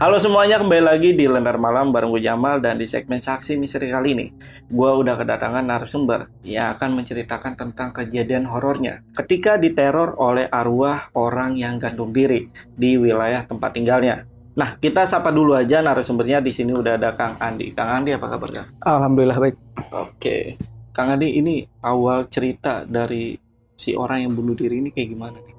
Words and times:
Halo 0.00 0.16
semuanya, 0.16 0.56
kembali 0.56 0.80
lagi 0.80 1.12
di 1.12 1.28
Lendar 1.28 1.60
Malam 1.60 1.92
bareng 1.92 2.08
gue 2.16 2.24
Jamal 2.24 2.56
dan 2.64 2.80
di 2.80 2.88
segmen 2.88 3.20
Saksi 3.20 3.60
Misteri 3.60 3.92
kali 3.92 4.16
ini 4.16 4.26
gue 4.72 4.90
udah 4.96 5.12
kedatangan 5.12 5.60
narasumber 5.60 6.24
yang 6.40 6.72
akan 6.72 6.96
menceritakan 6.96 7.52
tentang 7.52 7.92
kejadian 7.92 8.48
horornya 8.48 9.04
ketika 9.12 9.60
diteror 9.60 10.16
oleh 10.16 10.48
arwah 10.48 11.12
orang 11.12 11.60
yang 11.60 11.76
gantung 11.76 12.16
diri 12.16 12.48
di 12.72 12.96
wilayah 12.96 13.44
tempat 13.44 13.76
tinggalnya. 13.76 14.24
Nah, 14.56 14.80
kita 14.80 15.04
sapa 15.04 15.28
dulu 15.28 15.52
aja 15.52 15.84
narasumbernya 15.84 16.40
di 16.40 16.56
sini 16.56 16.72
udah 16.72 16.96
ada 16.96 17.12
Kang 17.12 17.36
Andi. 17.36 17.76
Kang 17.76 18.00
Andi 18.00 18.16
apa 18.16 18.24
kabar 18.32 18.48
Kang? 18.56 18.68
Alhamdulillah 18.80 19.36
baik. 19.36 19.56
Oke. 19.92 20.56
Kang 20.96 21.12
Andi 21.12 21.36
ini 21.36 21.60
awal 21.84 22.24
cerita 22.32 22.88
dari 22.88 23.36
si 23.76 23.92
orang 23.92 24.24
yang 24.24 24.32
bunuh 24.32 24.56
diri 24.56 24.80
ini 24.80 24.96
kayak 24.96 25.08
gimana 25.12 25.36
nih? 25.44 25.56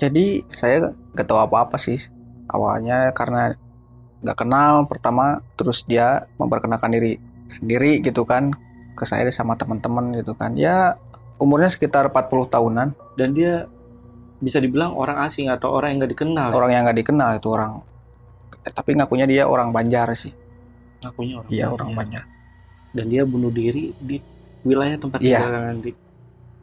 Jadi 0.00 0.48
saya 0.48 0.96
gak 1.12 1.28
tahu 1.28 1.44
apa-apa 1.44 1.76
sih 1.76 2.19
awalnya 2.50 3.10
karena 3.10 3.54
nggak 4.20 4.36
kenal 4.36 4.84
pertama 4.84 5.24
terus 5.54 5.82
dia 5.82 6.28
memperkenalkan 6.36 6.90
diri 6.90 7.16
sendiri 7.46 7.98
gitu 8.00 8.22
kan 8.22 8.52
ke 8.92 9.02
saya 9.02 9.24
sama 9.30 9.54
teman-teman 9.54 10.12
gitu 10.14 10.32
kan 10.32 10.52
ya 10.52 10.94
umurnya 11.36 11.66
sekitar 11.66 12.06
40 12.06 12.28
tahunan 12.46 12.88
Dan 13.16 13.32
dia 13.32 13.64
bisa 14.36 14.56
dibilang 14.56 14.92
orang 14.92 15.24
asing 15.24 15.48
atau 15.48 15.68
orang 15.70 15.92
yang 15.92 15.98
nggak 16.00 16.12
dikenal. 16.14 16.48
ya? 16.48 16.54
orang 16.54 16.70
yang 16.70 16.82
nggak 16.84 16.98
dikenal 16.98 17.30
itu 17.34 17.48
orang 17.48 17.72
eh, 18.60 18.72
tapi 18.72 18.90
ngakunya 18.92 19.26
dia 19.26 19.42
orang 19.44 19.68
Banjar 19.70 20.12
sih 20.12 20.32
Ngakunya 21.00 21.34
orang. 21.38 21.48
iya 21.48 21.64
Banjar. 21.64 21.76
orang 21.76 21.90
Banjar 21.94 22.24
Dan 22.90 23.04
dia 23.06 23.22
bunuh 23.24 23.48
diri 23.48 23.94
di 23.96 24.20
wilayah 24.62 24.98
tempat 24.98 25.22
Iya. 25.22 25.40
tinggal 25.40 25.64
Andi. 25.70 25.92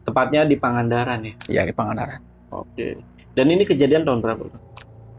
Tepatnya 0.04 0.40
di 0.42 0.56
Pangandaran 0.56 1.20
ya. 1.20 1.34
iya 1.50 1.62
di 1.64 1.72
Pangandaran 1.72 2.20
Oke. 2.48 2.96
Dan 3.34 3.46
ini 3.48 3.62
kejadian 3.62 4.02
tahun 4.02 4.18
berapa? 4.18 4.42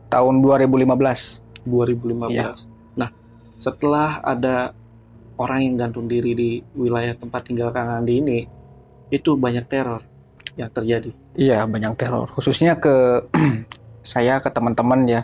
Tahun 0.10 0.36
2015 0.42 1.66
2015. 1.70 2.34
Iya. 2.34 2.58
Nah, 2.98 3.10
setelah 3.62 4.20
ada 4.26 4.74
orang 5.38 5.60
yang 5.64 5.76
gantung 5.88 6.10
diri 6.10 6.34
di 6.36 6.50
wilayah 6.76 7.14
tempat 7.16 7.46
tinggal 7.48 7.70
Kang 7.70 7.94
Andi 7.94 8.14
ini, 8.20 8.40
itu 9.10 9.34
banyak 9.38 9.66
teror 9.70 10.02
yang 10.60 10.70
terjadi. 10.72 11.12
iya 11.40 11.64
banyak 11.64 11.96
teror 11.96 12.28
khususnya 12.36 12.76
ke 12.76 13.24
saya 14.12 14.44
ke 14.44 14.50
teman-teman 14.52 15.08
ya 15.08 15.22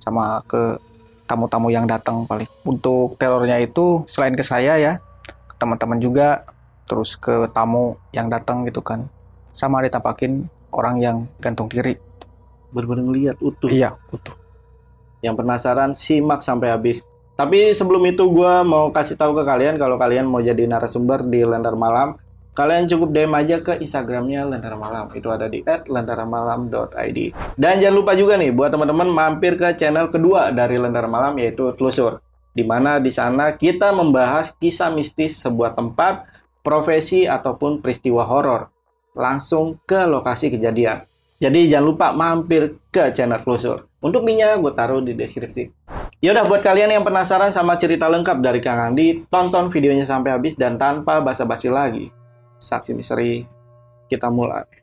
sama 0.00 0.40
ke 0.48 0.80
tamu-tamu 1.28 1.68
yang 1.70 1.84
datang 1.84 2.24
paling 2.24 2.48
untuk 2.64 3.20
terornya 3.20 3.60
itu 3.60 4.02
selain 4.08 4.34
ke 4.34 4.42
saya 4.42 4.80
ya 4.80 4.92
ke 5.46 5.54
teman-teman 5.60 6.00
juga 6.00 6.48
terus 6.88 7.14
ke 7.14 7.46
tamu 7.54 8.00
yang 8.10 8.26
datang 8.32 8.66
gitu 8.66 8.82
kan 8.82 9.06
sama 9.54 9.84
ditampakin 9.84 10.48
orang 10.74 10.96
yang 10.98 11.16
gantung 11.38 11.70
diri 11.70 12.00
Benar-benar 12.70 13.04
ngeliat 13.10 13.36
utuh. 13.42 13.70
iya 13.70 13.98
utuh 14.14 14.34
Yang 15.20 15.34
penasaran 15.44 15.90
simak 15.92 16.40
sampai 16.40 16.72
habis. 16.72 17.04
Tapi 17.36 17.72
sebelum 17.72 18.04
itu 18.08 18.24
gue 18.28 18.54
mau 18.64 18.92
kasih 18.92 19.16
tahu 19.16 19.32
ke 19.36 19.44
kalian 19.48 19.80
kalau 19.80 19.96
kalian 19.96 20.28
mau 20.28 20.44
jadi 20.44 20.68
narasumber 20.68 21.24
di 21.24 21.40
Lendar 21.40 21.72
Malam, 21.72 22.16
kalian 22.52 22.84
cukup 22.84 23.16
DM 23.16 23.32
aja 23.32 23.56
ke 23.64 23.80
Instagramnya 23.80 24.44
Lendar 24.44 24.76
Malam. 24.76 25.08
Itu 25.16 25.32
ada 25.32 25.48
di 25.48 25.64
@lendarmalam.id. 25.64 27.18
Dan 27.56 27.74
jangan 27.80 27.96
lupa 27.96 28.12
juga 28.12 28.36
nih 28.36 28.52
buat 28.52 28.68
teman-teman 28.68 29.08
mampir 29.08 29.56
ke 29.56 29.72
channel 29.76 30.12
kedua 30.12 30.52
dari 30.52 30.76
Lendar 30.76 31.08
Malam 31.08 31.36
yaitu 31.40 31.72
Telusur. 31.76 32.20
Di 32.52 32.60
mana 32.66 33.00
di 33.00 33.08
sana 33.08 33.56
kita 33.56 33.88
membahas 33.94 34.52
kisah 34.56 34.92
mistis 34.92 35.40
sebuah 35.40 35.72
tempat, 35.72 36.28
profesi 36.60 37.24
ataupun 37.24 37.80
peristiwa 37.80 38.28
horor 38.28 38.68
langsung 39.16 39.80
ke 39.88 40.06
lokasi 40.06 40.52
kejadian. 40.54 41.09
Jadi 41.40 41.72
jangan 41.72 41.86
lupa 41.88 42.12
mampir 42.12 42.76
ke 42.92 43.16
channel 43.16 43.40
Telusur. 43.40 43.88
Untuk 44.04 44.28
linknya 44.28 44.60
gue 44.60 44.72
taruh 44.76 45.00
di 45.00 45.16
deskripsi. 45.16 45.72
Yaudah 46.20 46.44
buat 46.44 46.60
kalian 46.60 46.92
yang 46.92 47.04
penasaran 47.04 47.48
sama 47.48 47.80
cerita 47.80 48.04
lengkap 48.12 48.44
dari 48.44 48.60
Kang 48.60 48.92
Andi, 48.92 49.24
tonton 49.32 49.72
videonya 49.72 50.04
sampai 50.04 50.36
habis 50.36 50.52
dan 50.60 50.76
tanpa 50.76 51.24
basa-basi 51.24 51.72
lagi. 51.72 52.12
Saksi 52.60 52.92
misteri, 52.92 53.48
kita 54.12 54.28
mulai. 54.28 54.79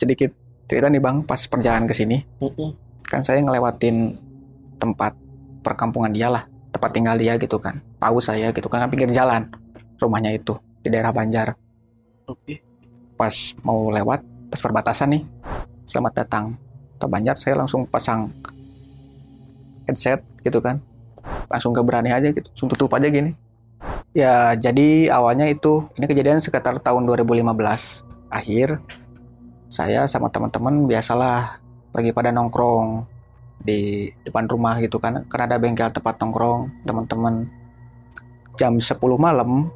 Sedikit 0.00 0.32
cerita 0.64 0.88
nih 0.88 1.02
bang 1.02 1.20
pas 1.28 1.44
perjalanan 1.44 1.84
ke 1.84 1.92
sini. 1.92 2.24
Kan 3.04 3.20
saya 3.20 3.44
ngelewatin 3.44 4.16
tempat 4.80 5.12
perkampungan 5.60 6.08
dia 6.08 6.32
lah 6.32 6.48
tempat 6.72 6.90
tinggal 6.96 7.20
dia 7.20 7.36
gitu 7.36 7.60
kan. 7.60 7.84
Tahu 8.00 8.16
saya 8.24 8.48
gitu 8.56 8.72
kan 8.72 8.88
pinggir 8.88 9.12
jalan 9.12 9.44
rumahnya 10.00 10.32
itu 10.32 10.56
di 10.80 10.88
daerah 10.88 11.12
Banjar. 11.12 11.52
Oke. 12.24 12.64
pas 13.20 13.36
mau 13.60 13.92
lewat 13.92 14.24
pas 14.48 14.60
perbatasan 14.64 15.12
nih 15.12 15.22
selamat 15.84 16.24
datang. 16.24 16.56
Ke 16.96 17.04
Banjar 17.04 17.36
saya 17.36 17.60
langsung 17.60 17.84
pasang 17.84 18.32
headset 19.84 20.24
gitu 20.40 20.64
kan. 20.64 20.80
Langsung 21.52 21.76
ke 21.76 21.82
berani 21.84 22.14
aja 22.14 22.32
gitu 22.32 22.48
langsung 22.48 22.72
tutup 22.72 22.96
aja 22.96 23.12
gini. 23.12 23.36
Ya 24.16 24.56
jadi 24.56 25.12
awalnya 25.12 25.44
itu 25.52 25.84
ini 26.00 26.08
kejadian 26.08 26.40
sekitar 26.40 26.80
tahun 26.80 27.04
2015 27.04 27.44
akhir 28.30 28.80
saya 29.70 30.10
sama 30.10 30.34
teman-teman 30.34 30.90
biasalah 30.90 31.62
lagi 31.94 32.10
pada 32.10 32.34
nongkrong 32.34 33.06
di 33.62 34.10
depan 34.26 34.50
rumah 34.50 34.82
gitu 34.82 34.98
kan. 34.98 35.22
Karena 35.30 35.54
ada 35.54 35.62
bengkel 35.62 35.94
tempat 35.94 36.18
nongkrong 36.18 36.82
teman-teman. 36.82 37.46
Jam 38.58 38.76
10 38.76 38.98
malam 39.14 39.70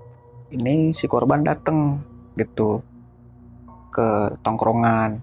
ini 0.51 0.91
si 0.91 1.07
korban 1.07 1.47
dateng 1.47 2.03
gitu 2.35 2.83
ke 3.95 4.35
tongkrongan. 4.43 5.23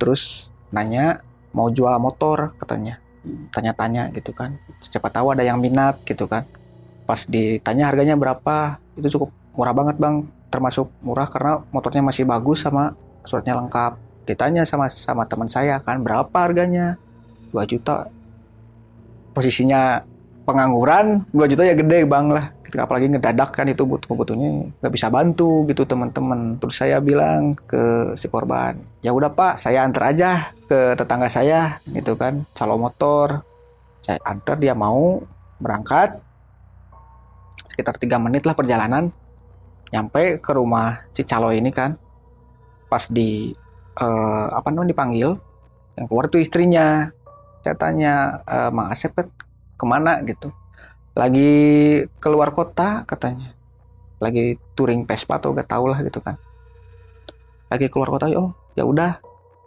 Terus 0.00 0.48
nanya 0.72 1.20
mau 1.52 1.68
jual 1.68 1.92
motor? 2.00 2.56
katanya. 2.56 3.04
Tanya-tanya 3.52 4.08
gitu 4.16 4.32
kan. 4.32 4.56
Siapa 4.80 5.12
tahu 5.12 5.36
ada 5.36 5.44
yang 5.44 5.60
minat 5.60 6.00
gitu 6.08 6.24
kan. 6.24 6.48
Pas 7.04 7.28
ditanya 7.28 7.92
harganya 7.92 8.16
berapa 8.16 8.80
itu 8.96 9.12
cukup 9.12 9.28
murah 9.52 9.76
banget 9.76 10.00
bang. 10.00 10.24
Termasuk 10.48 10.88
murah 11.04 11.28
karena 11.28 11.60
motornya 11.68 12.00
masih 12.00 12.24
bagus 12.24 12.64
sama 12.64 12.96
suratnya 13.30 13.54
lengkap. 13.54 14.10
Ditanya 14.26 14.66
sama 14.66 14.90
sama 14.90 15.22
teman 15.30 15.46
saya 15.46 15.78
kan 15.78 16.02
berapa 16.02 16.34
harganya? 16.34 16.98
2 17.54 17.62
juta. 17.70 18.10
Posisinya 19.30 20.02
pengangguran 20.42 21.22
2 21.30 21.50
juta 21.50 21.62
ya 21.62 21.78
gede 21.78 22.02
bang 22.10 22.34
lah. 22.34 22.50
Apalagi 22.70 23.10
ngedadak 23.10 23.50
kan 23.50 23.66
itu 23.66 23.82
butuh 23.82 24.14
butuhnya 24.14 24.70
nggak 24.78 24.94
bisa 24.94 25.10
bantu 25.10 25.66
gitu 25.66 25.82
teman-teman. 25.82 26.58
Terus 26.58 26.78
saya 26.78 27.02
bilang 27.02 27.54
ke 27.54 28.14
si 28.14 28.30
korban 28.30 28.78
ya 29.02 29.10
udah 29.10 29.34
pak 29.34 29.58
saya 29.58 29.82
antar 29.82 30.14
aja 30.14 30.54
ke 30.70 30.94
tetangga 30.94 31.26
saya 31.26 31.82
gitu 31.90 32.14
kan. 32.14 32.46
Calo 32.54 32.78
motor. 32.78 33.42
Saya 34.06 34.22
antar 34.22 34.62
dia 34.62 34.78
mau 34.78 35.18
berangkat. 35.58 36.22
Sekitar 37.74 37.98
tiga 37.98 38.22
menit 38.22 38.46
lah 38.46 38.54
perjalanan. 38.54 39.10
Nyampe 39.90 40.38
ke 40.38 40.54
rumah 40.54 41.02
si 41.10 41.26
calo 41.26 41.50
ini 41.50 41.74
kan 41.74 41.98
pas 42.90 43.06
di 43.06 43.54
eh, 43.96 44.46
apa 44.50 44.68
namanya 44.74 44.92
dipanggil 44.92 45.38
yang 46.00 46.08
keluar 46.08 46.32
itu 46.32 46.40
istrinya. 46.40 47.12
Saya 47.60 47.76
tanya 47.76 48.40
e, 48.48 48.56
Mang 48.72 48.88
Asep 48.88 49.12
ke 49.76 49.84
mana? 49.84 50.24
Gitu. 50.24 50.48
Lagi 51.12 51.52
keluar 52.16 52.56
kota 52.56 53.04
katanya. 53.04 53.52
Lagi 54.16 54.56
touring 54.72 55.04
Vespa 55.04 55.36
atau 55.36 55.52
gak 55.52 55.68
tau 55.68 55.84
lah 55.84 56.00
gitu 56.00 56.24
kan. 56.24 56.40
Lagi 57.68 57.92
keluar 57.92 58.08
kota 58.08 58.32
oh 58.32 58.56
ya 58.72 58.88
udah. 58.88 59.20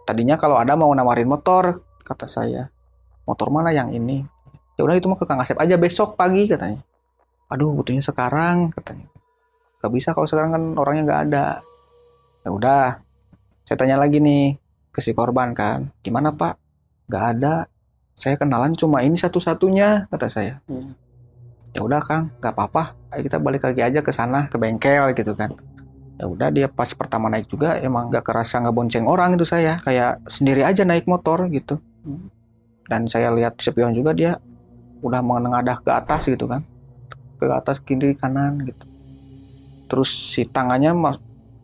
Tadinya 0.04 0.34
kalau 0.34 0.58
ada 0.58 0.74
mau 0.74 0.90
nawarin 0.90 1.30
motor 1.30 1.86
kata 2.02 2.26
saya. 2.26 2.66
Motor 3.30 3.54
mana 3.54 3.70
yang 3.70 3.88
ini? 3.94 4.26
Ya 4.74 4.82
udah 4.82 4.98
itu 4.98 5.06
mau 5.06 5.14
ke 5.14 5.24
Kang 5.24 5.38
Asep 5.38 5.54
aja 5.62 5.78
besok 5.78 6.18
pagi 6.18 6.50
katanya. 6.50 6.82
Aduh 7.46 7.78
butuhnya 7.78 8.02
sekarang 8.02 8.74
katanya. 8.74 9.06
Gak 9.78 9.92
bisa 9.94 10.10
kalau 10.10 10.26
sekarang 10.26 10.50
kan 10.50 10.62
orangnya 10.74 11.02
nggak 11.06 11.22
ada. 11.30 11.46
Ya 12.42 12.50
udah 12.50 13.03
saya 13.64 13.80
tanya 13.80 13.96
lagi 13.96 14.20
nih 14.20 14.60
ke 14.92 15.00
si 15.00 15.16
korban 15.16 15.56
kan. 15.56 15.88
Gimana 16.04 16.36
pak? 16.36 16.60
Nggak 17.08 17.24
ada. 17.36 17.54
Saya 18.12 18.36
kenalan 18.36 18.76
cuma 18.76 19.00
ini 19.00 19.16
satu-satunya 19.16 20.06
kata 20.12 20.28
saya. 20.28 20.60
Hmm. 20.68 20.92
ya 21.74 21.82
udah 21.82 21.98
kang. 22.04 22.30
Nggak 22.38 22.52
apa-apa. 22.54 22.94
Ayo 23.10 23.26
kita 23.26 23.40
balik 23.40 23.64
lagi 23.66 23.80
aja 23.82 24.04
ke 24.04 24.12
sana 24.12 24.46
ke 24.52 24.60
bengkel 24.60 25.16
gitu 25.16 25.32
kan. 25.34 25.56
Ya 26.20 26.30
udah 26.30 26.52
dia 26.52 26.70
pas 26.70 26.86
pertama 26.94 27.26
naik 27.26 27.50
juga 27.50 27.74
emang 27.80 28.12
nggak 28.12 28.22
kerasa 28.22 28.60
ngebonceng 28.62 29.08
orang 29.08 29.34
itu 29.34 29.48
saya. 29.48 29.80
Kayak 29.80 30.20
sendiri 30.28 30.62
aja 30.62 30.84
naik 30.84 31.08
motor 31.08 31.48
gitu. 31.48 31.80
Hmm. 32.04 32.28
dan 32.84 33.08
saya 33.08 33.32
lihat 33.32 33.56
spion 33.64 33.96
juga 33.96 34.12
dia 34.12 34.36
udah 35.00 35.24
menengadah 35.24 35.80
ke 35.80 35.88
atas 35.88 36.28
gitu 36.28 36.44
kan. 36.44 36.60
Ke 37.40 37.48
atas 37.48 37.80
kiri 37.80 38.12
kanan 38.12 38.60
gitu. 38.60 38.84
Terus 39.88 40.36
si 40.36 40.44
tangannya 40.44 40.92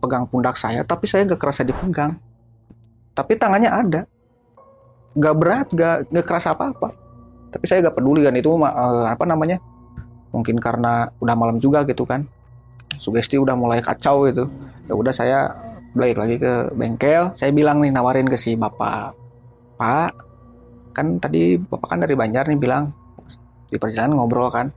pegang 0.01 0.25
pundak 0.27 0.57
saya 0.57 0.83
tapi 0.83 1.05
saya 1.07 1.29
nggak 1.29 1.41
kerasa 1.41 1.63
dipegang. 1.63 2.17
Tapi 3.15 3.33
tangannya 3.37 3.71
ada. 3.71 4.03
Nggak 5.15 5.35
berat 5.37 5.67
nggak 5.71 5.97
nggak 6.11 6.27
kerasa 6.27 6.57
apa 6.57 6.73
apa 6.73 6.91
tapi 7.51 7.65
saya 7.67 7.83
nggak 7.87 7.99
peduli 7.99 8.23
kan 8.23 8.35
itu 8.39 8.51
eh, 8.63 9.07
apa 9.11 9.25
namanya 9.27 9.59
mungkin 10.31 10.63
karena 10.63 11.11
udah 11.19 11.35
malam 11.35 11.59
juga 11.59 11.83
gitu 11.83 12.07
kan. 12.07 12.25
Sugesti 12.99 13.39
udah 13.39 13.59
mulai 13.59 13.83
kacau 13.83 14.31
gitu. 14.31 14.47
Ya 14.87 14.95
udah 14.95 15.11
saya 15.11 15.39
balik 15.91 16.23
lagi 16.23 16.39
ke 16.39 16.71
bengkel. 16.75 17.35
Saya 17.35 17.51
bilang 17.51 17.83
nih 17.83 17.91
nawarin 17.91 18.31
ke 18.31 18.39
si 18.39 18.55
bapak. 18.55 19.15
Pak 19.75 20.13
kan 20.95 21.19
tadi 21.19 21.59
bapak 21.59 21.89
kan 21.91 21.99
dari 22.07 22.15
Banjar 22.15 22.47
nih 22.47 22.59
bilang. 22.59 22.95
Di 23.67 23.79
perjalanan 23.79 24.15
ngobrol 24.15 24.51
kan. 24.55 24.71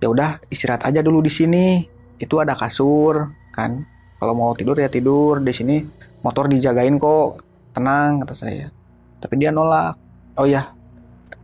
Ya 0.00 0.08
udah 0.08 0.40
istirahat 0.48 0.88
aja 0.88 1.04
dulu 1.04 1.20
di 1.20 1.32
sini. 1.32 1.84
Itu 2.16 2.40
ada 2.40 2.56
kasur 2.56 3.28
kan 3.52 3.84
kalau 4.16 4.32
mau 4.32 4.50
tidur 4.56 4.76
ya 4.80 4.88
tidur 4.88 5.40
di 5.44 5.52
sini 5.52 5.76
motor 6.24 6.48
dijagain 6.48 6.96
kok. 6.96 7.44
Tenang 7.76 8.24
kata 8.24 8.32
saya. 8.32 8.72
Tapi 9.20 9.34
dia 9.36 9.52
nolak. 9.52 10.00
Oh 10.40 10.48
ya 10.48 10.72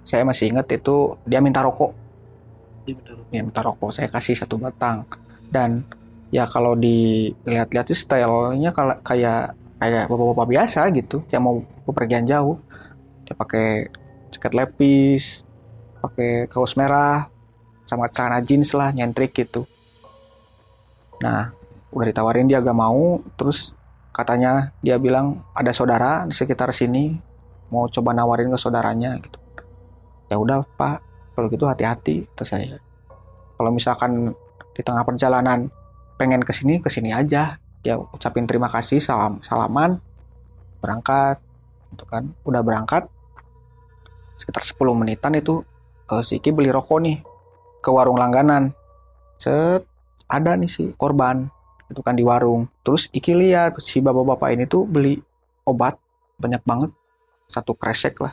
saya 0.03 0.25
masih 0.25 0.53
ingat 0.53 0.69
itu 0.73 1.21
dia 1.29 1.45
minta 1.45 1.61
rokok. 1.61 1.93
Iya, 2.89 2.95
betul. 2.99 3.17
ya 3.31 3.41
minta 3.45 3.61
rokok. 3.61 3.93
Saya 3.93 4.09
kasih 4.09 4.35
satu 4.41 4.57
batang. 4.57 5.05
Dan 5.53 5.85
ya 6.33 6.49
kalau 6.49 6.73
dilihat-lihat 6.73 7.93
sih 7.93 7.99
stylenya 8.01 8.73
kalau 8.73 8.97
kayak 9.05 9.53
kayak 9.77 10.09
bapak-bapak 10.09 10.49
biasa 10.49 10.89
gitu. 10.97 11.21
Yang 11.29 11.43
mau 11.45 11.55
bepergian 11.85 12.25
jauh. 12.25 12.57
Dia 13.29 13.37
pakai 13.37 13.93
jaket 14.33 14.53
lepis 14.57 15.45
pakai 16.03 16.51
kaos 16.51 16.75
merah 16.75 17.31
sama 17.87 18.11
celana 18.11 18.43
jeans 18.43 18.75
lah 18.75 18.91
nyentrik 18.91 19.31
gitu. 19.37 19.69
Nah 21.23 21.55
udah 21.93 22.06
ditawarin 22.09 22.49
dia 22.49 22.65
gak 22.65 22.77
mau 22.77 23.21
terus 23.37 23.77
katanya 24.12 24.73
dia 24.85 25.00
bilang 25.00 25.41
ada 25.56 25.73
saudara 25.73 26.29
di 26.29 26.35
sekitar 26.37 26.73
sini 26.73 27.17
mau 27.73 27.89
coba 27.89 28.12
nawarin 28.12 28.53
ke 28.53 28.59
saudaranya 28.61 29.17
gitu. 29.17 29.41
Ya 30.29 30.37
udah 30.37 30.61
pak. 30.77 31.00
Kalau 31.33 31.49
gitu 31.49 31.65
hati-hati 31.65 32.29
kata 32.29 32.44
saya. 32.44 32.77
Kalau 33.56 33.73
misalkan 33.73 34.37
di 34.77 34.85
tengah 34.85 35.00
perjalanan 35.00 35.73
pengen 36.21 36.44
ke 36.44 36.53
sini 36.53 36.77
ke 36.77 36.93
sini 36.93 37.17
aja. 37.17 37.56
Ya 37.83 37.99
ucapin 37.99 38.44
terima 38.44 38.69
kasih 38.69 39.00
salam 39.00 39.41
salaman 39.41 39.97
berangkat 40.85 41.41
gitu 41.97 42.05
kan. 42.05 42.29
Udah 42.44 42.61
berangkat 42.61 43.09
sekitar 44.37 44.61
10 44.61 44.77
menitan 44.93 45.33
itu 45.33 45.65
eh, 46.12 46.21
si 46.21 46.37
Iki 46.37 46.53
beli 46.53 46.69
rokok 46.69 47.00
nih 47.00 47.25
ke 47.81 47.89
warung 47.89 48.21
langganan. 48.21 48.77
Set 49.41 49.89
ada 50.29 50.53
nih 50.55 50.69
si 50.69 50.93
korban 51.00 51.49
itu 51.93 52.00
kan 52.00 52.17
di 52.17 52.25
warung. 52.25 52.67
Terus 52.81 53.06
Iki 53.12 53.33
lihat 53.37 53.79
si 53.79 54.00
bapak-bapak 54.00 54.49
ini 54.56 54.65
tuh 54.65 54.89
beli 54.89 55.21
obat 55.69 56.00
banyak 56.41 56.65
banget. 56.65 56.91
Satu 57.47 57.77
kresek 57.77 58.17
lah. 58.19 58.33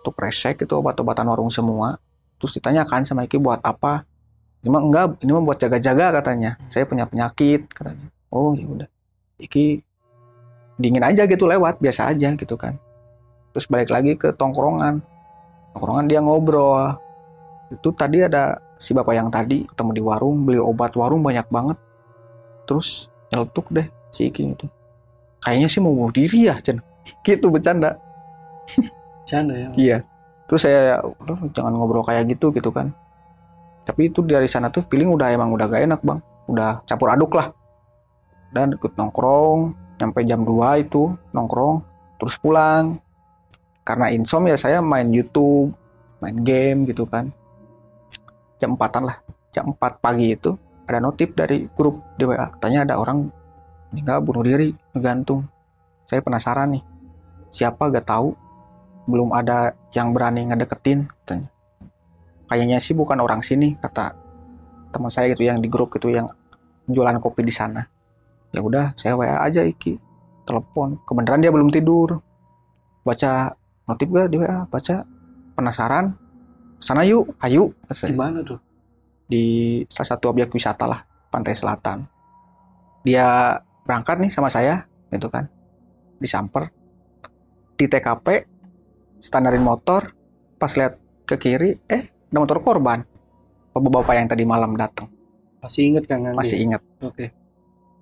Satu 0.00 0.14
kresek 0.14 0.62
itu 0.62 0.72
obat-obatan 0.78 1.26
warung 1.26 1.50
semua. 1.50 1.98
Terus 2.38 2.54
ditanyakan 2.56 3.02
sama 3.02 3.26
Iki 3.26 3.42
buat 3.42 3.60
apa? 3.60 4.06
Ini 4.62 4.72
mah 4.72 4.82
enggak 4.86 5.04
ini 5.20 5.30
mah 5.34 5.44
buat 5.44 5.58
jaga-jaga 5.58 6.22
katanya. 6.22 6.56
Saya 6.70 6.86
punya 6.86 7.04
penyakit 7.04 7.68
katanya. 7.74 8.08
Oh 8.30 8.54
ya 8.54 8.64
udah. 8.64 8.88
Iki 9.42 9.82
dingin 10.78 11.02
aja 11.02 11.26
gitu 11.26 11.44
lewat 11.44 11.82
biasa 11.82 12.14
aja 12.14 12.32
gitu 12.38 12.54
kan. 12.54 12.78
Terus 13.52 13.66
balik 13.66 13.90
lagi 13.90 14.14
ke 14.14 14.30
tongkrongan. 14.32 15.02
Tongkrongan 15.74 16.06
dia 16.06 16.22
ngobrol. 16.22 16.96
Itu 17.74 17.90
tadi 17.90 18.22
ada 18.22 18.62
si 18.78 18.92
bapak 18.92 19.14
yang 19.16 19.28
tadi 19.30 19.64
ketemu 19.64 19.90
di 19.96 20.02
warung 20.02 20.44
beli 20.44 20.60
obat 20.60 20.92
warung 20.98 21.24
banyak 21.24 21.46
banget 21.48 21.78
terus 22.64 23.12
nyeletuk 23.32 23.68
deh 23.70 23.86
si 24.10 24.28
Iki 24.28 24.42
itu 24.56 24.66
kayaknya 25.40 25.68
sih 25.68 25.80
mau 25.84 25.92
bunuh 25.92 26.12
diri 26.14 26.48
ya 26.48 26.56
Chen 26.60 26.80
gitu 27.26 27.52
bercanda 27.52 28.00
Canda 29.24 29.54
ya. 29.56 29.68
Iya. 29.74 29.98
Terus 30.48 30.60
saya 30.64 31.00
"Udah, 31.00 31.36
jangan 31.56 31.72
ngobrol 31.76 32.04
kayak 32.04 32.28
gitu 32.36 32.52
gitu 32.52 32.68
kan. 32.68 32.92
Tapi 33.84 34.08
itu 34.12 34.24
dari 34.24 34.48
sana 34.48 34.72
tuh 34.72 34.84
feeling 34.88 35.12
udah 35.12 35.32
emang 35.32 35.52
udah 35.52 35.68
gak 35.68 35.84
enak 35.84 36.00
bang. 36.04 36.20
Udah 36.48 36.84
campur 36.84 37.12
aduk 37.12 37.36
lah. 37.36 37.52
Dan 38.52 38.76
ikut 38.76 38.96
nongkrong. 38.96 39.76
Sampai 39.96 40.28
jam 40.28 40.44
2 40.44 40.84
itu 40.84 41.12
nongkrong. 41.32 41.84
Terus 42.20 42.36
pulang. 42.40 43.00
Karena 43.84 44.08
insom 44.12 44.44
ya 44.48 44.56
saya 44.56 44.80
main 44.80 45.08
YouTube. 45.12 45.72
Main 46.20 46.40
game 46.44 46.88
gitu 46.88 47.04
kan. 47.08 47.32
Jam 48.60 48.76
4an 48.76 49.04
lah. 49.08 49.16
Jam 49.52 49.72
4 49.72 50.00
pagi 50.00 50.36
itu. 50.36 50.56
Ada 50.84 51.00
notif 51.00 51.32
dari 51.32 51.64
grup 51.72 52.04
di 52.20 52.28
WA. 52.28 52.52
Katanya 52.52 52.84
ada 52.84 52.94
orang 53.00 53.28
meninggal 53.92 54.20
bunuh 54.20 54.44
diri. 54.44 54.76
Ngegantung. 54.92 55.48
Saya 56.04 56.20
penasaran 56.20 56.76
nih. 56.76 56.84
Siapa 57.54 57.88
gak 57.88 58.06
tahu 58.08 58.36
belum 59.04 59.36
ada 59.36 59.76
yang 59.92 60.12
berani 60.16 60.48
ngedeketin 60.48 61.08
katanya. 61.24 61.48
Kayaknya 62.48 62.78
sih 62.80 62.92
bukan 62.96 63.20
orang 63.20 63.40
sini 63.40 63.76
kata 63.80 64.16
teman 64.92 65.10
saya 65.10 65.32
gitu 65.32 65.44
yang 65.44 65.60
di 65.60 65.68
grup 65.68 65.92
gitu 65.96 66.12
yang 66.12 66.28
jualan 66.88 67.16
kopi 67.20 67.44
di 67.44 67.52
sana. 67.52 67.84
Ya 68.52 68.60
udah 68.60 68.92
saya 68.94 69.16
WA 69.16 69.40
aja 69.40 69.64
Iki 69.64 69.98
telepon. 70.44 71.00
Kebenaran 71.08 71.40
dia 71.40 71.50
belum 71.50 71.72
tidur. 71.72 72.20
Baca 73.04 73.56
notif 73.88 74.08
gak 74.12 74.28
di 74.32 74.36
WA? 74.40 74.68
Baca 74.68 75.04
penasaran? 75.56 76.16
Sana 76.80 77.00
yuk, 77.08 77.32
ayo. 77.40 77.72
Di 77.88 78.12
mana 78.12 78.44
tuh? 78.44 78.60
Di 79.24 79.44
salah 79.88 80.16
satu 80.16 80.30
objek 80.32 80.52
wisata 80.52 80.84
lah 80.84 81.00
pantai 81.32 81.56
selatan. 81.56 82.04
Dia 83.04 83.58
berangkat 83.84 84.20
nih 84.20 84.30
sama 84.32 84.48
saya 84.48 84.84
gitu 85.12 85.28
kan. 85.28 85.48
Disamper 86.20 86.72
di 87.74 87.90
TKP 87.90 88.46
standarin 89.18 89.64
motor 89.64 90.14
pas 90.56 90.70
lihat 90.78 90.96
ke 91.26 91.36
kiri 91.40 91.80
eh 91.90 92.08
ada 92.08 92.38
motor 92.38 92.60
korban. 92.62 93.02
Bapak-bapak 93.74 94.14
yang 94.14 94.28
tadi 94.30 94.44
malam 94.46 94.78
datang. 94.78 95.10
Masih 95.58 95.90
inget 95.90 96.04
kan 96.06 96.22
Andi? 96.22 96.38
masih 96.38 96.58
ingat. 96.60 96.82
Oke. 97.02 97.32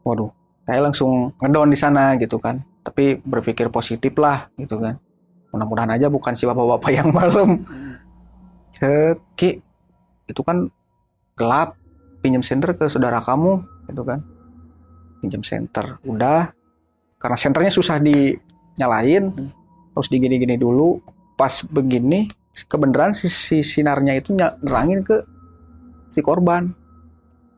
waduh 0.02 0.34
saya 0.66 0.82
langsung 0.82 1.30
ngedown 1.38 1.70
di 1.70 1.78
sana 1.78 2.18
gitu 2.18 2.36
kan. 2.42 2.60
Tapi 2.82 3.22
berpikir 3.22 3.70
positif 3.70 4.12
lah 4.18 4.50
gitu 4.58 4.82
kan. 4.82 4.98
Mudah-mudahan 5.54 5.94
aja 5.94 6.10
bukan 6.10 6.34
si 6.34 6.48
bapak-bapak 6.48 6.90
yang 6.90 7.08
malam. 7.18 7.62
Hmm. 7.68 9.14
Ki, 9.38 9.62
itu 10.26 10.40
kan 10.42 10.66
gelap. 11.42 11.74
Pinjam 12.22 12.38
senter 12.38 12.78
ke 12.78 12.86
saudara 12.86 13.18
kamu, 13.18 13.66
gitu 13.90 14.06
kan. 14.06 14.22
Pinjam 15.18 15.42
senter. 15.42 15.98
Udah, 16.06 16.54
karena 17.18 17.34
senternya 17.34 17.74
susah 17.74 17.98
dinyalain, 17.98 19.34
harus 19.90 20.06
digini-gini 20.06 20.54
dulu. 20.54 21.02
Pas 21.34 21.66
begini, 21.66 22.30
kebenaran 22.70 23.10
si, 23.10 23.26
si 23.26 23.66
sinarnya 23.66 24.22
itu 24.22 24.38
nerangin 24.38 25.02
ke 25.02 25.26
si 26.06 26.22
korban. 26.22 26.70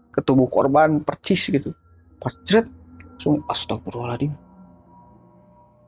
Ke 0.08 0.24
tubuh 0.24 0.48
korban, 0.48 1.04
percis 1.04 1.52
gitu. 1.52 1.76
Pas 2.16 2.32
jret, 2.48 2.64
langsung 3.12 3.44
astagfirullahaladzim. 3.44 4.32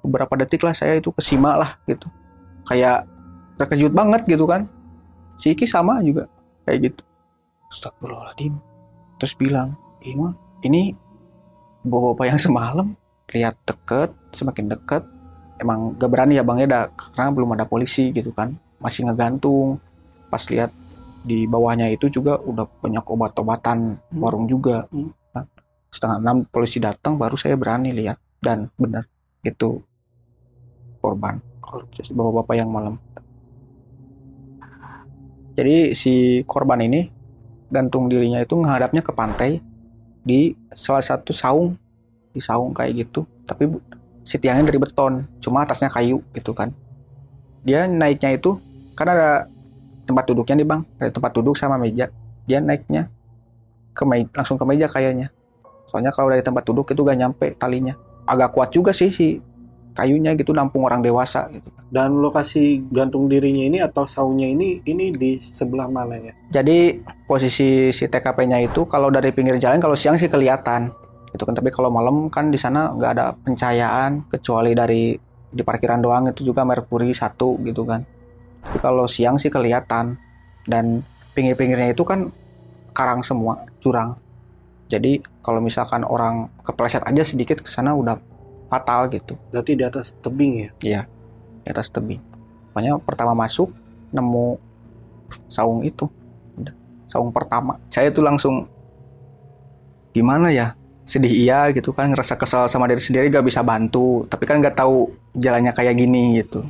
Beberapa 0.04 0.36
detik 0.36 0.60
lah 0.68 0.76
saya 0.76 1.00
itu 1.00 1.08
kesimak 1.16 1.56
lah 1.56 1.70
gitu. 1.88 2.12
Kayak 2.68 3.08
terkejut 3.56 3.92
banget 3.92 4.28
gitu 4.28 4.44
kan 4.44 4.68
si 5.40 5.52
Iki 5.52 5.64
sama 5.68 6.00
juga 6.04 6.28
kayak 6.64 6.92
gitu 6.92 7.02
Astagfirullahaladzim. 7.70 8.54
Terus 9.16 9.32
bilang 9.34 9.74
ini 10.04 10.28
ini 10.62 10.82
bapak-bapak 11.82 12.26
yang 12.30 12.40
semalam. 12.40 12.86
Lihat 13.32 13.58
deket 13.66 14.10
semakin 14.32 14.70
deket. 14.70 15.02
Emang 15.56 15.96
gak 15.96 16.12
berani 16.12 16.36
ya 16.36 16.44
bang 16.44 16.68
ya 16.68 16.86
karena 17.16 17.32
belum 17.32 17.56
ada 17.56 17.64
polisi 17.64 18.12
gitu 18.12 18.30
kan. 18.30 18.54
Masih 18.78 19.08
ngegantung. 19.08 19.80
Pas 20.28 20.42
lihat 20.52 20.70
di 21.26 21.48
bawahnya 21.48 21.90
itu 21.90 22.06
juga 22.12 22.38
udah 22.38 22.68
banyak 22.84 23.02
obat-obatan 23.02 23.98
Hmm. 23.98 24.20
warung 24.20 24.46
juga. 24.46 24.86
Hmm. 24.92 25.10
Kan. 25.32 25.44
setengah 25.86 26.18
enam 26.20 26.36
polisi 26.44 26.76
datang 26.76 27.16
baru 27.16 27.40
saya 27.40 27.56
berani 27.56 27.90
lihat. 27.90 28.20
Dan 28.36 28.68
benar 28.76 29.08
itu 29.42 29.80
korban. 31.00 31.40
Bapak-bapak 32.12 32.54
yang 32.54 32.70
malam. 32.70 33.00
Jadi 35.56 35.96
si 35.96 36.44
korban 36.44 36.84
ini 36.84 37.15
gantung 37.70 38.06
dirinya 38.06 38.38
itu 38.42 38.54
menghadapnya 38.54 39.02
ke 39.02 39.10
pantai 39.10 39.58
di 40.26 40.54
salah 40.74 41.02
satu 41.02 41.30
saung 41.30 41.74
di 42.34 42.40
saung 42.42 42.74
kayak 42.74 43.06
gitu. 43.06 43.26
Tapi 43.46 43.70
si 44.26 44.36
tiangnya 44.42 44.70
dari 44.70 44.78
beton 44.82 45.26
cuma 45.38 45.62
atasnya 45.62 45.90
kayu 45.90 46.22
gitu 46.34 46.50
kan. 46.50 46.74
Dia 47.66 47.86
naiknya 47.86 48.38
itu 48.38 48.58
kan 48.94 49.06
ada 49.10 49.50
tempat 50.06 50.24
duduknya 50.26 50.54
nih 50.62 50.66
bang. 50.66 50.80
Ada 50.98 51.10
tempat 51.14 51.30
duduk 51.34 51.54
sama 51.58 51.78
meja. 51.78 52.10
Dia 52.46 52.62
naiknya 52.62 53.10
ke 53.94 54.02
me- 54.06 54.30
langsung 54.34 54.58
ke 54.58 54.64
meja 54.66 54.86
kayaknya. 54.86 55.30
Soalnya 55.86 56.10
kalau 56.10 56.30
dari 56.30 56.42
tempat 56.42 56.66
duduk 56.66 56.90
itu 56.90 57.00
gak 57.02 57.18
nyampe 57.18 57.54
talinya. 57.58 57.94
Agak 58.26 58.54
kuat 58.54 58.74
juga 58.74 58.90
sih 58.90 59.10
si 59.14 59.38
kayunya 59.94 60.34
gitu 60.34 60.50
nampung 60.50 60.82
orang 60.84 61.00
dewasa 61.00 61.46
gitu. 61.54 61.70
Dan 61.86 62.18
lokasi 62.18 62.82
gantung 62.90 63.30
dirinya 63.30 63.62
ini 63.62 63.78
atau 63.78 64.02
saunya 64.10 64.50
ini 64.50 64.82
ini 64.82 65.14
di 65.14 65.38
sebelah 65.38 65.86
mana 65.86 66.18
ya? 66.18 66.32
Jadi 66.50 66.98
posisi 67.30 67.94
si 67.94 68.04
TKP-nya 68.10 68.58
itu 68.58 68.90
kalau 68.90 69.06
dari 69.08 69.30
pinggir 69.30 69.54
jalan 69.62 69.78
kalau 69.78 69.94
siang 69.94 70.18
sih 70.18 70.26
kelihatan 70.26 70.90
gitu 71.30 71.44
kan 71.44 71.52
tapi 71.52 71.68
kalau 71.68 71.92
malam 71.92 72.32
kan 72.32 72.48
di 72.48 72.56
sana 72.56 72.96
nggak 72.96 73.10
ada 73.12 73.36
pencahayaan 73.36 74.24
kecuali 74.32 74.72
dari 74.72 75.12
di 75.52 75.62
parkiran 75.62 76.00
doang 76.00 76.26
itu 76.32 76.42
juga 76.42 76.66
merkuri 76.66 77.14
satu 77.14 77.60
gitu 77.62 77.86
kan. 77.86 78.02
Tapi 78.66 78.78
kalau 78.82 79.06
siang 79.06 79.38
sih 79.38 79.48
kelihatan 79.48 80.18
dan 80.66 81.06
pinggir-pinggirnya 81.38 81.94
itu 81.94 82.02
kan 82.02 82.34
karang 82.90 83.22
semua 83.22 83.62
jurang. 83.78 84.18
Jadi 84.90 85.22
kalau 85.42 85.62
misalkan 85.62 86.02
orang 86.02 86.50
kepleset 86.66 87.02
aja 87.06 87.22
sedikit 87.22 87.62
ke 87.62 87.70
sana 87.70 87.94
udah 87.94 88.18
fatal 88.66 89.06
gitu. 89.10 89.38
Berarti 89.50 89.72
di 89.78 89.84
atas 89.86 90.14
tebing 90.18 90.52
ya? 90.58 90.70
Iya, 90.82 91.00
di 91.66 91.74
atas 91.74 91.90
tebing. 91.90 92.22
Pokoknya 92.70 93.02
pertama 93.02 93.34
masuk 93.34 93.74
nemu 94.14 94.62
saung 95.50 95.82
itu, 95.82 96.06
saung 97.10 97.34
pertama. 97.34 97.82
Saya 97.90 98.14
tuh 98.14 98.22
langsung 98.22 98.70
gimana 100.14 100.54
ya? 100.54 100.78
Sedih 101.06 101.30
iya 101.30 101.70
gitu 101.70 101.90
kan, 101.90 102.10
ngerasa 102.10 102.38
kesal 102.38 102.66
sama 102.70 102.86
diri 102.86 103.02
sendiri 103.02 103.30
gak 103.30 103.46
bisa 103.46 103.62
bantu, 103.66 104.26
tapi 104.30 104.46
kan 104.46 104.62
gak 104.62 104.78
tahu 104.78 105.10
jalannya 105.34 105.70
kayak 105.74 105.94
gini 105.98 106.42
gitu. 106.42 106.62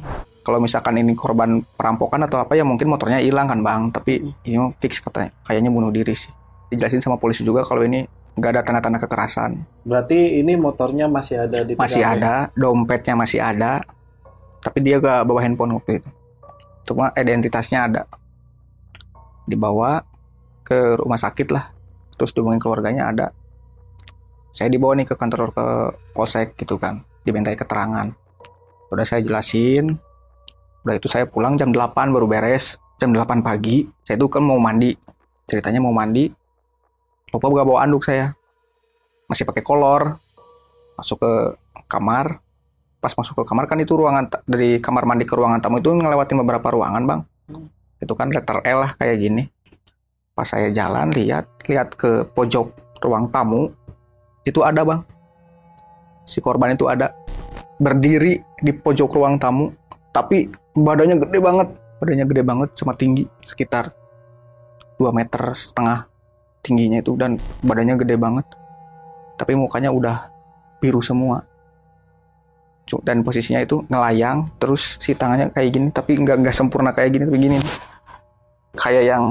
Kalau 0.45 0.61
misalkan 0.61 1.00
ini 1.00 1.17
korban 1.17 1.65
perampokan 1.75 2.25
atau 2.25 2.45
apa 2.45 2.53
ya 2.53 2.62
mungkin 2.65 2.88
motornya 2.88 3.21
hilang 3.21 3.49
kan 3.49 3.61
bang, 3.65 3.88
tapi 3.93 4.33
ini 4.45 4.57
mah 4.61 4.76
fix 4.76 5.00
katanya, 5.00 5.33
kayaknya 5.45 5.73
bunuh 5.73 5.88
diri 5.88 6.12
sih. 6.12 6.29
Dijelasin 6.69 7.00
sama 7.00 7.17
polisi 7.17 7.45
juga 7.49 7.65
kalau 7.65 7.81
ini 7.85 8.05
nggak 8.37 8.50
ada 8.53 8.61
tanda-tanda 8.61 9.00
kekerasan. 9.00 9.65
Berarti 9.88 10.45
ini 10.45 10.53
motornya 10.61 11.09
masih 11.09 11.49
ada 11.49 11.65
di 11.65 11.73
Masih 11.73 12.05
TKP? 12.05 12.12
ada, 12.21 12.35
dompetnya 12.53 13.15
masih 13.17 13.41
ada, 13.41 13.81
tapi 14.66 14.82
dia 14.82 14.99
gak 14.99 15.23
bawa 15.30 15.38
handphone 15.46 15.78
waktu 15.78 16.02
itu. 16.02 16.11
Cuma 16.82 17.14
identitasnya 17.14 17.87
ada. 17.87 18.02
Dibawa 19.46 20.02
ke 20.66 20.99
rumah 20.99 21.23
sakit 21.23 21.54
lah, 21.54 21.70
terus 22.18 22.35
dihubungin 22.35 22.58
keluarganya 22.58 23.14
ada. 23.14 23.26
Saya 24.50 24.66
dibawa 24.66 24.99
nih 24.99 25.06
ke 25.06 25.14
kantor 25.14 25.54
ke 25.54 25.66
polsek 26.11 26.58
gitu 26.58 26.82
kan, 26.82 27.06
dimintai 27.23 27.54
keterangan. 27.54 28.11
Udah 28.90 29.06
saya 29.06 29.23
jelasin, 29.23 29.94
udah 30.82 30.99
itu 30.99 31.06
saya 31.06 31.30
pulang 31.30 31.54
jam 31.54 31.70
8 31.70 32.11
baru 32.11 32.26
beres, 32.26 32.75
jam 32.99 33.14
8 33.14 33.46
pagi. 33.46 33.87
Saya 34.02 34.18
tuh 34.18 34.26
kan 34.26 34.42
mau 34.42 34.58
mandi, 34.58 34.99
ceritanya 35.46 35.78
mau 35.78 35.94
mandi, 35.94 36.26
lupa 37.30 37.46
gak 37.54 37.66
bawa 37.70 37.87
anduk 37.87 38.02
saya. 38.02 38.35
Masih 39.30 39.46
pakai 39.46 39.62
kolor, 39.62 40.18
masuk 40.99 41.23
ke 41.23 41.32
kamar, 41.87 42.42
pas 43.07 43.15
masuk 43.15 43.39
ke 43.39 43.45
kamar 43.47 43.71
kan 43.71 43.79
itu 43.79 43.95
ruangan 43.95 44.27
dari 44.51 44.83
kamar 44.83 45.07
mandi 45.07 45.23
ke 45.23 45.39
ruangan 45.39 45.63
tamu 45.63 45.79
itu 45.79 45.95
ngelewatin 45.95 46.43
beberapa 46.43 46.75
ruangan 46.75 47.07
bang. 47.07 47.21
Itu 48.03 48.19
kan 48.19 48.35
letter 48.35 48.67
L 48.67 48.83
lah 48.83 48.99
kayak 48.99 49.17
gini. 49.23 49.47
Pas 50.35 50.51
saya 50.51 50.75
jalan 50.75 51.15
lihat 51.15 51.47
lihat 51.71 51.95
ke 51.95 52.27
pojok 52.35 52.75
ruang 52.99 53.31
tamu 53.31 53.71
itu 54.43 54.59
ada 54.67 54.83
bang. 54.83 55.07
Si 56.27 56.43
korban 56.43 56.75
itu 56.75 56.91
ada. 56.91 57.15
Berdiri 57.79 58.43
di 58.59 58.75
pojok 58.75 59.15
ruang 59.15 59.39
tamu 59.39 59.71
tapi 60.11 60.51
badannya 60.75 61.23
gede 61.23 61.39
banget. 61.39 61.69
Badannya 62.03 62.27
gede 62.27 62.43
banget 62.43 62.69
sama 62.75 62.99
tinggi 62.99 63.23
sekitar 63.39 63.95
2 64.99 65.15
meter 65.15 65.55
setengah 65.55 66.11
tingginya 66.59 66.99
itu 66.99 67.15
dan 67.15 67.39
badannya 67.63 68.03
gede 68.03 68.19
banget. 68.19 68.51
Tapi 69.39 69.55
mukanya 69.55 69.95
udah 69.95 70.35
biru 70.83 70.99
semua 70.99 71.47
dan 73.02 73.26
posisinya 73.26 73.59
itu 73.59 73.83
ngelayang 73.90 74.47
terus 74.62 74.95
si 75.02 75.19
tangannya 75.19 75.50
kayak 75.50 75.69
gini 75.75 75.88
tapi 75.90 76.14
nggak 76.23 76.47
nggak 76.47 76.55
sempurna 76.55 76.95
kayak 76.95 77.11
gini 77.19 77.25
tapi 77.26 77.38
gini. 77.43 77.59
Kayak 78.78 79.05
yang 79.11 79.25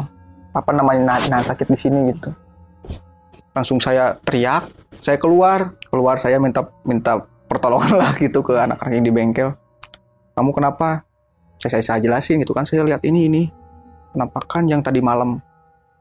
apa 0.51 0.71
namanya 0.75 1.01
nahan, 1.15 1.23
nahan 1.31 1.45
sakit 1.47 1.67
di 1.71 1.77
sini 1.79 1.99
gitu. 2.11 2.35
Langsung 3.55 3.79
saya 3.79 4.19
teriak 4.27 4.67
saya 4.99 5.15
keluar. 5.15 5.71
Keluar 5.87 6.19
saya 6.19 6.35
minta 6.43 6.67
minta 6.83 7.23
pertolongan 7.47 7.95
lah 7.95 8.11
gitu 8.19 8.43
ke 8.43 8.59
anak-anak 8.59 8.91
yang 8.91 9.05
di 9.07 9.13
bengkel. 9.15 9.49
Kamu 10.35 10.51
kenapa? 10.51 11.07
Saya, 11.63 11.79
saya 11.79 11.95
saya 11.95 11.99
jelasin 12.03 12.43
gitu 12.43 12.51
kan 12.51 12.67
saya 12.67 12.83
lihat 12.83 13.07
ini 13.07 13.31
ini. 13.31 13.43
Penampakan 14.11 14.67
yang 14.67 14.83
tadi 14.83 14.99
malam 14.99 15.39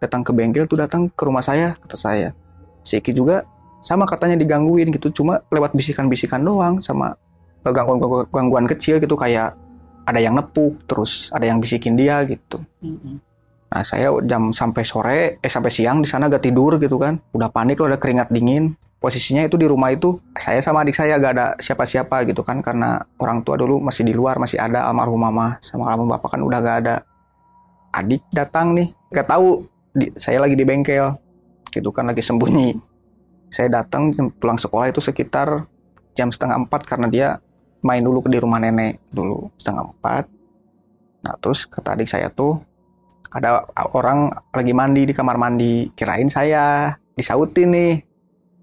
datang 0.03 0.27
ke 0.27 0.35
bengkel 0.35 0.67
tuh 0.67 0.83
datang 0.83 1.07
ke 1.07 1.23
rumah 1.23 1.43
saya 1.47 1.79
kata 1.87 1.95
saya. 1.95 2.29
Si 2.83 2.99
Iki 2.99 3.15
juga 3.15 3.47
sama 3.85 4.09
katanya 4.09 4.41
digangguin 4.41 4.91
gitu 4.97 5.23
cuma 5.23 5.45
lewat 5.53 5.77
bisikan-bisikan 5.77 6.41
doang 6.41 6.81
sama 6.81 7.15
gangguan 7.73 8.29
gangguan 8.29 8.67
kecil 8.69 9.01
gitu 9.01 9.17
kayak 9.17 9.57
ada 10.05 10.21
yang 10.21 10.37
nepuk 10.37 10.85
terus 10.85 11.33
ada 11.33 11.49
yang 11.49 11.63
bisikin 11.63 11.97
dia 11.97 12.21
gitu. 12.29 12.61
Mm-mm. 12.85 13.17
nah 13.75 13.83
saya 13.83 14.13
jam 14.23 14.55
sampai 14.55 14.87
sore 14.87 15.21
eh 15.43 15.51
sampai 15.51 15.73
siang 15.73 15.99
di 15.99 16.07
sana 16.07 16.31
gak 16.31 16.45
tidur 16.47 16.79
gitu 16.79 17.01
kan. 17.01 17.19
Udah 17.35 17.51
panik 17.51 17.81
loh 17.81 17.91
ada 17.91 17.99
keringat 17.99 18.31
dingin. 18.31 18.77
Posisinya 19.03 19.45
itu 19.45 19.59
di 19.59 19.67
rumah 19.67 19.91
itu 19.91 20.17
saya 20.39 20.63
sama 20.63 20.87
adik 20.87 20.95
saya 20.95 21.19
gak 21.19 21.33
ada 21.35 21.47
siapa-siapa 21.59 22.23
gitu 22.29 22.47
kan 22.47 22.63
karena 22.63 23.03
orang 23.19 23.43
tua 23.43 23.59
dulu 23.59 23.83
masih 23.83 24.07
di 24.07 24.15
luar 24.15 24.39
masih 24.39 24.63
ada 24.63 24.87
almarhum 24.87 25.19
mama. 25.19 25.59
Sama 25.59 25.91
almarhum 25.91 26.15
bapak 26.15 26.39
kan 26.39 26.41
udah 26.47 26.59
gak 26.63 26.77
ada. 26.87 26.97
Adik 27.91 28.23
datang 28.31 28.79
nih 28.79 28.95
gak 29.11 29.27
tahu 29.27 29.67
di, 29.91 30.15
saya 30.21 30.39
lagi 30.39 30.55
di 30.55 30.63
bengkel 30.63 31.17
gitu 31.75 31.91
kan 31.91 32.07
lagi 32.07 32.23
sembunyi. 32.23 32.79
Saya 33.51 33.83
datang 33.83 34.15
pulang 34.39 34.59
sekolah 34.61 34.87
itu 34.95 35.03
sekitar 35.03 35.67
jam 36.15 36.31
setengah 36.31 36.63
empat 36.63 36.87
karena 36.87 37.07
dia 37.11 37.29
main 37.85 38.01
dulu 38.01 38.25
di 38.25 38.41
rumah 38.41 38.57
nenek 38.57 39.13
dulu 39.13 39.53
setengah 39.61 39.93
empat. 39.93 40.25
Nah 41.29 41.37
terus 41.37 41.69
kata 41.69 42.01
adik 42.01 42.09
saya 42.09 42.33
tuh 42.33 42.57
ada 43.29 43.69
orang 43.93 44.33
lagi 44.57 44.73
mandi 44.73 45.05
di 45.05 45.13
kamar 45.13 45.37
mandi. 45.37 45.93
Kirain 45.93 46.33
saya 46.33 46.97
disautin 47.13 47.77
nih 47.77 47.93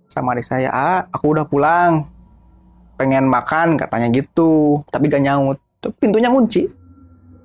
sama 0.09 0.33
adik 0.33 0.49
saya 0.49 0.73
ah 0.73 1.05
aku 1.13 1.37
udah 1.37 1.45
pulang. 1.45 2.09
Pengen 2.97 3.29
makan 3.29 3.77
katanya 3.77 4.09
gitu 4.09 4.81
tapi 4.89 5.05
gak 5.05 5.21
nyaut. 5.21 5.61
Pintunya 6.01 6.33
kunci. 6.33 6.65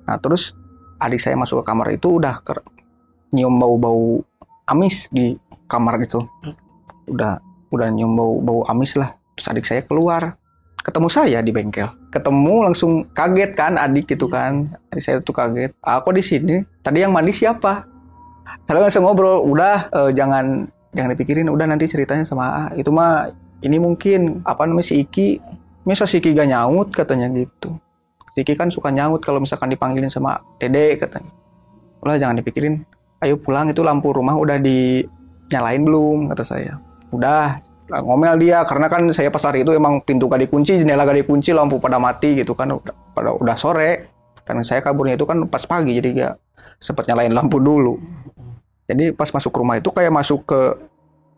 Nah 0.09 0.17
terus 0.17 0.57
adik 0.97 1.21
saya 1.21 1.37
masuk 1.37 1.61
ke 1.61 1.63
kamar 1.69 1.93
itu 1.93 2.17
udah 2.17 2.41
ker- 2.41 2.65
nyium 3.29 3.53
bau-bau 3.61 4.25
amis 4.65 5.05
di 5.13 5.37
kamar 5.69 6.01
gitu. 6.01 6.25
Udah 7.05 7.37
udah 7.69 7.87
nyium 7.93 8.17
bau 8.17 8.41
bau 8.41 8.61
amis 8.65 8.97
lah. 8.97 9.13
Terus 9.37 9.47
adik 9.53 9.65
saya 9.69 9.81
keluar 9.85 10.41
ketemu 10.87 11.07
saya 11.11 11.43
di 11.43 11.51
bengkel. 11.51 11.91
Ketemu 12.15 12.71
langsung 12.71 13.03
kaget 13.11 13.51
kan 13.59 13.75
adik 13.75 14.07
gitu 14.07 14.31
kan. 14.31 14.71
Adik 14.95 15.03
saya 15.03 15.19
tuh 15.19 15.35
kaget. 15.35 15.75
Aku 15.83 16.15
di 16.15 16.23
sini 16.23 16.63
tadi 16.79 17.03
yang 17.03 17.11
mandi 17.11 17.35
siapa? 17.35 17.83
Saya 18.63 18.79
langsung 18.79 19.03
ngobrol 19.03 19.43
udah 19.43 19.91
eh, 19.91 20.11
jangan 20.15 20.63
jangan 20.95 21.11
dipikirin 21.11 21.51
udah 21.51 21.67
nanti 21.67 21.91
ceritanya 21.91 22.23
sama 22.23 22.45
A. 22.47 22.63
Itu 22.79 22.95
mah 22.95 23.35
ini 23.59 23.75
mungkin 23.83 24.39
apa 24.47 24.63
namanya 24.63 24.87
si 24.87 25.03
Iki 25.03 25.43
masa 25.83 26.07
si 26.07 26.23
Iki 26.23 26.31
gak 26.31 26.55
nyaut? 26.55 26.87
katanya 26.95 27.27
gitu. 27.35 27.75
Si 28.31 28.47
Iki 28.47 28.55
kan 28.55 28.71
suka 28.71 28.87
nyaut 28.87 29.19
kalau 29.19 29.43
misalkan 29.43 29.67
dipanggilin 29.67 30.07
sama 30.07 30.39
Dede 30.55 30.95
katanya. 30.95 31.35
Udah 31.99 32.15
jangan 32.15 32.39
dipikirin. 32.39 32.87
Ayo 33.19 33.35
pulang 33.35 33.67
itu 33.67 33.83
lampu 33.83 34.13
rumah 34.15 34.39
udah 34.39 34.55
dinyalain 34.61 35.83
belum 35.83 36.31
kata 36.31 36.43
saya. 36.47 36.79
Udah 37.11 37.59
Lah, 37.87 38.03
ngomel 38.03 38.35
dia 38.43 38.67
karena 38.67 38.91
kan 38.91 39.07
saya 39.15 39.31
pas 39.31 39.39
hari 39.47 39.63
itu 39.63 39.71
emang 39.71 40.03
pintu 40.03 40.27
gak 40.27 40.43
dikunci 40.43 40.83
jendela 40.83 41.07
gak 41.07 41.23
dikunci 41.23 41.55
lampu 41.55 41.79
pada 41.79 41.95
mati 41.95 42.35
gitu 42.35 42.51
kan 42.51 42.75
udah 42.75 42.95
pada 43.15 43.31
udah 43.31 43.55
sore. 43.55 44.11
Dan 44.43 44.63
saya 44.63 44.83
kaburnya 44.83 45.15
itu 45.15 45.23
kan 45.23 45.39
pas 45.47 45.63
pagi 45.63 45.95
jadi 45.95 46.09
ya 46.11 46.29
sempat 46.83 47.07
nyalain 47.07 47.31
lampu 47.31 47.63
dulu. 47.63 47.95
Jadi 48.87 49.15
pas 49.15 49.27
masuk 49.31 49.55
rumah 49.55 49.79
itu 49.79 49.91
kayak 49.91 50.11
masuk 50.11 50.43
ke 50.47 50.61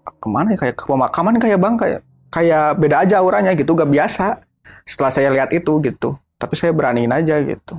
ke 0.09 0.27
mana 0.29 0.57
ya 0.57 0.57
kayak 0.57 0.75
ke 0.77 0.85
pemakaman 0.89 1.37
kayak 1.37 1.57
bang 1.61 1.75
kayak 1.77 2.01
kayak 2.33 2.67
beda 2.81 2.95
aja 3.05 3.15
auranya 3.21 3.53
gitu 3.53 3.77
gak 3.77 3.89
biasa. 3.89 4.41
Setelah 4.89 5.13
saya 5.13 5.29
lihat 5.29 5.53
itu 5.53 5.77
gitu 5.85 6.17
tapi 6.41 6.57
saya 6.57 6.73
beraniin 6.73 7.13
aja 7.13 7.37
gitu. 7.45 7.77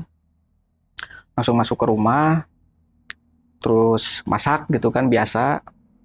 Langsung 1.34 1.58
masuk 1.58 1.74
ke 1.74 1.86
rumah 1.90 2.46
terus 3.58 4.22
masak 4.24 4.70
gitu 4.70 4.94
kan 4.94 5.10
biasa 5.10 5.60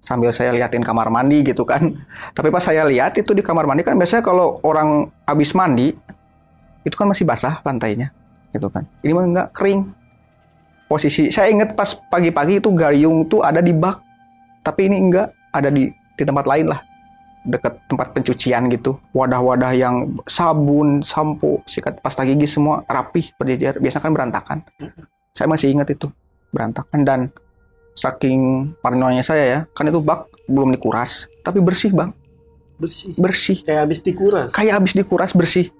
sambil 0.06 0.30
saya 0.30 0.54
liatin 0.54 0.86
kamar 0.86 1.10
mandi 1.10 1.42
gitu 1.42 1.66
kan. 1.66 1.90
Tapi 2.36 2.54
pas 2.54 2.62
saya 2.62 2.86
lihat 2.86 3.18
itu 3.18 3.34
di 3.34 3.42
kamar 3.42 3.66
mandi 3.66 3.82
kan 3.82 3.98
biasanya 3.98 4.22
kalau 4.22 4.62
orang 4.62 5.10
habis 5.26 5.50
mandi 5.50 5.90
itu 6.86 6.94
kan 6.94 7.10
masih 7.10 7.26
basah 7.26 7.58
lantainya 7.66 8.14
gitu 8.54 8.70
kan. 8.70 8.86
Ini 9.02 9.10
mah 9.10 9.24
nggak 9.26 9.48
kering. 9.50 9.82
Posisi 10.86 11.34
saya 11.34 11.50
inget 11.50 11.74
pas 11.74 11.98
pagi-pagi 11.98 12.62
itu 12.62 12.70
gayung 12.70 13.26
tuh 13.26 13.42
ada 13.42 13.58
di 13.58 13.74
bak 13.74 13.98
tapi 14.62 14.86
ini 14.86 15.02
enggak 15.02 15.34
ada 15.50 15.66
di 15.66 15.90
di 15.90 16.22
tempat 16.22 16.46
lain 16.46 16.70
lah. 16.70 16.78
Dekat 17.42 17.74
tempat 17.90 18.14
pencucian 18.14 18.70
gitu. 18.70 18.94
Wadah-wadah 19.10 19.74
yang 19.74 20.14
sabun 20.30 21.02
sampo 21.02 21.66
sikat 21.66 21.98
pasta 21.98 22.22
gigi 22.22 22.46
semua 22.46 22.86
rapih 22.86 23.34
berjejer 23.34 23.82
biasanya 23.82 24.02
kan 24.06 24.12
berantakan. 24.14 24.58
Saya 25.34 25.50
masih 25.50 25.74
ingat 25.74 25.90
itu 25.90 26.06
berantakan. 26.54 27.02
Dan 27.02 27.20
saking 27.96 28.70
parnonya 28.84 29.24
saya 29.24 29.44
ya 29.48 29.60
kan 29.72 29.88
itu 29.88 29.98
bak 30.04 30.28
belum 30.46 30.70
dikuras 30.76 31.26
tapi 31.42 31.58
bersih 31.64 31.90
bang. 31.90 32.12
Bersih. 32.76 33.16
Bersih. 33.16 33.56
Kayak 33.64 33.88
habis 33.88 34.00
dikuras? 34.04 34.48
Kayak 34.52 34.74
habis 34.76 34.92
dikuras 34.92 35.32
bersih. 35.32 35.72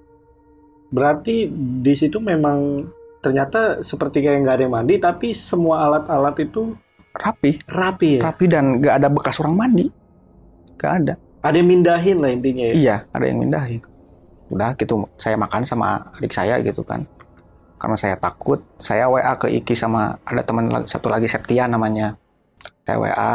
Berarti 0.89 1.51
di 1.83 1.93
situ 1.93 2.17
memang 2.23 2.89
ternyata 3.21 3.85
seperti 3.85 4.25
kayak 4.25 4.47
nggak 4.47 4.55
ada 4.57 4.65
yang 4.65 4.75
mandi, 4.75 4.95
tapi 4.97 5.37
semua 5.37 5.85
alat-alat 5.85 6.41
itu 6.41 6.73
rapi. 7.13 7.61
Rapi 7.69 8.11
ya. 8.17 8.33
rapi 8.33 8.45
dan 8.49 8.81
nggak 8.81 8.95
ada 8.97 9.09
bekas 9.13 9.37
orang 9.45 9.55
mandi. 9.61 9.87
Nggak 10.81 10.93
ada. 11.05 11.15
Ada 11.45 11.57
yang 11.61 11.69
mindahin 11.69 12.17
lah 12.19 12.31
intinya 12.33 12.65
ya. 12.73 12.75
iya 12.75 12.97
ada 13.13 13.25
yang 13.29 13.39
mindahin. 13.45 13.83
Udah 14.49 14.73
gitu 14.79 15.05
saya 15.21 15.37
makan 15.37 15.67
sama 15.67 16.15
adik 16.17 16.33
saya 16.33 16.63
gitu 16.63 16.87
kan 16.87 17.03
karena 17.77 17.97
saya 17.97 18.17
takut. 18.17 18.65
Saya 18.81 19.09
WA 19.09 19.37
ke 19.37 19.49
Iki 19.49 19.75
sama 19.77 20.17
ada 20.25 20.43
teman 20.43 20.69
satu 20.89 21.09
lagi 21.13 21.29
Septian 21.29 21.73
namanya. 21.73 22.17
Saya 22.85 22.97
WA 22.99 23.33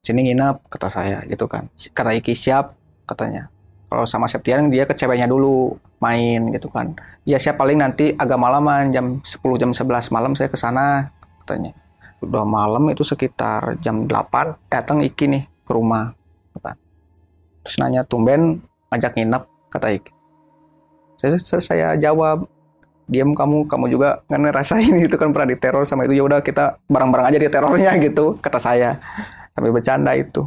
sini 0.00 0.30
nginep 0.30 0.68
kata 0.68 0.88
saya 0.88 1.22
gitu 1.28 1.46
kan. 1.46 1.68
Kata 1.74 2.12
Iki 2.16 2.32
siap 2.36 2.76
katanya. 3.04 3.48
Kalau 3.86 4.04
sama 4.08 4.26
Septian 4.26 4.68
dia 4.68 4.84
ke 4.88 4.94
ceweknya 4.96 5.30
dulu 5.30 5.76
main 6.02 6.52
gitu 6.52 6.68
kan. 6.72 6.96
Ya 7.22 7.38
siap 7.38 7.56
paling 7.60 7.78
nanti 7.78 8.12
agak 8.16 8.38
malaman 8.40 8.90
jam 8.90 9.20
10 9.22 9.60
jam 9.62 9.70
11 9.70 10.14
malam 10.14 10.32
saya 10.34 10.50
ke 10.50 10.58
sana 10.58 11.12
katanya. 11.44 11.72
Udah 12.24 12.48
malam 12.48 12.88
itu 12.90 13.04
sekitar 13.04 13.76
jam 13.84 14.08
8 14.08 14.72
datang 14.72 15.04
Iki 15.04 15.24
nih 15.28 15.44
ke 15.66 15.72
rumah 15.74 16.14
kan. 16.62 16.78
terus 17.66 17.82
nanya 17.82 18.06
tumben 18.06 18.62
ngajak 18.88 19.18
nginep 19.18 19.42
kata 19.74 19.98
Iki 19.98 20.16
saya, 21.16 21.36
saya 21.64 21.88
jawab 21.96 22.44
diam 23.06 23.32
kamu 23.38 23.70
kamu 23.70 23.86
juga 23.86 24.20
nggak 24.26 24.40
ngerasain 24.50 24.94
gitu 25.06 25.16
kan 25.18 25.30
pernah 25.30 25.48
diteror 25.54 25.86
sama 25.86 26.04
itu. 26.06 26.18
Ya 26.18 26.24
udah 26.26 26.42
kita 26.42 26.78
bareng-bareng 26.90 27.26
aja 27.30 27.38
di 27.38 27.48
terornya 27.48 27.94
gitu 28.06 28.38
kata 28.42 28.58
saya. 28.58 28.98
Sambil 29.54 29.72
bercanda 29.72 30.12
itu. 30.12 30.44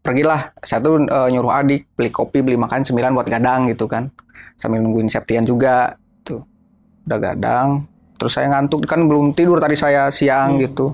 Pergilah 0.00 0.56
saya 0.64 0.80
tuh 0.80 1.04
eh, 1.04 1.28
nyuruh 1.28 1.52
adik 1.52 1.92
beli 1.94 2.08
kopi 2.08 2.40
beli 2.40 2.56
makan 2.56 2.82
sembilan 2.82 3.12
buat 3.12 3.28
gadang 3.28 3.68
gitu 3.68 3.84
kan. 3.84 4.08
Sambil 4.56 4.80
nungguin 4.80 5.12
Septian 5.12 5.44
juga 5.44 5.94
tuh. 6.24 6.40
Udah 7.04 7.18
gadang 7.20 7.84
terus 8.20 8.36
saya 8.36 8.52
ngantuk 8.52 8.84
kan 8.84 9.00
belum 9.08 9.32
tidur 9.32 9.56
tadi 9.60 9.76
saya 9.76 10.08
siang 10.12 10.56
Hmm. 10.56 10.60
gitu. 10.64 10.86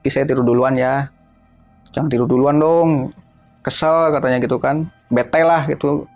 Ih, 0.00 0.12
saya 0.12 0.24
tidur 0.24 0.44
duluan 0.44 0.76
ya. 0.76 1.08
Jangan 1.92 2.08
tidur 2.08 2.24
duluan 2.24 2.56
dong. 2.56 3.12
Kesel 3.60 4.12
katanya 4.16 4.40
gitu 4.40 4.56
kan. 4.56 4.88
Bete 5.12 5.44
lah 5.44 5.68
gitu. 5.68 6.08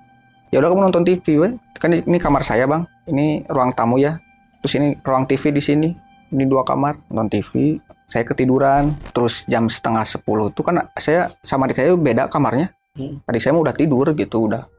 Ya 0.49 0.65
udah 0.65 0.73
kamu 0.73 0.81
nonton 0.89 1.05
TV 1.05 1.41
kan 1.77 1.91
ini 1.93 2.17
kamar 2.17 2.41
saya 2.41 2.65
bang 2.65 2.89
ini 3.09 3.45
ruang 3.49 3.73
tamu 3.73 4.01
ya. 4.01 4.21
Terus 4.65 4.73
ini 4.81 4.89
ruang 5.05 5.29
TV 5.29 5.53
di 5.53 5.63
sini. 5.63 5.89
Ini 6.35 6.45
dua 6.51 6.67
kamar 6.67 6.99
nonton 7.13 7.39
TV 7.39 7.79
saya 8.09 8.25
ketiduran. 8.25 8.93
Terus 9.13 9.45
jam 9.47 9.69
setengah 9.69 10.05
sepuluh 10.09 10.51
itu 10.51 10.61
kan 10.65 10.89
saya 10.99 11.33
sama 11.45 11.69
adik 11.69 11.81
saya 11.81 11.95
beda 11.95 12.29
kamarnya. 12.29 12.73
Hmm. 12.95 13.19
adik 13.27 13.43
saya 13.43 13.59
mah 13.59 13.67
udah 13.67 13.75
tidur 13.75 14.07
gitu 14.15 14.47
udah 14.47 14.71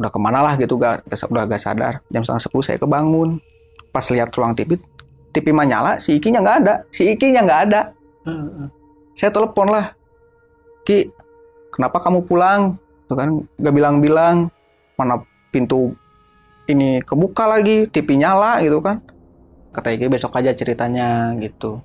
udah 0.00 0.08
ke 0.08 0.16
mana 0.16 0.40
lah 0.40 0.56
gitu 0.56 0.80
gak, 0.80 1.04
udah 1.06 1.44
gak 1.44 1.60
sadar. 1.60 2.00
Jam 2.08 2.24
setengah 2.24 2.42
sepuluh 2.42 2.64
saya 2.64 2.80
kebangun. 2.80 3.36
Pas 3.92 4.04
lihat 4.10 4.32
ruang 4.34 4.56
TV 4.56 4.80
TV 5.34 5.50
mah 5.50 5.66
nyala 5.66 5.92
si 5.98 6.14
Ikinya 6.16 6.40
nggak 6.40 6.58
ada. 6.62 6.74
Si 6.94 7.02
Ikinya 7.10 7.42
nggak 7.42 7.60
ada. 7.70 7.82
Heeh. 8.24 8.68
saya 9.14 9.28
telepon 9.28 9.68
lah 9.68 9.92
Ki 10.84 11.08
kenapa 11.72 11.98
kamu 11.98 12.28
pulang? 12.28 12.76
Tuh 13.08 13.16
kan 13.16 13.42
gak 13.58 13.74
bilang-bilang. 13.74 14.48
Mana 14.94 15.18
pintu 15.50 15.96
ini 16.68 17.04
kebuka 17.04 17.44
lagi 17.44 17.88
TV 17.88 18.16
nyala 18.16 18.60
gitu 18.64 18.80
kan. 18.80 19.04
Kata 19.74 19.90
Iki 19.90 20.06
besok 20.06 20.38
aja 20.38 20.54
ceritanya 20.54 21.34
gitu. 21.42 21.82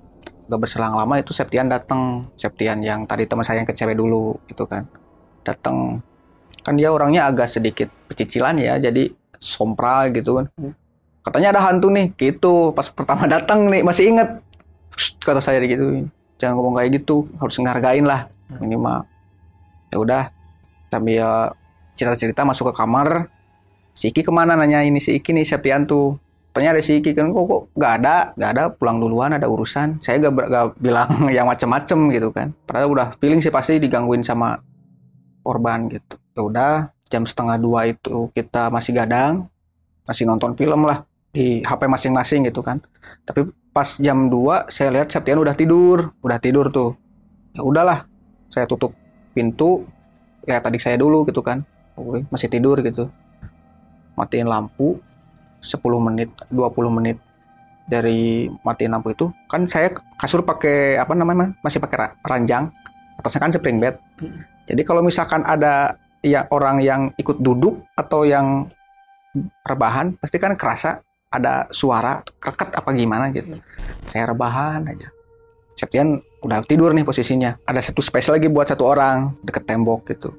Gak 0.49 0.59
berselang 0.61 0.97
lama 0.97 1.17
itu 1.17 1.33
Septian 1.33 1.69
datang 1.69 2.25
Septian 2.37 2.81
yang 2.81 3.05
tadi 3.05 3.25
teman 3.25 3.45
saya 3.45 3.61
yang 3.61 3.69
ke 3.69 3.75
cewek 3.75 3.97
dulu 3.97 4.37
gitu 4.47 4.65
kan. 4.69 4.85
Datang 5.43 6.01
kan 6.61 6.75
dia 6.75 6.91
orangnya 6.91 7.25
agak 7.25 7.49
sedikit 7.49 7.89
pecicilan 8.11 8.59
ya 8.59 8.77
jadi 8.77 9.09
sompral 9.41 10.13
gitu 10.13 10.41
kan. 10.41 10.45
Katanya 11.25 11.57
ada 11.57 11.61
hantu 11.69 11.89
nih 11.89 12.13
gitu. 12.15 12.71
Pas 12.71 12.87
pertama 12.87 13.25
datang 13.25 13.67
nih 13.67 13.81
masih 13.81 14.15
inget. 14.15 14.29
Kata 15.19 15.41
saya 15.41 15.59
gitu. 15.65 16.07
Jangan 16.39 16.55
ngomong 16.55 16.79
kayak 16.79 17.03
gitu 17.03 17.27
harus 17.41 17.55
ngehargain 17.59 18.05
lah. 18.07 18.29
Minimal 18.61 19.03
ya 19.89 19.97
udah. 19.97 20.23
Sambil 20.89 21.53
cerita-cerita 21.93 22.41
masuk 22.47 22.71
ke 22.71 22.81
kamar 22.81 23.29
si 23.99 24.15
Iki 24.15 24.23
ke 24.23 24.31
mana? 24.31 24.55
Nanya 24.55 24.79
ini 24.87 25.03
si 25.03 25.19
Iki 25.19 25.35
nih 25.35 25.43
Septian 25.43 25.83
tuh 25.83 26.15
tanya 26.55 26.71
ada 26.71 26.79
si 26.79 27.03
Iki 27.03 27.11
kan 27.11 27.35
kok 27.35 27.43
kok 27.43 27.61
nggak 27.75 27.93
ada? 27.99 28.15
Nggak 28.39 28.51
ada 28.55 28.63
pulang 28.71 29.03
duluan 29.03 29.35
ada 29.35 29.51
urusan. 29.51 29.99
Saya 29.99 30.23
gak, 30.23 30.47
gak 30.47 30.65
bilang 30.79 31.09
yang 31.35 31.51
macem-macem 31.51 31.99
gitu 32.15 32.31
kan. 32.31 32.55
Padahal 32.63 32.87
udah 32.95 33.07
feeling 33.19 33.43
sih 33.43 33.51
pasti 33.51 33.75
digangguin 33.75 34.23
sama 34.23 34.63
korban 35.43 35.91
gitu. 35.91 36.15
Ya 36.31 36.41
udah 36.47 36.73
jam 37.11 37.27
setengah 37.27 37.59
dua 37.59 37.91
itu 37.91 38.31
kita 38.31 38.71
masih 38.71 38.95
gadang 38.95 39.51
masih 40.07 40.23
nonton 40.23 40.55
film 40.55 40.87
lah 40.87 41.03
di 41.35 41.59
HP 41.67 41.91
masing-masing 41.91 42.47
gitu 42.47 42.63
kan. 42.63 42.79
Tapi 43.27 43.45
pas 43.69 44.01
jam 44.01 44.31
2 44.33 44.73
saya 44.73 44.89
lihat 44.89 45.13
Septian 45.13 45.37
udah 45.37 45.53
tidur 45.53 46.15
udah 46.23 46.39
tidur 46.39 46.71
tuh. 46.71 46.95
Ya 47.51 47.61
udahlah 47.61 48.07
saya 48.47 48.63
tutup 48.65 48.95
pintu 49.35 49.85
lihat 50.47 50.65
adik 50.65 50.81
saya 50.81 50.95
dulu 50.95 51.27
gitu 51.27 51.43
kan. 51.43 51.67
Masih 52.31 52.47
tidur 52.47 52.79
gitu 52.79 53.11
matiin 54.19 54.51
lampu 54.51 54.99
10 55.63 55.79
menit 56.03 56.29
20 56.51 56.97
menit 56.99 57.17
dari 57.87 58.51
matiin 58.67 58.91
lampu 58.91 59.15
itu. 59.15 59.31
Kan 59.47 59.71
saya 59.71 59.95
kasur 60.19 60.43
pakai 60.43 60.99
apa 60.99 61.15
namanya 61.15 61.55
masih 61.63 61.79
pakai 61.79 61.97
ra- 61.97 62.15
ranjang 62.27 62.67
atasnya 63.19 63.39
kan 63.47 63.51
spring 63.55 63.79
bed. 63.79 63.95
Hmm. 64.19 64.43
jadi 64.63 64.81
kalau 64.87 65.03
misalkan 65.03 65.43
ada 65.43 65.95
ya 66.23 66.47
orang 66.51 66.79
yang 66.83 67.11
ikut 67.19 67.39
duduk 67.39 67.83
atau 67.95 68.23
yang 68.27 68.67
rebahan 69.63 70.15
pasti 70.19 70.39
kan 70.39 70.55
kerasa 70.55 70.99
ada 71.29 71.69
suara 71.69 72.25
kreket 72.41 72.73
apa 72.73 72.89
gimana 72.95 73.29
gitu. 73.29 73.59
Saya 74.09 74.33
rebahan 74.33 74.89
aja. 74.89 75.13
Septian 75.77 76.19
udah 76.41 76.65
tidur 76.65 76.91
nih 76.91 77.05
posisinya. 77.05 77.55
Ada 77.63 77.91
satu 77.91 78.01
space 78.01 78.33
lagi 78.33 78.49
buat 78.49 78.67
satu 78.67 78.83
orang 78.83 79.37
deket 79.45 79.63
tembok 79.69 80.09
gitu. 80.09 80.33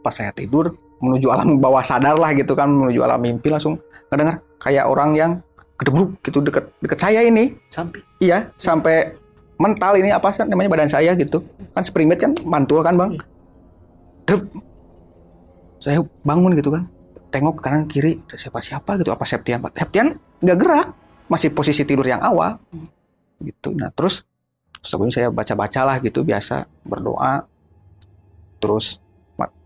Pas 0.00 0.14
saya 0.14 0.30
tidur 0.30 0.78
menuju 1.02 1.26
alam 1.34 1.58
bawah 1.58 1.82
sadar 1.82 2.14
lah 2.14 2.30
gitu 2.32 2.54
kan 2.54 2.70
menuju 2.70 3.02
alam 3.02 3.18
mimpi 3.18 3.50
langsung 3.50 3.76
ngedenger 4.08 4.38
kayak 4.62 4.86
orang 4.86 5.10
yang 5.18 5.30
gedebruk 5.74 6.14
gitu 6.22 6.38
deket 6.38 6.70
deket 6.78 6.98
saya 7.02 7.26
ini. 7.26 7.58
Samping. 7.74 8.06
iya 8.22 8.46
sampai 8.54 9.18
mental 9.58 9.98
ini 9.98 10.14
apa 10.14 10.30
sih 10.30 10.46
namanya 10.46 10.70
badan 10.70 10.90
saya 10.90 11.10
gitu. 11.18 11.42
Kan 11.74 11.82
bed 11.82 12.18
kan 12.22 12.32
mantul 12.46 12.80
kan 12.86 12.94
bang? 12.94 13.18
Dep. 14.22 14.42
saya 15.82 15.98
bangun 16.22 16.54
gitu 16.54 16.70
kan 16.70 16.86
tengok 17.34 17.58
ke 17.58 17.62
kanan 17.66 17.90
kiri 17.90 18.22
ada 18.30 18.38
siapa 18.38 18.62
siapa 18.62 18.94
gitu 19.02 19.10
apa 19.10 19.26
Septian 19.26 19.58
Septian 19.74 20.14
nggak 20.38 20.58
gerak 20.62 20.94
masih 21.26 21.50
posisi 21.50 21.82
tidur 21.82 22.06
yang 22.06 22.22
awal. 22.22 22.62
Gitu. 23.42 23.74
Nah 23.74 23.90
terus 23.90 24.22
sebelumnya 24.78 25.18
saya 25.18 25.28
baca 25.34 25.54
baca 25.58 25.80
lah 25.82 25.96
gitu 25.98 26.22
biasa 26.22 26.70
berdoa. 26.86 27.50
Terus 28.62 29.02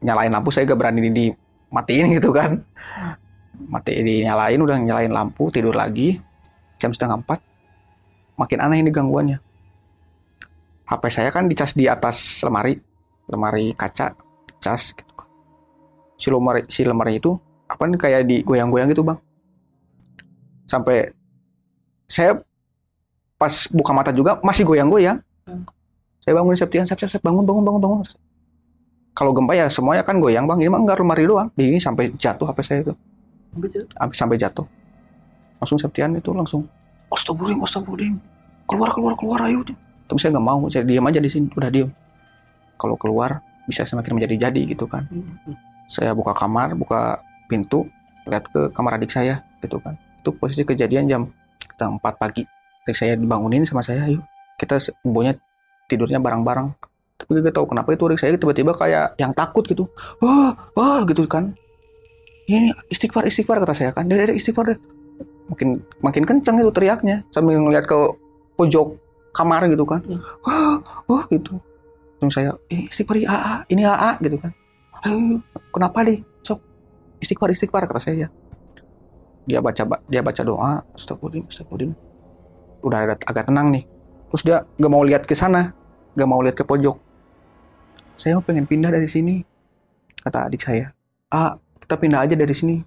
nyalain 0.01 0.33
lampu 0.33 0.55
saya 0.55 0.69
gak 0.69 0.79
berani 0.79 1.11
di 1.11 1.27
matiin 1.73 2.13
gitu 2.15 2.31
kan. 2.31 2.63
Mati 3.57 3.99
dinyalain 4.05 4.61
udah 4.61 4.77
nyalain 4.79 5.13
lampu 5.13 5.49
tidur 5.49 5.75
lagi. 5.75 6.21
Jam 6.77 6.93
setengah 6.93 7.21
empat. 7.25 7.41
Makin 8.37 8.59
aneh 8.61 8.85
ini 8.85 8.91
gangguannya. 8.93 9.41
HP 10.87 11.03
saya 11.11 11.35
kan 11.35 11.51
dicas 11.51 11.75
di 11.75 11.91
atas 11.91 12.47
lemari 12.47 12.79
lemari 13.27 13.75
kaca 13.75 14.15
dicas 14.47 14.95
gitu 14.95 15.17
si 16.17 16.33
lemari 16.33 16.63
si 16.71 16.83
lemari 16.87 17.19
itu 17.21 17.37
apa 17.67 17.85
nih 17.85 17.99
kayak 18.01 18.21
digoyang-goyang 18.31 18.89
gitu 18.91 19.05
bang. 19.05 19.19
Sampai 20.67 21.13
saya 22.07 22.41
pas 23.37 23.69
buka 23.71 23.93
mata 23.93 24.11
juga 24.11 24.41
masih 24.41 24.65
goyang-goyang. 24.65 25.21
Saya 26.25 26.33
bangun 26.35 26.59
Septian 26.59 26.87
Sep, 26.87 26.99
Sep, 26.99 27.11
Sep, 27.11 27.23
bangun 27.23 27.47
bangun 27.47 27.63
bangun 27.63 27.81
bangun 27.83 27.99
kalau 29.17 29.33
gempa 29.33 29.57
ya 29.57 29.67
semuanya 29.73 30.05
kan 30.05 30.21
goyang 30.21 30.45
bang. 30.45 30.61
Ini 30.61 30.69
mah 30.69 30.81
enggak 30.85 31.01
lemari 31.01 31.25
doang. 31.25 31.49
Di 31.57 31.73
ini 31.73 31.81
sampai 31.81 32.13
jatuh 32.21 32.45
HP 32.53 32.59
saya 32.61 32.79
itu. 32.85 32.93
Sampai 33.97 34.13
sampai 34.13 34.37
jatuh. 34.37 34.67
Langsung 35.57 35.81
Septian 35.81 36.13
itu 36.13 36.37
langsung 36.37 36.69
Astagfirullahaladzim, 37.09 37.65
astagfirullahaladzim. 37.65 38.17
Keluar 38.69 38.91
keluar 38.93 39.15
keluar 39.17 39.39
ayo. 39.49 39.65
Tapi 40.05 40.19
saya 40.21 40.37
nggak 40.37 40.45
mau 40.45 40.61
saya 40.69 40.85
diam 40.85 41.07
aja 41.09 41.17
di 41.17 41.31
sini 41.33 41.49
udah 41.49 41.71
diam. 41.73 41.89
Kalau 42.77 43.01
keluar 43.01 43.41
bisa 43.65 43.89
semakin 43.89 44.21
menjadi 44.21 44.53
jadi 44.53 44.63
gitu 44.69 44.85
kan. 44.85 45.09
Saya 45.89 46.13
buka 46.13 46.37
kamar 46.37 46.77
buka 46.77 47.17
pintu 47.49 47.89
lihat 48.29 48.45
ke 48.53 48.69
kamar 48.77 49.01
adik 49.01 49.09
saya 49.09 49.41
gitu 49.65 49.81
kan. 49.81 49.97
Itu 50.21 50.37
posisi 50.37 50.61
kejadian 50.61 51.09
jam 51.09 51.23
jam 51.81 51.97
4 51.97 52.21
pagi. 52.21 52.45
Adik 52.85 52.97
saya 53.01 53.17
dibangunin 53.17 53.65
sama 53.65 53.81
saya 53.81 54.05
yuk 54.13 54.23
kita 54.57 54.77
bonya 55.05 55.37
tidurnya 55.87 56.21
bareng-bareng 56.21 56.73
tapi 57.17 57.41
gak 57.41 57.57
tahu 57.57 57.67
kenapa 57.73 57.97
itu 57.97 58.05
adik 58.13 58.21
saya 58.21 58.37
tiba-tiba 58.37 58.77
kayak 58.77 59.17
yang 59.17 59.33
takut 59.33 59.65
gitu. 59.65 59.89
Wah 60.21 60.53
wah 60.77 61.01
gitu 61.09 61.25
kan. 61.25 61.57
Ini 62.47 62.77
istighfar 62.93 63.25
istighfar 63.25 63.59
kata 63.65 63.73
saya 63.73 63.91
kan. 63.97 64.05
Dede 64.05 64.37
istighfar 64.37 64.69
deh 64.69 64.79
makin 65.49 65.81
makin 66.05 66.23
kenceng 66.29 66.61
itu 66.61 66.71
teriaknya 66.75 67.25
sambil 67.33 67.57
ngeliat 67.57 67.89
ke 67.89 67.97
pojok 68.61 69.01
kamar 69.33 69.65
gitu 69.73 69.89
kan. 69.89 70.05
Hmm. 70.05 70.21
wah 70.45 70.77
wah 71.09 71.25
gitu. 71.33 71.57
Terus 72.21 72.33
saya 72.37 72.53
eh, 72.69 72.85
istighfar 72.93 73.17
ya 73.17 73.33
AA 73.33 73.55
ini 73.73 73.83
AA 73.89 74.11
gitu 74.21 74.37
kan. 74.37 74.53
Ayo 75.09 75.41
kenapa 75.73 76.05
deh? 76.05 76.21
Sok 76.45 76.61
istighfar 77.25 77.49
istighfar 77.49 77.89
kata 77.89 78.01
saya. 78.01 78.29
Dia 79.49 79.65
baca 79.65 79.83
dia 80.13 80.21
baca 80.21 80.43
doa 80.45 80.85
astagfirullahaladzim 80.93 81.49
astagfirullahaladzim. 81.49 82.85
Udah 82.85 82.99
agak, 83.09 83.25
agak 83.25 83.45
tenang 83.49 83.73
nih. 83.73 83.85
Terus 84.31 84.43
dia 84.45 84.57
gak 84.77 84.93
mau 84.93 85.01
lihat 85.01 85.25
ke 85.25 85.33
sana 85.33 85.73
gak 86.17 86.29
mau 86.29 86.41
lihat 86.41 86.57
ke 86.57 86.65
pojok 86.65 86.97
saya 88.17 88.41
pengen 88.41 88.65
pindah 88.65 88.89
dari 88.89 89.07
sini 89.07 89.45
kata 90.25 90.49
adik 90.49 90.65
saya. 90.65 90.91
Ah 91.29 91.61
kita 91.85 92.01
pindah 92.01 92.25
aja 92.25 92.35
dari 92.35 92.51
sini. 92.57 92.83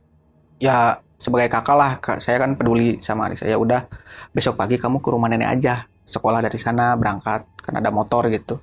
Ya 0.60 1.00
sebagai 1.16 1.48
kakak 1.48 1.78
lah 1.78 1.92
kak, 2.02 2.20
saya 2.20 2.42
kan 2.42 2.58
peduli 2.58 3.00
sama 3.00 3.30
adik 3.30 3.40
saya. 3.40 3.56
Udah 3.56 3.88
besok 4.36 4.60
pagi 4.60 4.76
kamu 4.76 5.00
ke 5.00 5.10
rumah 5.14 5.30
nenek 5.32 5.48
aja. 5.48 5.88
Sekolah 6.04 6.42
dari 6.42 6.58
sana 6.60 6.98
berangkat. 6.98 7.46
Kan 7.62 7.80
ada 7.80 7.94
motor 7.94 8.28
gitu. 8.28 8.60